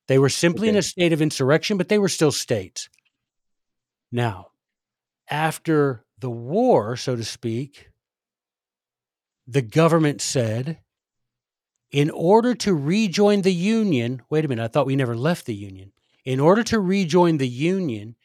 They 0.07 0.19
were 0.19 0.29
simply 0.29 0.69
in 0.69 0.75
a 0.75 0.81
state 0.81 1.13
of 1.13 1.21
insurrection, 1.21 1.77
but 1.77 1.89
they 1.89 1.99
were 1.99 2.09
still 2.09 2.31
states. 2.31 2.89
Now, 4.11 4.47
after 5.29 6.05
the 6.19 6.29
war, 6.29 6.95
so 6.95 7.15
to 7.15 7.23
speak, 7.23 7.89
the 9.45 9.61
government 9.61 10.21
said, 10.21 10.79
in 11.91 12.09
order 12.09 12.53
to 12.55 12.73
rejoin 12.73 13.41
the 13.41 13.53
Union, 13.53 14.21
wait 14.29 14.45
a 14.45 14.47
minute, 14.47 14.63
I 14.63 14.67
thought 14.67 14.85
we 14.85 14.95
never 14.95 15.15
left 15.15 15.45
the 15.45 15.55
Union. 15.55 15.93
In 16.25 16.39
order 16.39 16.63
to 16.63 16.79
rejoin 16.79 17.37
the 17.37 17.47
Union, 17.47 18.15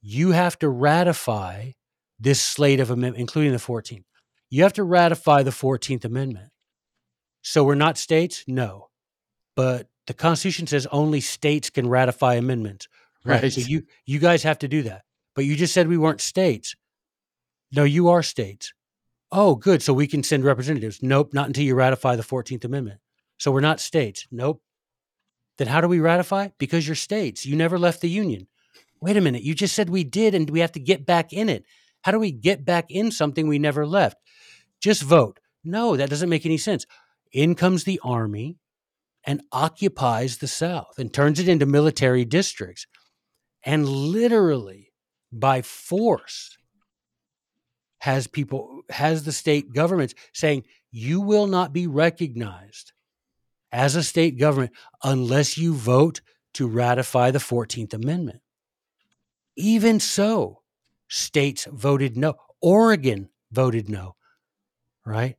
you 0.00 0.32
have 0.32 0.58
to 0.58 0.68
ratify 0.68 1.72
this 2.18 2.40
slate 2.40 2.80
of 2.80 2.90
amendments, 2.90 3.20
including 3.20 3.52
the 3.52 3.58
14th. 3.58 4.04
You 4.50 4.62
have 4.62 4.72
to 4.74 4.84
ratify 4.84 5.42
the 5.42 5.50
14th 5.50 6.04
Amendment. 6.04 6.50
So 7.42 7.64
we're 7.64 7.74
not 7.74 7.98
states? 7.98 8.44
No. 8.46 8.88
But 9.54 9.88
the 10.06 10.14
Constitution 10.14 10.66
says 10.66 10.86
only 10.90 11.20
states 11.20 11.70
can 11.70 11.88
ratify 11.88 12.34
amendments. 12.34 12.88
Right. 13.24 13.52
So 13.52 13.60
you 13.60 13.84
you 14.04 14.18
guys 14.18 14.42
have 14.42 14.58
to 14.58 14.68
do 14.68 14.82
that. 14.82 15.02
But 15.34 15.44
you 15.44 15.56
just 15.56 15.72
said 15.72 15.88
we 15.88 15.96
weren't 15.96 16.20
states. 16.20 16.74
No, 17.72 17.84
you 17.84 18.08
are 18.08 18.22
states. 18.22 18.72
Oh, 19.32 19.54
good. 19.54 19.82
So 19.82 19.92
we 19.92 20.06
can 20.06 20.22
send 20.22 20.44
representatives. 20.44 21.02
Nope, 21.02 21.32
not 21.32 21.46
until 21.46 21.64
you 21.64 21.74
ratify 21.74 22.16
the 22.16 22.22
14th 22.22 22.64
Amendment. 22.64 23.00
So 23.44 23.50
we're 23.50 23.60
not 23.60 23.78
states. 23.78 24.26
Nope. 24.30 24.62
Then 25.58 25.66
how 25.66 25.82
do 25.82 25.86
we 25.86 26.00
ratify? 26.00 26.48
Because 26.56 26.88
you're 26.88 26.94
states. 26.94 27.44
You 27.44 27.56
never 27.56 27.78
left 27.78 28.00
the 28.00 28.08
Union. 28.08 28.46
Wait 29.02 29.18
a 29.18 29.20
minute. 29.20 29.42
You 29.42 29.54
just 29.54 29.74
said 29.74 29.90
we 29.90 30.02
did 30.02 30.34
and 30.34 30.48
we 30.48 30.60
have 30.60 30.72
to 30.72 30.80
get 30.80 31.04
back 31.04 31.30
in 31.30 31.50
it. 31.50 31.66
How 32.00 32.12
do 32.12 32.18
we 32.18 32.32
get 32.32 32.64
back 32.64 32.86
in 32.88 33.10
something 33.10 33.46
we 33.46 33.58
never 33.58 33.86
left? 33.86 34.16
Just 34.80 35.02
vote. 35.02 35.40
No, 35.62 35.94
that 35.94 36.08
doesn't 36.08 36.30
make 36.30 36.46
any 36.46 36.56
sense. 36.56 36.86
In 37.32 37.54
comes 37.54 37.84
the 37.84 38.00
army 38.02 38.56
and 39.24 39.42
occupies 39.52 40.38
the 40.38 40.48
South 40.48 40.98
and 40.98 41.12
turns 41.12 41.38
it 41.38 41.46
into 41.46 41.66
military 41.66 42.24
districts 42.24 42.86
and 43.62 43.86
literally 43.86 44.90
by 45.30 45.60
force 45.60 46.56
has 47.98 48.26
people 48.26 48.80
has 48.88 49.24
the 49.24 49.32
state 49.32 49.74
governments 49.74 50.14
saying 50.32 50.64
you 50.90 51.20
will 51.20 51.46
not 51.46 51.74
be 51.74 51.86
recognized 51.86 52.93
as 53.74 53.96
a 53.96 54.02
state 54.02 54.38
government 54.38 54.72
unless 55.02 55.58
you 55.58 55.74
vote 55.74 56.22
to 56.54 56.66
ratify 56.66 57.30
the 57.30 57.38
14th 57.38 57.92
amendment. 57.92 58.40
Even 59.56 60.00
so 60.00 60.62
states 61.08 61.66
voted 61.70 62.16
no. 62.16 62.34
Oregon 62.62 63.28
voted 63.52 63.88
no 63.88 64.16
right? 65.04 65.36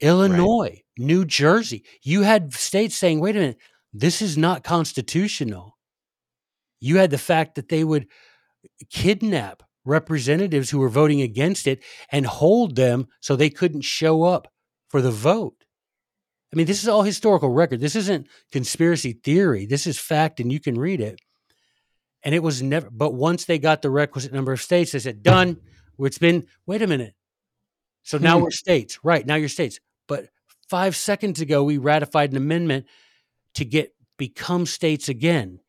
Illinois 0.00 0.82
new 0.96 1.24
jersey. 1.24 1.84
You 2.02 2.22
had 2.22 2.52
states 2.52 2.96
saying 2.96 3.20
wait 3.20 3.36
a 3.36 3.40
minute 3.40 3.58
this 3.92 4.20
is 4.20 4.36
not 4.36 4.64
constitutional. 4.64 5.78
You 6.80 6.98
had 6.98 7.10
the 7.10 7.18
fact 7.18 7.54
that 7.54 7.68
they 7.68 7.84
would 7.84 8.06
kidnap 8.90 9.62
representatives 9.84 10.70
who 10.70 10.78
were 10.78 10.88
voting 10.88 11.22
against 11.22 11.66
it 11.66 11.82
and 12.12 12.26
hold 12.26 12.76
them 12.76 13.06
so 13.20 13.34
they 13.34 13.50
couldn't 13.50 13.82
show 13.82 14.24
up 14.24 14.52
for 14.88 15.00
the 15.00 15.10
vote. 15.10 15.64
I 16.52 16.56
mean, 16.56 16.66
this 16.66 16.82
is 16.82 16.88
all 16.88 17.02
historical 17.02 17.50
record. 17.50 17.80
This 17.80 17.96
isn't 17.96 18.26
conspiracy 18.52 19.12
theory. 19.12 19.66
This 19.66 19.86
is 19.86 19.98
fact, 19.98 20.40
and 20.40 20.50
you 20.50 20.60
can 20.60 20.78
read 20.78 21.00
it. 21.00 21.20
And 22.22 22.34
it 22.34 22.42
was 22.42 22.62
never, 22.62 22.88
but 22.90 23.14
once 23.14 23.44
they 23.44 23.58
got 23.58 23.82
the 23.82 23.90
requisite 23.90 24.32
number 24.32 24.52
of 24.52 24.60
states, 24.62 24.92
they 24.92 24.98
said, 24.98 25.22
done. 25.22 25.58
It's 25.98 26.18
been, 26.18 26.46
wait 26.66 26.82
a 26.82 26.86
minute. 26.86 27.14
So 28.02 28.18
now 28.18 28.38
Hmm. 28.38 28.44
we're 28.44 28.50
states. 28.50 28.98
Right. 29.02 29.26
Now 29.26 29.34
you're 29.34 29.48
states. 29.48 29.78
But 30.06 30.28
five 30.68 30.96
seconds 30.96 31.40
ago, 31.40 31.62
we 31.64 31.76
ratified 31.78 32.30
an 32.30 32.36
amendment 32.36 32.86
to 33.54 33.64
get 33.64 33.94
become 34.16 34.64
states 34.66 35.08
again. 35.08 35.60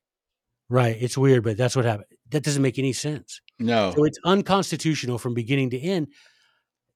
Right. 0.70 0.98
It's 1.00 1.18
weird, 1.18 1.44
but 1.44 1.58
that's 1.58 1.76
what 1.76 1.86
happened. 1.86 2.08
That 2.30 2.44
doesn't 2.44 2.62
make 2.62 2.80
any 2.80 2.94
sense. 2.94 3.42
No. 3.60 3.92
So 3.96 4.06
it's 4.06 4.20
unconstitutional 4.24 5.18
from 5.18 5.34
beginning 5.34 5.72
to 5.72 5.80
end. 5.80 6.08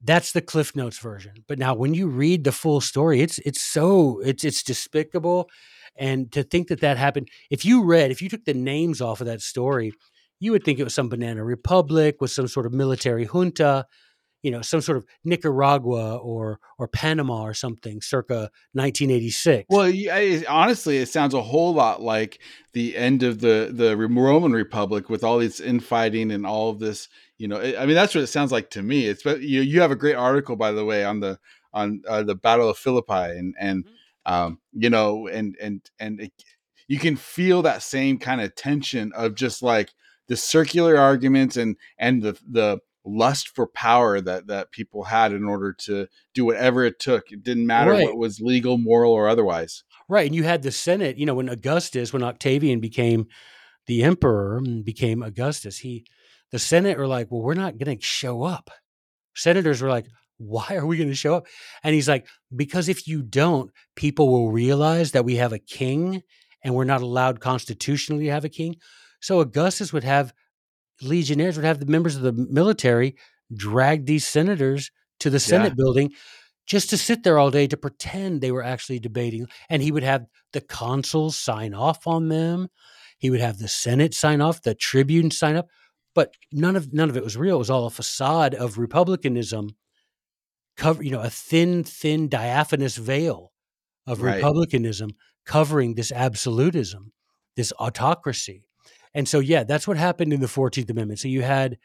That's 0.04 0.34
the 0.34 0.42
Cliff 0.42 0.76
Notes 0.76 1.00
version. 1.00 1.46
But 1.48 1.60
now 1.60 1.74
when 1.74 1.94
you 1.94 2.08
read 2.08 2.44
the 2.44 2.52
full 2.52 2.82
story, 2.82 3.22
it's 3.22 3.40
it's 3.40 3.62
so 3.62 4.20
it's 4.20 4.44
it's 4.44 4.64
despicable 4.64 5.50
and 5.96 6.32
to 6.32 6.44
think 6.44 6.68
that 6.70 6.82
that 6.82 6.98
happened 6.98 7.30
if 7.50 7.66
you 7.66 7.84
read 7.84 8.12
if 8.12 8.22
you 8.22 8.30
took 8.30 8.46
the 8.46 8.54
names 8.54 9.02
off 9.02 9.22
of 9.22 9.28
that 9.28 9.42
story, 9.42 9.94
you 10.40 10.52
would 10.52 10.64
think 10.64 10.80
it 10.80 10.84
was 10.84 10.94
some 10.94 11.10
banana 11.10 11.44
republic 11.44 12.18
with 12.20 12.32
some 12.32 12.48
sort 12.48 12.66
of 12.66 12.74
military 12.74 13.26
junta, 13.26 13.86
you 14.42 14.52
know, 14.52 14.62
some 14.62 14.82
sort 14.82 14.98
of 14.98 15.06
Nicaragua 15.24 16.18
or 16.18 16.60
or 16.78 16.88
Panama 16.88 17.44
or 17.44 17.54
something 17.54 18.02
circa 18.02 18.50
1986. 18.74 19.68
Well, 19.70 19.92
it, 19.94 20.46
honestly, 20.48 20.98
it 20.98 21.08
sounds 21.08 21.34
a 21.34 21.42
whole 21.42 21.74
lot 21.74 22.02
like 22.02 22.40
the 22.74 22.98
end 22.98 23.24
of 23.24 23.40
the 23.40 23.70
the 23.72 23.96
Roman 23.96 24.52
Republic 24.52 25.10
with 25.10 25.24
all 25.24 25.40
this 25.40 25.60
infighting 25.60 26.32
and 26.32 26.46
all 26.46 26.70
of 26.70 26.80
this. 26.80 27.08
You 27.44 27.50
know, 27.50 27.60
I 27.60 27.86
mean, 27.86 27.96
that's 27.96 28.16
what 28.16 28.24
it 28.24 28.28
sounds 28.28 28.54
like 28.54 28.70
to 28.70 28.82
me. 28.82 29.06
It's 29.06 29.22
but 29.22 29.42
you 29.42 29.60
you 29.60 29.82
have 29.82 29.92
a 29.92 29.98
great 29.98 30.16
article, 30.16 30.56
by 30.56 30.72
the 30.72 30.86
way, 30.86 31.04
on 31.04 31.20
the 31.20 31.40
on 31.74 32.02
uh, 32.08 32.24
the 32.24 32.36
Battle 32.36 32.70
of 32.70 32.78
Philippi, 32.78 33.38
and 33.38 33.54
and 33.60 33.86
um, 34.26 34.60
you 34.72 34.90
know, 34.90 35.28
and 35.28 35.58
and 35.62 35.82
and 36.00 36.22
it, 36.22 36.32
you 36.88 36.98
can 37.00 37.18
feel 37.18 37.62
that 37.64 37.84
same 37.84 38.18
kind 38.18 38.40
of 38.40 38.56
tension 38.56 39.12
of 39.12 39.36
just 39.36 39.62
like 39.62 39.90
the 40.30 40.38
circular 40.38 40.96
arguments 40.96 41.58
and 41.58 41.76
and 41.98 42.24
the 42.24 42.40
the 42.50 42.80
lust 43.04 43.50
for 43.50 43.68
power 43.68 44.22
that 44.22 44.48
that 44.48 44.72
people 44.72 45.04
had 45.04 45.34
in 45.34 45.44
order 45.44 45.74
to 45.74 46.08
do 46.34 46.46
whatever 46.46 46.86
it 46.86 46.98
took. 46.98 47.30
It 47.30 47.44
didn't 47.44 47.68
matter 47.68 47.92
Right. 47.92 48.06
what 48.06 48.18
was 48.18 48.40
legal, 48.40 48.78
moral, 48.78 49.12
or 49.12 49.28
otherwise. 49.28 49.84
Right. 50.08 50.28
And 50.28 50.36
you 50.36 50.44
had 50.44 50.64
the 50.64 50.72
Senate, 50.72 51.18
you 51.18 51.26
know, 51.26 51.36
when 51.36 51.50
Augustus, 51.50 52.14
when 52.14 52.24
Octavian 52.24 52.80
became 52.80 53.28
the 53.86 54.02
emperor 54.02 54.60
and 54.60 54.86
became 54.86 55.22
Augustus, 55.22 55.80
he, 55.80 56.06
the 56.54 56.60
Senate 56.60 57.00
were 57.00 57.08
like, 57.08 57.32
well, 57.32 57.42
we're 57.42 57.56
not 57.56 57.80
going 57.80 57.98
to 57.98 58.06
show 58.06 58.44
up. 58.44 58.70
Senators 59.36 59.82
were 59.82 59.90
like, 59.90 60.06
why 60.38 60.68
are 60.76 60.86
we 60.86 60.98
going 60.98 61.10
to 61.10 61.16
show 61.16 61.34
up? 61.34 61.48
And 61.84 61.96
he's 61.96 62.08
like, 62.08 62.28
because 62.56 62.88
if 62.90 63.08
you 63.08 63.24
don't, 63.24 63.72
people 63.96 64.30
will 64.32 64.52
realize 64.52 65.14
that 65.14 65.26
we 65.26 65.38
have 65.38 65.52
a 65.52 65.58
king 65.58 66.22
and 66.64 66.76
we're 66.76 66.84
not 66.84 67.02
allowed 67.02 67.40
constitutionally 67.40 68.26
to 68.26 68.32
have 68.32 68.46
a 68.46 68.50
king. 68.50 68.76
So 69.20 69.40
Augustus 69.40 69.92
would 69.92 70.04
have 70.04 70.32
legionnaires, 71.02 71.56
would 71.56 71.66
have 71.66 71.80
the 71.80 71.88
members 71.88 72.16
of 72.16 72.22
the 72.22 72.34
military 72.34 73.16
drag 73.56 74.06
these 74.06 74.28
senators 74.28 74.92
to 75.22 75.32
the 75.32 75.40
Senate 75.40 75.70
Yeah. 75.70 75.76
building 75.76 76.12
just 76.68 76.92
to 76.92 76.98
sit 76.98 77.24
there 77.24 77.40
all 77.40 77.50
day 77.50 77.66
to 77.66 77.78
pretend 77.78 78.42
they 78.42 78.52
were 78.52 78.64
actually 78.64 79.00
debating. 79.00 79.48
And 79.70 79.82
he 79.82 79.92
would 79.92 80.04
have 80.04 80.28
the 80.52 80.62
consuls 80.62 81.36
sign 81.36 81.74
off 81.74 82.06
on 82.06 82.30
them. 82.30 82.68
He 83.18 83.32
would 83.32 83.42
have 83.42 83.58
the 83.58 83.68
Senate 83.68 84.14
sign 84.14 84.40
off, 84.40 84.62
the 84.62 84.76
tribune 84.76 85.32
sign 85.32 85.56
up. 85.56 85.68
But 86.16 86.34
none 86.52 86.76
of 86.76 86.94
none 86.94 87.10
of 87.10 87.18
it 87.18 87.24
was 87.24 87.38
real. 87.38 87.56
It 87.56 87.60
was 87.60 87.70
all 87.70 87.86
a 87.88 87.92
facade 87.92 88.54
of 88.54 88.78
republicanism, 88.78 89.70
cover 90.78 91.04
you 91.04 91.12
know, 91.12 91.22
a 91.22 91.30
thin, 91.30 91.84
thin, 91.84 92.30
diaphanous 92.30 92.98
veil 92.98 93.52
of 94.06 94.22
Right. 94.22 94.36
republicanism 94.36 95.12
covering 95.46 95.96
this 95.96 96.12
absolutism, 96.12 97.12
this 97.56 97.74
autocracy. 97.80 98.64
And 99.14 99.28
so, 99.28 99.40
yeah, 99.40 99.64
that's 99.64 99.88
what 99.88 99.98
happened 99.98 100.34
in 100.34 100.40
the 100.40 100.48
14th 100.48 100.90
Amendment. 100.90 101.20
So 101.20 101.28
you 101.28 101.42
had, 101.42 101.78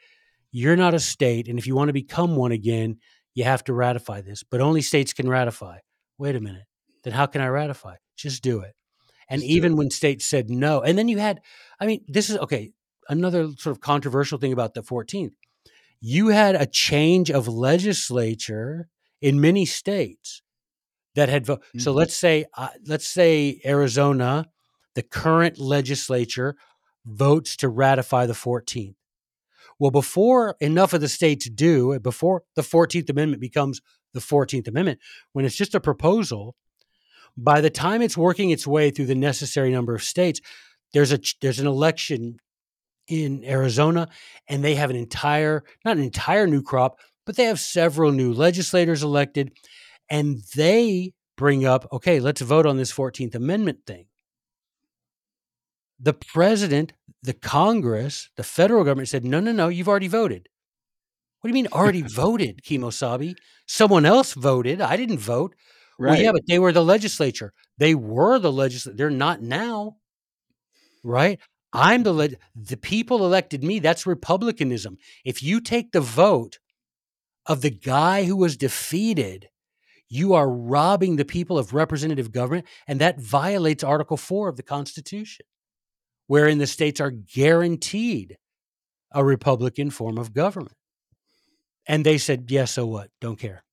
you're 0.51 0.75
not 0.75 0.93
a 0.93 0.99
state, 0.99 1.47
and 1.47 1.59
if 1.59 1.67
you 1.67 1.75
want 1.75 1.89
to 1.89 1.93
become 1.93 2.35
one 2.35 2.51
again, 2.51 2.97
you 3.35 3.43
have 3.43 3.63
to 3.65 3.73
ratify 3.73 4.21
this, 4.21 4.43
but 4.43 4.61
only 4.61 4.81
states 4.81 5.13
can 5.13 5.29
ratify. 5.29 5.77
Wait 6.17 6.35
a 6.35 6.39
minute. 6.41 6.63
Then 7.03 7.13
how 7.13 7.27
can 7.27 7.41
I 7.41 7.47
ratify? 7.47 7.95
Just 8.17 8.41
do 8.43 8.61
it. 8.61 8.73
And 9.29 9.41
Just 9.41 9.51
even 9.51 9.75
when 9.75 9.91
states 9.91 10.25
said 10.25 10.49
no, 10.49 10.81
and 10.81 10.97
then 10.97 11.07
you 11.07 11.19
had, 11.19 11.41
I 11.79 11.85
mean, 11.85 12.03
this 12.07 12.29
is 12.29 12.37
okay. 12.37 12.71
Another 13.09 13.49
sort 13.57 13.75
of 13.75 13.81
controversial 13.81 14.37
thing 14.37 14.53
about 14.53 14.75
the 14.75 14.83
14th, 14.83 15.33
you 15.99 16.27
had 16.29 16.55
a 16.55 16.65
change 16.65 17.29
of 17.31 17.47
legislature 17.47 18.87
in 19.21 19.41
many 19.41 19.65
states 19.65 20.41
that 21.15 21.27
had 21.27 21.45
voted. 21.45 21.63
So 21.81 21.91
Mhm. 21.91 21.95
let's 21.95 22.15
say, 22.15 22.45
uh, 22.55 22.69
let's 22.85 23.07
say 23.07 23.59
Arizona, 23.65 24.45
the 24.95 25.01
current 25.03 25.57
legislature 25.57 26.55
votes 27.05 27.57
to 27.57 27.67
ratify 27.67 28.25
the 28.27 28.33
14th. 28.35 28.95
Well, 29.79 29.91
before 29.91 30.55
enough 30.59 30.93
of 30.93 31.01
the 31.01 31.09
states 31.09 31.49
do, 31.49 31.99
before 31.99 32.43
the 32.55 32.63
14th 32.63 33.09
Amendment 33.09 33.41
becomes 33.41 33.81
the 34.13 34.21
14th 34.21 34.67
Amendment, 34.67 34.99
when 35.33 35.45
it's 35.45 35.55
just 35.55 35.73
a 35.75 35.79
proposal, 35.79 36.55
by 37.37 37.61
the 37.61 37.69
time 37.69 38.01
it's 38.01 38.17
working 38.17 38.49
its 38.51 38.67
way 38.67 38.91
through 38.91 39.05
the 39.07 39.15
necessary 39.15 39.71
number 39.71 39.95
of 39.95 40.03
states, 40.03 40.41
there's 40.93 41.11
a 41.11 41.19
there's 41.41 41.59
an 41.59 41.67
election 41.67 42.39
in 43.09 43.43
Arizona, 43.43 44.07
and 44.47 44.63
they 44.63 44.75
have 44.75 44.89
an 44.89 44.95
entire 44.95 45.65
not 45.83 45.97
an 45.97 46.03
entire 46.03 46.47
new 46.47 46.61
crop, 46.61 46.97
but 47.25 47.35
they 47.35 47.45
have 47.45 47.59
several 47.59 48.11
new 48.11 48.31
legislators 48.31 49.03
elected, 49.03 49.51
and 50.09 50.39
they 50.55 51.13
bring 51.35 51.65
up, 51.65 51.87
okay, 51.91 52.19
let's 52.19 52.41
vote 52.41 52.65
on 52.65 52.77
this 52.77 52.93
14th 52.93 53.35
Amendment 53.35 53.79
thing. 53.85 54.05
The 55.99 56.13
president, 56.13 56.93
the 57.23 57.33
Congress, 57.33 58.29
the 58.35 58.43
federal 58.43 58.83
government 58.83 59.09
said, 59.09 59.25
no, 59.25 59.39
no, 59.39 59.51
no, 59.51 59.67
you've 59.67 59.87
already 59.87 60.07
voted. 60.07 60.47
What 61.39 61.47
do 61.47 61.49
you 61.49 61.63
mean 61.63 61.71
already 61.71 62.01
voted, 62.01 62.61
Kimosabi? 62.63 63.35
Someone 63.65 64.05
else 64.05 64.33
voted. 64.33 64.81
I 64.81 64.97
didn't 64.97 65.19
vote. 65.19 65.55
Right. 65.97 66.11
Well, 66.11 66.21
yeah, 66.21 66.31
but 66.31 66.41
they 66.47 66.59
were 66.59 66.71
the 66.71 66.83
legislature. 66.83 67.53
They 67.77 67.95
were 67.95 68.39
the 68.39 68.51
legislature. 68.51 68.97
They're 68.97 69.09
not 69.09 69.41
now, 69.41 69.97
right? 71.03 71.39
I'm 71.71 72.03
the 72.03 72.37
the 72.55 72.77
people 72.77 73.25
elected 73.25 73.63
me. 73.63 73.79
That's 73.79 74.07
republicanism. 74.07 74.97
If 75.23 75.43
you 75.43 75.61
take 75.61 75.91
the 75.91 76.01
vote 76.01 76.59
of 77.45 77.61
the 77.61 77.69
guy 77.69 78.23
who 78.23 78.35
was 78.35 78.57
defeated, 78.57 79.49
you 80.07 80.33
are 80.33 80.49
robbing 80.49 81.15
the 81.15 81.25
people 81.25 81.57
of 81.57 81.73
representative 81.73 82.31
government, 82.31 82.65
and 82.87 82.99
that 82.99 83.19
violates 83.19 83.83
Article 83.83 84.17
Four 84.17 84.49
of 84.49 84.57
the 84.57 84.63
Constitution, 84.63 85.45
wherein 86.25 86.57
the 86.57 86.67
states 86.67 86.99
are 86.99 87.11
guaranteed 87.11 88.37
a 89.11 89.23
republican 89.23 89.89
form 89.91 90.17
of 90.17 90.33
government. 90.33 90.75
And 91.87 92.03
they 92.05 92.17
said, 92.17 92.49
"Yes, 92.49 92.51
yeah, 92.51 92.65
so 92.65 92.87
what? 92.87 93.09
Don't 93.21 93.39
care." 93.39 93.63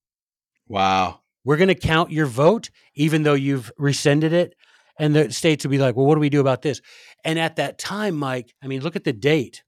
wow. 0.67 1.21
we're 1.43 1.57
going 1.57 1.67
to 1.69 1.75
count 1.75 2.11
your 2.11 2.25
vote, 2.25 2.69
even 2.93 3.23
though 3.23 3.33
you've 3.33 3.71
rescinded 3.77 4.33
it. 4.33 4.53
And 4.99 5.15
the 5.15 5.31
states 5.31 5.63
would 5.63 5.71
be 5.71 5.77
like, 5.77 5.95
well, 5.95 6.05
what 6.05 6.15
do 6.15 6.21
we 6.21 6.29
do 6.29 6.41
about 6.41 6.61
this? 6.61 6.81
And 7.23 7.37
at 7.37 7.57
that 7.57 7.77
time, 7.77 8.15
Mike, 8.15 8.53
I 8.63 8.67
mean, 8.67 8.81
look 8.81 8.95
at 8.95 9.03
the 9.03 9.13
date. 9.13 9.63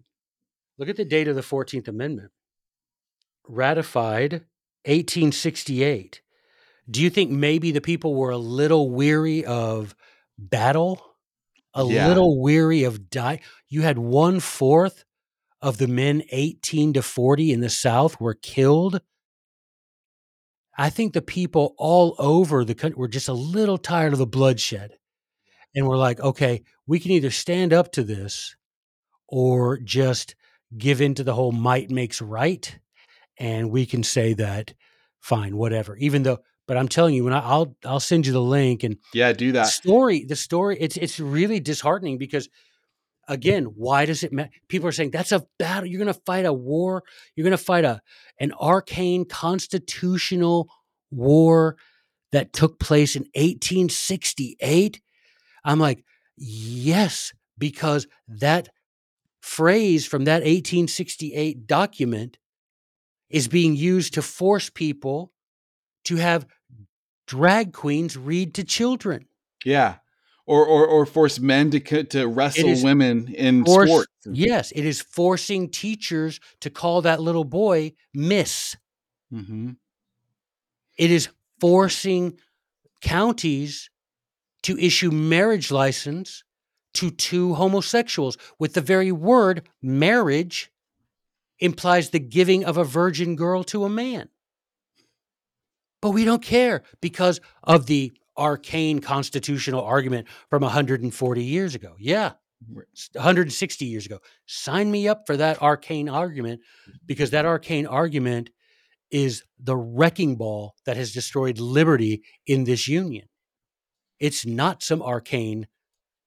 Look 0.78 0.90
at 0.90 0.98
the 0.98 1.06
date 1.06 1.28
of 1.28 1.36
the 1.36 1.42
14th 1.42 1.88
Amendment. 1.88 2.32
Ratified 3.48 4.34
1868. 4.86 6.22
Do 6.90 7.02
you 7.02 7.10
think 7.10 7.30
maybe 7.30 7.72
the 7.72 7.82
people 7.82 8.16
were 8.16 8.32
a 8.32 8.38
little 8.38 8.90
weary 8.90 9.46
of 9.46 9.96
battle? 10.38 11.06
A 11.76 11.86
Yeah. 11.86 12.08
little 12.08 12.42
weary 12.42 12.84
of 12.84 13.10
die? 13.10 13.42
You 13.68 13.84
had 13.84 14.00
one 14.00 14.40
fourth 14.40 15.06
of 15.62 15.78
the 15.78 15.88
men 15.88 16.24
18 16.32 16.94
to 16.94 17.04
40 17.04 17.52
in 17.52 17.60
the 17.60 17.70
South 17.70 18.20
were 18.20 18.34
killed 18.34 19.02
I 20.78 20.90
think 20.90 21.12
the 21.12 21.22
people 21.22 21.76
all 21.78 22.16
over 22.18 22.64
the 22.64 22.74
country 22.74 22.98
were 22.98 23.10
just 23.10 23.28
a 23.28 23.34
little 23.34 23.78
tired 23.78 24.14
of 24.14 24.20
the 24.20 24.26
bloodshed. 24.26 24.98
And 25.76 25.88
we're 25.88 25.97
like, 25.97 26.20
okay, 26.20 26.63
we 26.88 26.99
can 26.99 27.11
either 27.11 27.32
stand 27.32 27.74
up 27.74 27.91
to 27.93 28.03
this 28.03 28.55
or 29.28 29.78
just 29.78 30.36
give 30.78 31.01
in 31.01 31.13
to 31.15 31.24
the 31.24 31.34
whole 31.34 31.51
might 31.51 31.91
makes 31.91 32.22
right. 32.22 32.80
And 33.38 33.72
we 33.72 33.86
can 33.86 34.03
say 34.03 34.34
that, 34.34 34.74
fine, 35.20 35.55
whatever. 35.57 35.95
Even 35.97 36.24
though, 36.24 36.39
but 36.67 36.78
I'm 36.78 36.88
telling 36.88 37.15
you, 37.15 37.24
when 37.24 37.34
I, 37.34 37.39
I'll 37.39 37.76
I'll 37.86 37.99
send 37.99 38.28
you 38.28 38.34
the 38.34 38.41
link 38.41 38.84
and 38.84 38.97
Yeah, 39.13 39.32
do 39.34 39.51
that. 39.53 39.67
story, 39.67 40.26
the 40.26 40.36
story, 40.36 40.78
it's 40.80 40.97
it's 40.97 41.20
really 41.20 41.59
disheartening 41.59 42.17
because 42.17 42.49
again, 43.28 43.65
why 43.76 44.05
does 44.05 44.24
it 44.24 44.34
matter? 44.34 44.49
People 44.67 44.89
are 44.89 44.91
saying 44.91 45.11
that's 45.11 45.32
a 45.32 45.45
battle. 45.57 45.86
You're 45.86 46.03
going 46.03 46.13
to 46.13 46.22
fight 46.26 46.45
a 46.45 46.53
war. 46.53 47.03
You're 47.36 47.45
going 47.45 47.57
to 47.57 47.63
fight 47.63 47.86
a 47.86 48.01
an 48.39 48.51
arcane 48.59 49.26
constitutional 49.26 50.70
war 51.11 51.78
that 52.32 52.53
took 52.53 52.80
place 52.80 53.15
in 53.15 53.24
1868. 53.36 55.01
I'm 55.64 55.80
like, 55.80 56.03
yes, 56.38 57.34
because 57.57 58.07
that 58.28 58.70
phrase 59.41 60.05
from 60.05 60.26
that 60.26 60.41
1868 60.41 61.68
document 61.68 62.38
is 63.30 63.47
being 63.47 63.76
used 63.76 64.16
to 64.16 64.22
force 64.22 64.70
people 64.70 65.32
to 66.05 66.16
have 66.18 66.47
drag 67.28 67.74
queens 67.74 68.18
read 68.18 68.53
to 68.55 68.64
children. 68.64 69.26
Yeah. 69.64 69.95
Or, 70.45 70.66
or, 70.66 70.88
or 70.88 71.05
force 71.05 71.39
men 71.39 71.70
to 71.70 72.03
to 72.05 72.28
wrestle 72.28 72.84
women 72.84 73.28
in 73.28 73.64
Force- 73.64 73.88
sports. 73.88 74.07
Yes, 74.26 74.72
it 74.72 74.84
is 74.84 74.99
forcing 74.99 75.70
teachers 75.70 76.39
to 76.62 76.72
call 76.72 77.03
that 77.03 77.22
little 77.22 77.43
boy 77.43 77.93
Miss. 78.16 78.76
Mm-hmm. 79.32 79.74
It 80.97 81.12
is 81.12 81.30
forcing 81.62 82.39
counties 83.01 83.91
to 84.64 84.78
issue 84.78 85.12
marriage 85.12 85.72
license 85.72 86.43
to 86.95 87.12
two 87.12 87.53
homosexuals 87.53 88.38
with 88.57 88.74
the 88.74 88.82
very 88.82 89.12
word 89.12 89.68
marriage 89.82 90.72
implies 91.60 92.10
the 92.10 92.20
giving 92.20 92.66
of 92.66 92.78
a 92.78 92.84
virgin 92.84 93.36
girl 93.36 93.64
to 93.66 93.84
a 93.84 93.89
man. 93.89 94.30
But 96.01 96.12
we 96.12 96.26
don't 96.26 96.41
care 96.41 96.84
because 97.01 97.41
of 97.64 97.86
the 97.86 98.14
arcane 98.38 98.99
constitutional 98.99 99.84
argument 99.84 100.28
from 100.49 100.62
140 100.62 101.43
years 101.43 101.76
ago. 101.76 101.95
Yeah, 101.99 102.34
160 103.14 103.86
years 103.86 104.05
ago. 104.05 104.20
Sign 104.45 104.91
me 104.91 105.07
up 105.07 105.28
for 105.28 105.38
that 105.38 105.62
arcane 105.62 106.10
argument 106.10 106.62
because 107.05 107.32
that 107.32 107.45
arcane 107.45 107.86
argument 107.86 108.49
is 109.12 109.43
the 109.60 109.76
wrecking 109.76 110.36
ball 110.36 110.76
that 110.86 110.97
has 110.97 111.12
destroyed 111.12 111.60
liberty 111.60 112.24
in 112.45 112.64
this 112.64 112.88
union. 112.88 113.28
It's 114.20 114.45
not 114.45 114.84
some 114.84 115.01
arcane, 115.01 115.67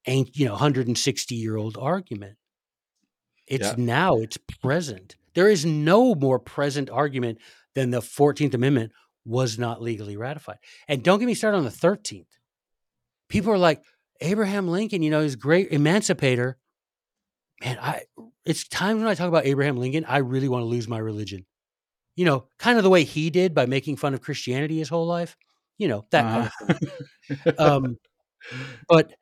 ain't 0.06 0.36
you 0.36 0.46
know, 0.46 0.52
160 0.52 1.34
year 1.34 1.56
old 1.56 1.76
argument. 1.78 2.36
It's 3.46 3.68
Yeah. 3.68 3.74
now, 3.76 4.16
it's 4.18 4.36
present. 4.36 5.16
There 5.34 5.48
is 5.48 5.64
no 5.64 6.14
more 6.14 6.38
present 6.38 6.90
argument 6.90 7.38
than 7.74 7.90
the 7.90 8.02
14th 8.02 8.54
Amendment 8.54 8.92
was 9.24 9.58
not 9.58 9.80
legally 9.80 10.16
ratified. 10.16 10.58
And 10.88 11.02
don't 11.02 11.18
get 11.18 11.26
me 11.26 11.34
started 11.34 11.58
on 11.58 11.64
the 11.64 11.70
13th. 11.70 12.38
People 13.28 13.52
are 13.52 13.58
like, 13.58 13.82
Abraham 14.20 14.68
Lincoln, 14.68 15.02
you 15.02 15.10
know, 15.10 15.20
is 15.20 15.36
great 15.36 15.70
emancipator. 15.70 16.56
Man, 17.60 17.78
I 17.80 18.02
it's 18.44 18.66
times 18.66 18.98
when 18.98 19.08
I 19.08 19.14
talk 19.14 19.28
about 19.28 19.46
Abraham 19.46 19.76
Lincoln, 19.76 20.04
I 20.06 20.18
really 20.18 20.48
want 20.48 20.62
to 20.62 20.66
lose 20.66 20.88
my 20.88 20.98
religion. 20.98 21.46
You 22.16 22.24
know, 22.24 22.46
kind 22.58 22.76
of 22.76 22.84
the 22.84 22.90
way 22.90 23.04
he 23.04 23.30
did 23.30 23.54
by 23.54 23.66
making 23.66 23.96
fun 23.96 24.14
of 24.14 24.20
Christianity 24.20 24.78
his 24.78 24.88
whole 24.88 25.06
life. 25.06 25.36
You 25.82 25.88
know, 25.88 26.04
that 26.12 26.22
kind 26.22 26.50
of 26.70 26.88
Uh-huh. 27.58 27.76
um, 27.76 27.98
but 28.88 29.12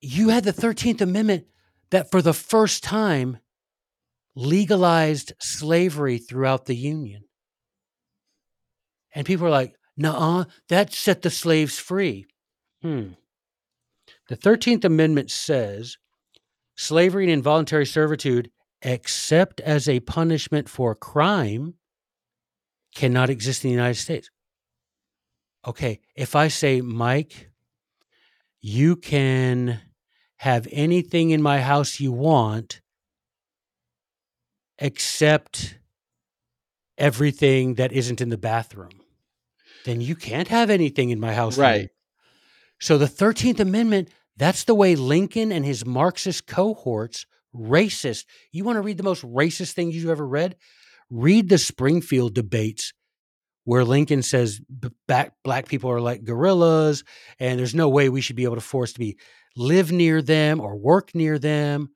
you 0.00 0.30
had 0.30 0.44
the 0.44 0.52
13th 0.52 1.00
Amendment 1.00 1.46
that 1.90 2.10
for 2.10 2.20
the 2.22 2.34
first 2.34 2.82
time 2.84 3.38
legalized 4.34 5.32
slavery 5.40 6.18
throughout 6.18 6.66
the 6.66 6.76
Union. 6.76 7.24
And 9.14 9.24
people 9.26 9.46
are 9.46 9.50
like, 9.50 9.74
nah, 9.96 10.44
that 10.68 10.92
set 10.92 11.22
the 11.22 11.30
slaves 11.30 11.78
free. 11.78 12.26
Hmm. 12.82 13.12
The 14.28 14.36
13th 14.36 14.84
Amendment 14.84 15.30
says 15.30 15.96
slavery 16.76 17.24
and 17.24 17.32
involuntary 17.32 17.86
servitude, 17.86 18.50
except 18.82 19.60
as 19.60 19.88
a 19.88 20.00
punishment 20.00 20.68
for 20.68 20.94
crime, 20.94 21.74
cannot 22.94 23.30
exist 23.30 23.64
in 23.64 23.70
the 23.70 23.74
United 23.76 24.00
States. 24.00 24.30
Okay, 25.66 26.00
if 26.14 26.36
I 26.36 26.48
say, 26.48 26.80
Mike, 26.80 27.50
you 28.60 28.96
can 28.96 29.80
have 30.36 30.68
anything 30.70 31.30
in 31.30 31.42
my 31.42 31.60
house 31.60 31.98
you 31.98 32.12
want 32.12 32.80
except 34.78 35.78
everything 36.98 37.74
that 37.74 37.92
isn't 37.92 38.20
in 38.20 38.28
the 38.28 38.38
bathroom, 38.38 39.00
then 39.84 40.00
you 40.00 40.14
can't 40.14 40.48
have 40.48 40.70
anything 40.70 41.10
in 41.10 41.18
my 41.18 41.32
house. 41.32 41.58
Right. 41.58 41.90
So 42.78 42.98
the 42.98 43.06
13th 43.06 43.60
Amendment, 43.60 44.10
that's 44.36 44.64
the 44.64 44.74
way 44.74 44.96
Lincoln 44.96 45.50
and 45.50 45.64
his 45.64 45.86
Marxist 45.86 46.46
cohorts, 46.46 47.26
racist. 47.54 48.24
You 48.52 48.64
want 48.64 48.76
to 48.76 48.82
read 48.82 48.98
the 48.98 49.02
most 49.02 49.24
racist 49.24 49.72
things 49.72 49.96
you've 49.96 50.10
ever 50.10 50.26
read? 50.26 50.56
Read 51.10 51.48
the 51.48 51.58
Springfield 51.58 52.34
debates 52.34 52.92
where 53.66 53.84
Lincoln 53.84 54.22
says 54.22 54.60
black, 55.06 55.34
black 55.44 55.68
people 55.68 55.90
are 55.90 56.00
like 56.00 56.24
gorillas 56.24 57.04
and 57.38 57.58
there's 57.58 57.74
no 57.74 57.88
way 57.88 58.08
we 58.08 58.20
should 58.20 58.36
be 58.36 58.44
able 58.44 58.54
to 58.54 58.60
force 58.60 58.92
to 58.92 58.98
be 58.98 59.18
live 59.56 59.92
near 59.92 60.22
them 60.22 60.60
or 60.60 60.76
work 60.76 61.14
near 61.14 61.38
them 61.38 61.90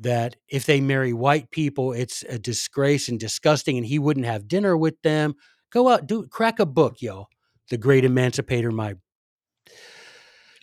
that 0.00 0.34
if 0.48 0.66
they 0.66 0.80
marry 0.80 1.12
white 1.12 1.50
people, 1.50 1.92
it's 1.92 2.24
a 2.24 2.36
disgrace 2.38 3.08
and 3.08 3.20
disgusting, 3.20 3.76
and 3.76 3.86
he 3.86 3.98
wouldn't 3.98 4.26
have 4.26 4.48
dinner 4.48 4.76
with 4.76 5.00
them. 5.02 5.34
Go 5.70 5.88
out, 5.88 6.06
do 6.06 6.26
crack 6.26 6.58
a 6.58 6.66
book, 6.66 7.00
yo. 7.00 7.28
The 7.70 7.78
Great 7.78 8.04
Emancipator, 8.04 8.72
my 8.72 8.96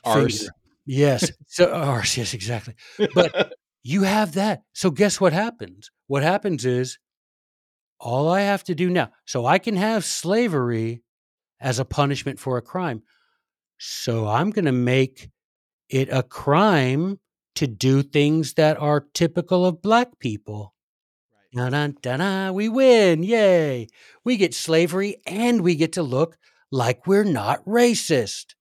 ours. 0.04 0.40
Finger. 0.40 0.54
Yes, 0.86 1.32
so 1.48 1.72
ours. 1.72 2.18
Yes, 2.18 2.34
exactly. 2.34 2.76
But 3.16 3.54
you 3.84 4.04
have 4.04 4.34
that. 4.34 4.64
So 4.74 4.92
guess 4.92 5.22
what 5.22 5.34
happens? 5.34 5.90
What 6.08 6.24
happens 6.24 6.66
is 6.66 7.00
all 8.00 8.30
I 8.30 8.42
have 8.42 8.64
to 8.66 8.76
do 8.76 8.90
now. 8.90 9.12
So 9.26 9.46
I 9.46 9.60
can 9.60 9.76
have 9.76 10.06
slavery 10.06 11.04
as 11.60 11.80
a 11.80 11.86
punishment 11.86 12.40
for 12.40 12.58
a 12.58 12.62
crime. 12.62 13.04
So 13.78 14.28
I'm 14.28 14.52
going 14.52 14.66
to 14.66 14.72
make 14.72 15.30
it 15.90 16.10
a 16.12 16.24
crime 16.24 17.20
to 17.56 17.68
do 17.68 18.04
things 18.04 18.54
that 18.54 18.80
are 18.80 19.08
typical 19.14 19.66
of 19.66 19.82
black 19.82 20.20
people. 20.20 20.74
Right. 21.54 21.72
Dun, 21.72 21.96
dun, 22.02 22.20
dun, 22.20 22.54
we 22.54 22.70
win. 22.70 23.24
Yay. 23.24 23.88
We 24.24 24.38
get 24.38 24.54
slavery 24.54 25.18
and 25.26 25.62
we 25.62 25.76
get 25.76 25.94
to 25.94 26.04
look 26.04 26.38
like 26.72 27.08
we're 27.08 27.24
not 27.24 27.66
racist. 27.66 28.56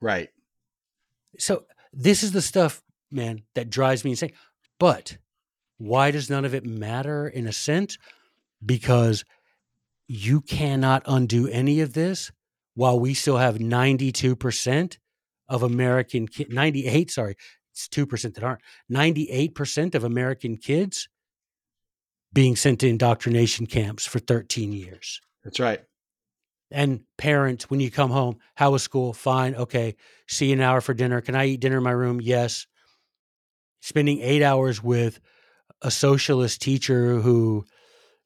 Right. 0.00 0.28
So 1.38 1.64
this 1.92 2.22
is 2.22 2.32
the 2.32 2.42
stuff, 2.42 2.82
man, 3.10 3.42
that 3.54 3.70
drives 3.70 4.04
me 4.04 4.10
insane. 4.10 4.32
But 4.78 5.18
why 5.78 6.10
does 6.10 6.28
none 6.28 6.44
of 6.44 6.54
it 6.54 6.66
matter 6.66 7.28
in 7.28 7.46
a 7.46 7.52
sense? 7.52 7.96
Because 8.64 9.24
you 10.06 10.40
cannot 10.40 11.02
undo 11.06 11.48
any 11.48 11.80
of 11.80 11.92
this 11.92 12.30
while 12.74 12.98
we 12.98 13.14
still 13.14 13.38
have 13.38 13.56
92% 13.56 14.98
of 15.48 15.62
American 15.62 16.26
kids, 16.26 16.52
98, 16.52 17.10
sorry, 17.10 17.36
it's 17.72 17.88
2% 17.88 18.34
that 18.34 18.44
aren't, 18.44 18.60
98% 18.90 19.94
of 19.94 20.04
American 20.04 20.56
kids 20.56 21.08
being 22.32 22.56
sent 22.56 22.80
to 22.80 22.88
indoctrination 22.88 23.66
camps 23.66 24.06
for 24.06 24.18
13 24.18 24.72
years. 24.72 25.20
That's 25.44 25.60
right. 25.60 25.82
And 26.70 27.02
parents, 27.18 27.70
when 27.70 27.80
you 27.80 27.90
come 27.90 28.10
home, 28.10 28.38
how 28.54 28.72
was 28.72 28.82
school? 28.82 29.12
Fine. 29.12 29.54
Okay. 29.54 29.94
See 30.26 30.46
you 30.46 30.54
an 30.54 30.60
hour 30.60 30.80
for 30.80 30.94
dinner. 30.94 31.20
Can 31.20 31.36
I 31.36 31.46
eat 31.46 31.60
dinner 31.60 31.78
in 31.78 31.84
my 31.84 31.92
room? 31.92 32.20
Yes. 32.20 32.66
Spending 33.80 34.20
eight 34.20 34.42
hours 34.42 34.82
with 34.82 35.20
a 35.82 35.90
socialist 35.90 36.60
teacher 36.60 37.20
who, 37.20 37.64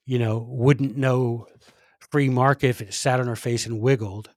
you 0.09 0.18
know, 0.18 0.38
wouldn't 0.48 0.96
know 0.96 1.46
free 2.11 2.30
market 2.30 2.68
if 2.68 2.80
it 2.80 2.94
sat 2.94 3.20
on 3.20 3.26
her 3.26 3.36
face 3.36 3.66
and 3.66 3.78
wiggled. 3.78 4.30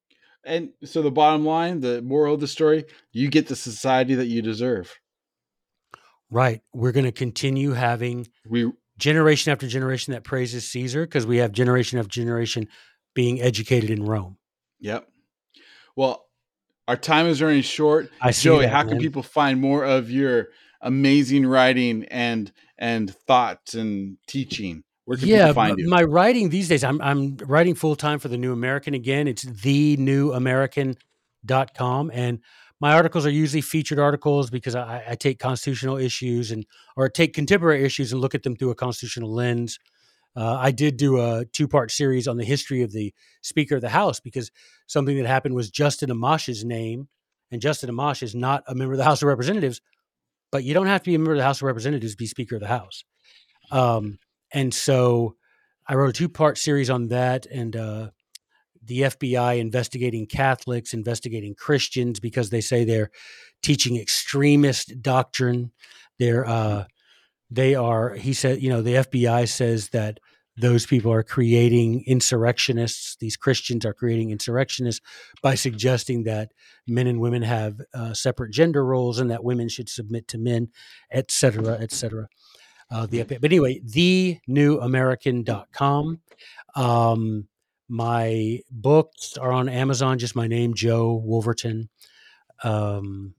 And 0.44 0.72
so 0.84 1.02
the 1.02 1.10
bottom 1.10 1.46
line, 1.46 1.80
the 1.80 2.02
moral 2.02 2.34
of 2.34 2.42
the 2.42 2.48
story, 2.48 2.84
you 3.14 3.30
get 3.30 3.48
the 3.48 3.56
society 3.56 4.16
that 4.16 4.26
you 4.26 4.42
deserve. 4.42 4.94
Right. 6.30 6.62
We're 6.74 6.92
going 6.92 7.06
to 7.06 7.14
continue 7.14 7.72
having 7.72 8.28
we 8.46 8.70
generation 8.98 9.54
after 9.54 9.66
generation 9.66 10.12
that 10.12 10.26
praises 10.26 10.70
Caesar 10.72 11.06
because 11.06 11.26
we 11.26 11.38
have 11.38 11.54
generation 11.54 12.00
after 12.00 12.10
generation 12.10 12.68
being 13.16 13.42
educated 13.42 13.90
in 13.90 14.04
Rome. 14.04 14.38
Yep. 14.82 15.08
Well, 15.96 16.26
our 16.86 16.98
time 16.98 17.28
is 17.28 17.42
running 17.42 17.62
short. 17.62 18.10
I 18.20 18.32
see 18.32 18.50
Joey, 18.50 18.64
that, 18.64 18.72
how 18.72 18.84
man. 18.84 18.90
can 18.90 19.00
people 19.00 19.24
find 19.24 19.62
more 19.62 19.86
of 19.86 20.12
your 20.12 20.50
amazing 20.82 21.46
writing 21.46 22.04
and 22.12 22.52
and 22.78 23.16
thoughts 23.26 23.74
and 23.74 24.18
teaching? 24.28 24.84
Where 25.12 25.18
can 25.18 25.28
yeah, 25.28 25.48
people 25.48 25.54
find 25.56 25.78
you? 25.78 25.90
my 25.90 26.04
writing 26.04 26.48
these 26.48 26.70
days, 26.70 26.86
I'm 26.86 27.02
I'm 27.02 27.36
writing 27.36 27.76
full 27.76 27.98
time 27.98 28.18
for 28.18 28.30
the 28.30 28.38
New 28.38 28.54
American 28.54 28.94
again. 28.94 29.28
It's 29.28 29.42
the 29.42 29.98
New 29.98 30.32
American.com. 30.32 32.12
And 32.14 32.40
my 32.80 32.94
articles 32.94 33.26
are 33.26 33.30
usually 33.30 33.60
featured 33.60 34.00
articles 34.00 34.50
because 34.50 34.74
I, 34.74 35.04
I 35.10 35.16
take 35.16 35.38
constitutional 35.38 35.98
issues 35.98 36.50
and 36.50 36.66
or 36.96 37.10
take 37.10 37.34
contemporary 37.34 37.84
issues 37.84 38.14
and 38.14 38.22
look 38.22 38.34
at 38.34 38.44
them 38.44 38.56
through 38.56 38.70
a 38.70 38.76
constitutional 38.76 39.34
lens. 39.34 39.80
Uh, 40.34 40.56
I 40.56 40.72
did 40.72 40.96
do 40.96 41.20
a 41.20 41.44
two 41.44 41.68
part 41.68 41.92
series 41.92 42.26
on 42.26 42.38
the 42.38 42.46
history 42.46 42.82
of 42.82 42.94
the 42.94 43.14
Speaker 43.42 43.76
of 43.76 43.82
the 43.82 43.90
House 43.90 44.22
because 44.22 44.50
something 44.88 45.18
that 45.18 45.26
happened 45.26 45.56
was 45.56 45.70
Justin 45.70 46.10
Amash's 46.10 46.64
name, 46.64 47.10
and 47.52 47.62
Justin 47.62 47.90
Amash 47.90 48.24
is 48.24 48.34
not 48.34 48.64
a 48.66 48.76
member 48.76 48.94
of 48.94 48.98
the 48.98 49.04
House 49.04 49.22
of 49.22 49.28
Representatives, 49.28 49.82
but 50.54 50.64
you 50.64 50.74
don't 50.74 50.88
have 50.88 51.04
to 51.04 51.10
be 51.10 51.16
a 51.16 51.20
member 51.20 51.34
of 51.34 51.38
the 51.38 51.44
House 51.44 51.58
of 51.58 51.64
Representatives 51.64 52.14
to 52.14 52.18
be 52.18 52.28
Speaker 52.28 52.56
of 52.56 52.62
the 52.62 52.68
House. 52.70 53.04
Um, 53.72 54.18
and 54.54 54.74
so 54.74 55.36
I 55.88 55.96
wrote 55.96 56.10
a 56.10 56.14
two 56.14 56.30
part 56.30 56.58
series 56.58 56.90
on 56.90 57.08
that, 57.10 57.46
and 57.46 57.76
uh, 57.76 58.10
the 58.84 59.02
FBI 59.02 59.60
investigating 59.60 60.26
Catholics, 60.26 60.94
investigating 60.94 61.56
Christians 61.56 62.20
because 62.20 62.50
they 62.50 62.62
say 62.62 62.84
they're 62.84 63.12
teaching 63.62 63.98
extremist 63.98 65.02
doctrine. 65.02 65.72
They're 66.20 66.48
uh, 66.48 66.86
they 67.50 67.76
are. 67.76 68.16
He 68.16 68.34
said, 68.34 68.62
you 68.62 68.70
know, 68.70 68.82
the 68.82 68.96
FBI 68.96 69.48
says 69.50 69.90
that 69.90 70.20
those 70.58 70.86
people 70.86 71.12
are 71.12 71.24
creating 71.24 72.04
insurrectionists. 72.08 73.16
These 73.20 73.38
Christians 73.38 73.86
are 73.86 73.94
creating 73.94 74.32
insurrectionists 74.32 75.02
by 75.42 75.56
suggesting 75.56 76.24
that 76.24 76.52
men 76.88 77.08
and 77.08 77.20
women 77.20 77.42
have 77.42 77.82
uh, 77.94 78.14
separate 78.14 78.52
gender 78.52 78.86
roles 78.86 79.20
and 79.20 79.32
that 79.32 79.44
women 79.44 79.70
should 79.70 79.90
submit 79.90 80.28
to 80.30 80.38
men, 80.38 80.70
et 81.12 81.32
cetera, 81.32 81.78
et 81.80 81.92
cetera. 81.92 82.28
Uh, 82.92 83.06
the 83.06 83.24
but 83.24 83.44
anyway, 83.44 83.80
the 83.84 84.38
newamerican.com. 84.50 86.20
Um, 86.76 87.48
my 87.88 88.60
books 88.70 89.38
are 89.38 89.52
on 89.52 89.70
Amazon, 89.70 90.20
just 90.20 90.36
my 90.36 90.48
name, 90.48 90.74
Joe 90.74 91.14
Wolverton. 91.14 91.90
Um, 92.64 93.34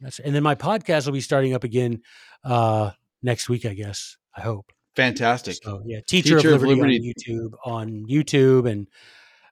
that's, 0.00 0.20
and 0.20 0.34
then 0.34 0.42
my 0.42 0.54
podcast 0.54 1.06
will 1.06 1.12
be 1.12 1.20
starting 1.20 1.54
up 1.54 1.64
again 1.64 2.02
uh, 2.44 2.92
next 3.22 3.48
week, 3.48 3.66
I 3.66 3.74
guess. 3.74 4.16
I 4.36 4.42
hope. 4.42 4.72
Fantastic. 4.96 5.56
So 5.62 5.82
yeah, 5.84 6.00
Teacher, 6.06 6.36
Teacher 6.36 6.54
of, 6.54 6.62
of 6.62 6.68
Liberty 6.68 6.98
Liberty. 6.98 7.14
on 7.26 7.44
YouTube, 7.44 7.52
on 7.64 8.06
YouTube 8.08 8.70
and 8.70 8.88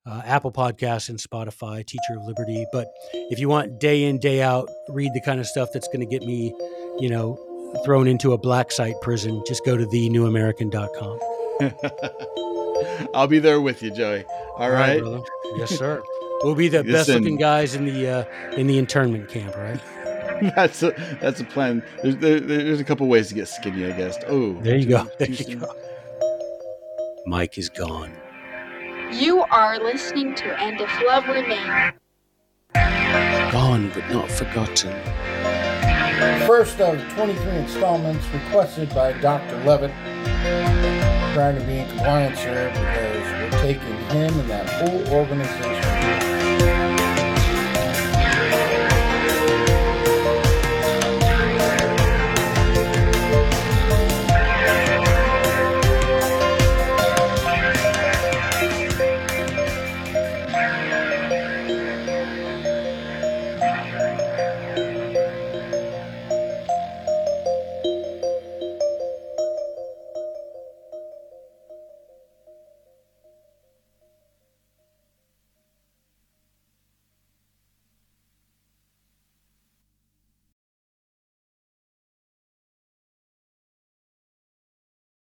uh, 0.04 0.22
Apple 0.24 0.52
Podcasts 0.52 1.08
and 1.08 1.18
Spotify. 1.18 1.84
Teacher 1.86 2.18
of 2.18 2.24
Liberty. 2.26 2.66
But 2.72 2.88
if 3.12 3.38
you 3.38 3.48
want 3.48 3.80
day 3.80 4.04
in 4.04 4.18
day 4.18 4.42
out, 4.42 4.68
read 4.88 5.12
the 5.14 5.20
kind 5.20 5.40
of 5.40 5.46
stuff 5.46 5.68
that's 5.72 5.88
going 5.88 6.00
to 6.00 6.06
get 6.06 6.22
me, 6.22 6.52
you 6.98 7.08
know, 7.08 7.38
thrown 7.84 8.06
into 8.08 8.32
a 8.32 8.38
black 8.38 8.70
site 8.72 8.94
prison, 9.02 9.42
just 9.46 9.64
go 9.64 9.76
to 9.76 9.86
thenewamerican.com. 9.86 11.18
I'll 13.14 13.26
be 13.26 13.38
there 13.38 13.60
with 13.60 13.82
you, 13.82 13.90
Joey. 13.90 14.24
All 14.56 14.70
right. 14.70 15.00
brother. 15.00 15.20
Yes, 15.56 15.70
sir. 15.76 16.02
We'll 16.42 16.54
be 16.54 16.68
the 16.68 16.84
best 16.92 17.08
looking 17.08 17.36
guys 17.36 17.74
in 17.74 17.86
the 17.86 18.08
uh, 18.08 18.24
in 18.56 18.66
the 18.66 18.78
internment 18.78 19.28
camp, 19.28 19.56
right? 19.56 19.80
that's 20.54 20.82
a 20.82 20.90
that's 21.20 21.40
a 21.40 21.44
plan. 21.44 21.82
There's 22.02 22.16
there, 22.16 22.40
there's 22.40 22.80
a 22.80 22.84
couple 22.84 23.06
ways 23.08 23.28
to 23.28 23.34
get 23.34 23.48
skinny, 23.48 23.86
I 23.86 23.92
guess. 23.96 24.18
Oh, 24.26 24.52
There 24.60 24.76
you 24.76 24.84
too- 24.84 24.90
go. 24.90 25.08
There 25.18 25.28
you 25.30 25.34
soon. 25.36 25.58
go. 25.60 25.74
Mike 27.26 27.56
is 27.58 27.68
gone. 27.70 28.12
You 29.12 29.42
are 29.50 29.78
listening 29.78 30.34
to 30.36 30.44
And 30.60 30.78
If 30.80 31.02
Love 31.06 31.26
Remains. 31.28 31.94
Gone 33.52 33.90
but 33.94 34.08
not 34.10 34.30
forgotten. 34.30 34.92
First 36.46 36.80
of 36.80 36.98
23 37.14 37.56
installments 37.56 38.26
requested 38.28 38.88
by 38.94 39.12
Dr. 39.20 39.62
Levitt. 39.64 39.92
Trying 41.34 41.58
to 41.58 41.64
be 41.66 41.78
in 41.78 41.88
compliance 41.90 42.38
here 42.38 42.70
because 42.70 43.52
we're 43.52 43.60
taking 43.60 43.96
him 44.08 44.40
and 44.40 44.48
that 44.48 44.66
whole 44.70 45.06
organization 45.14 45.75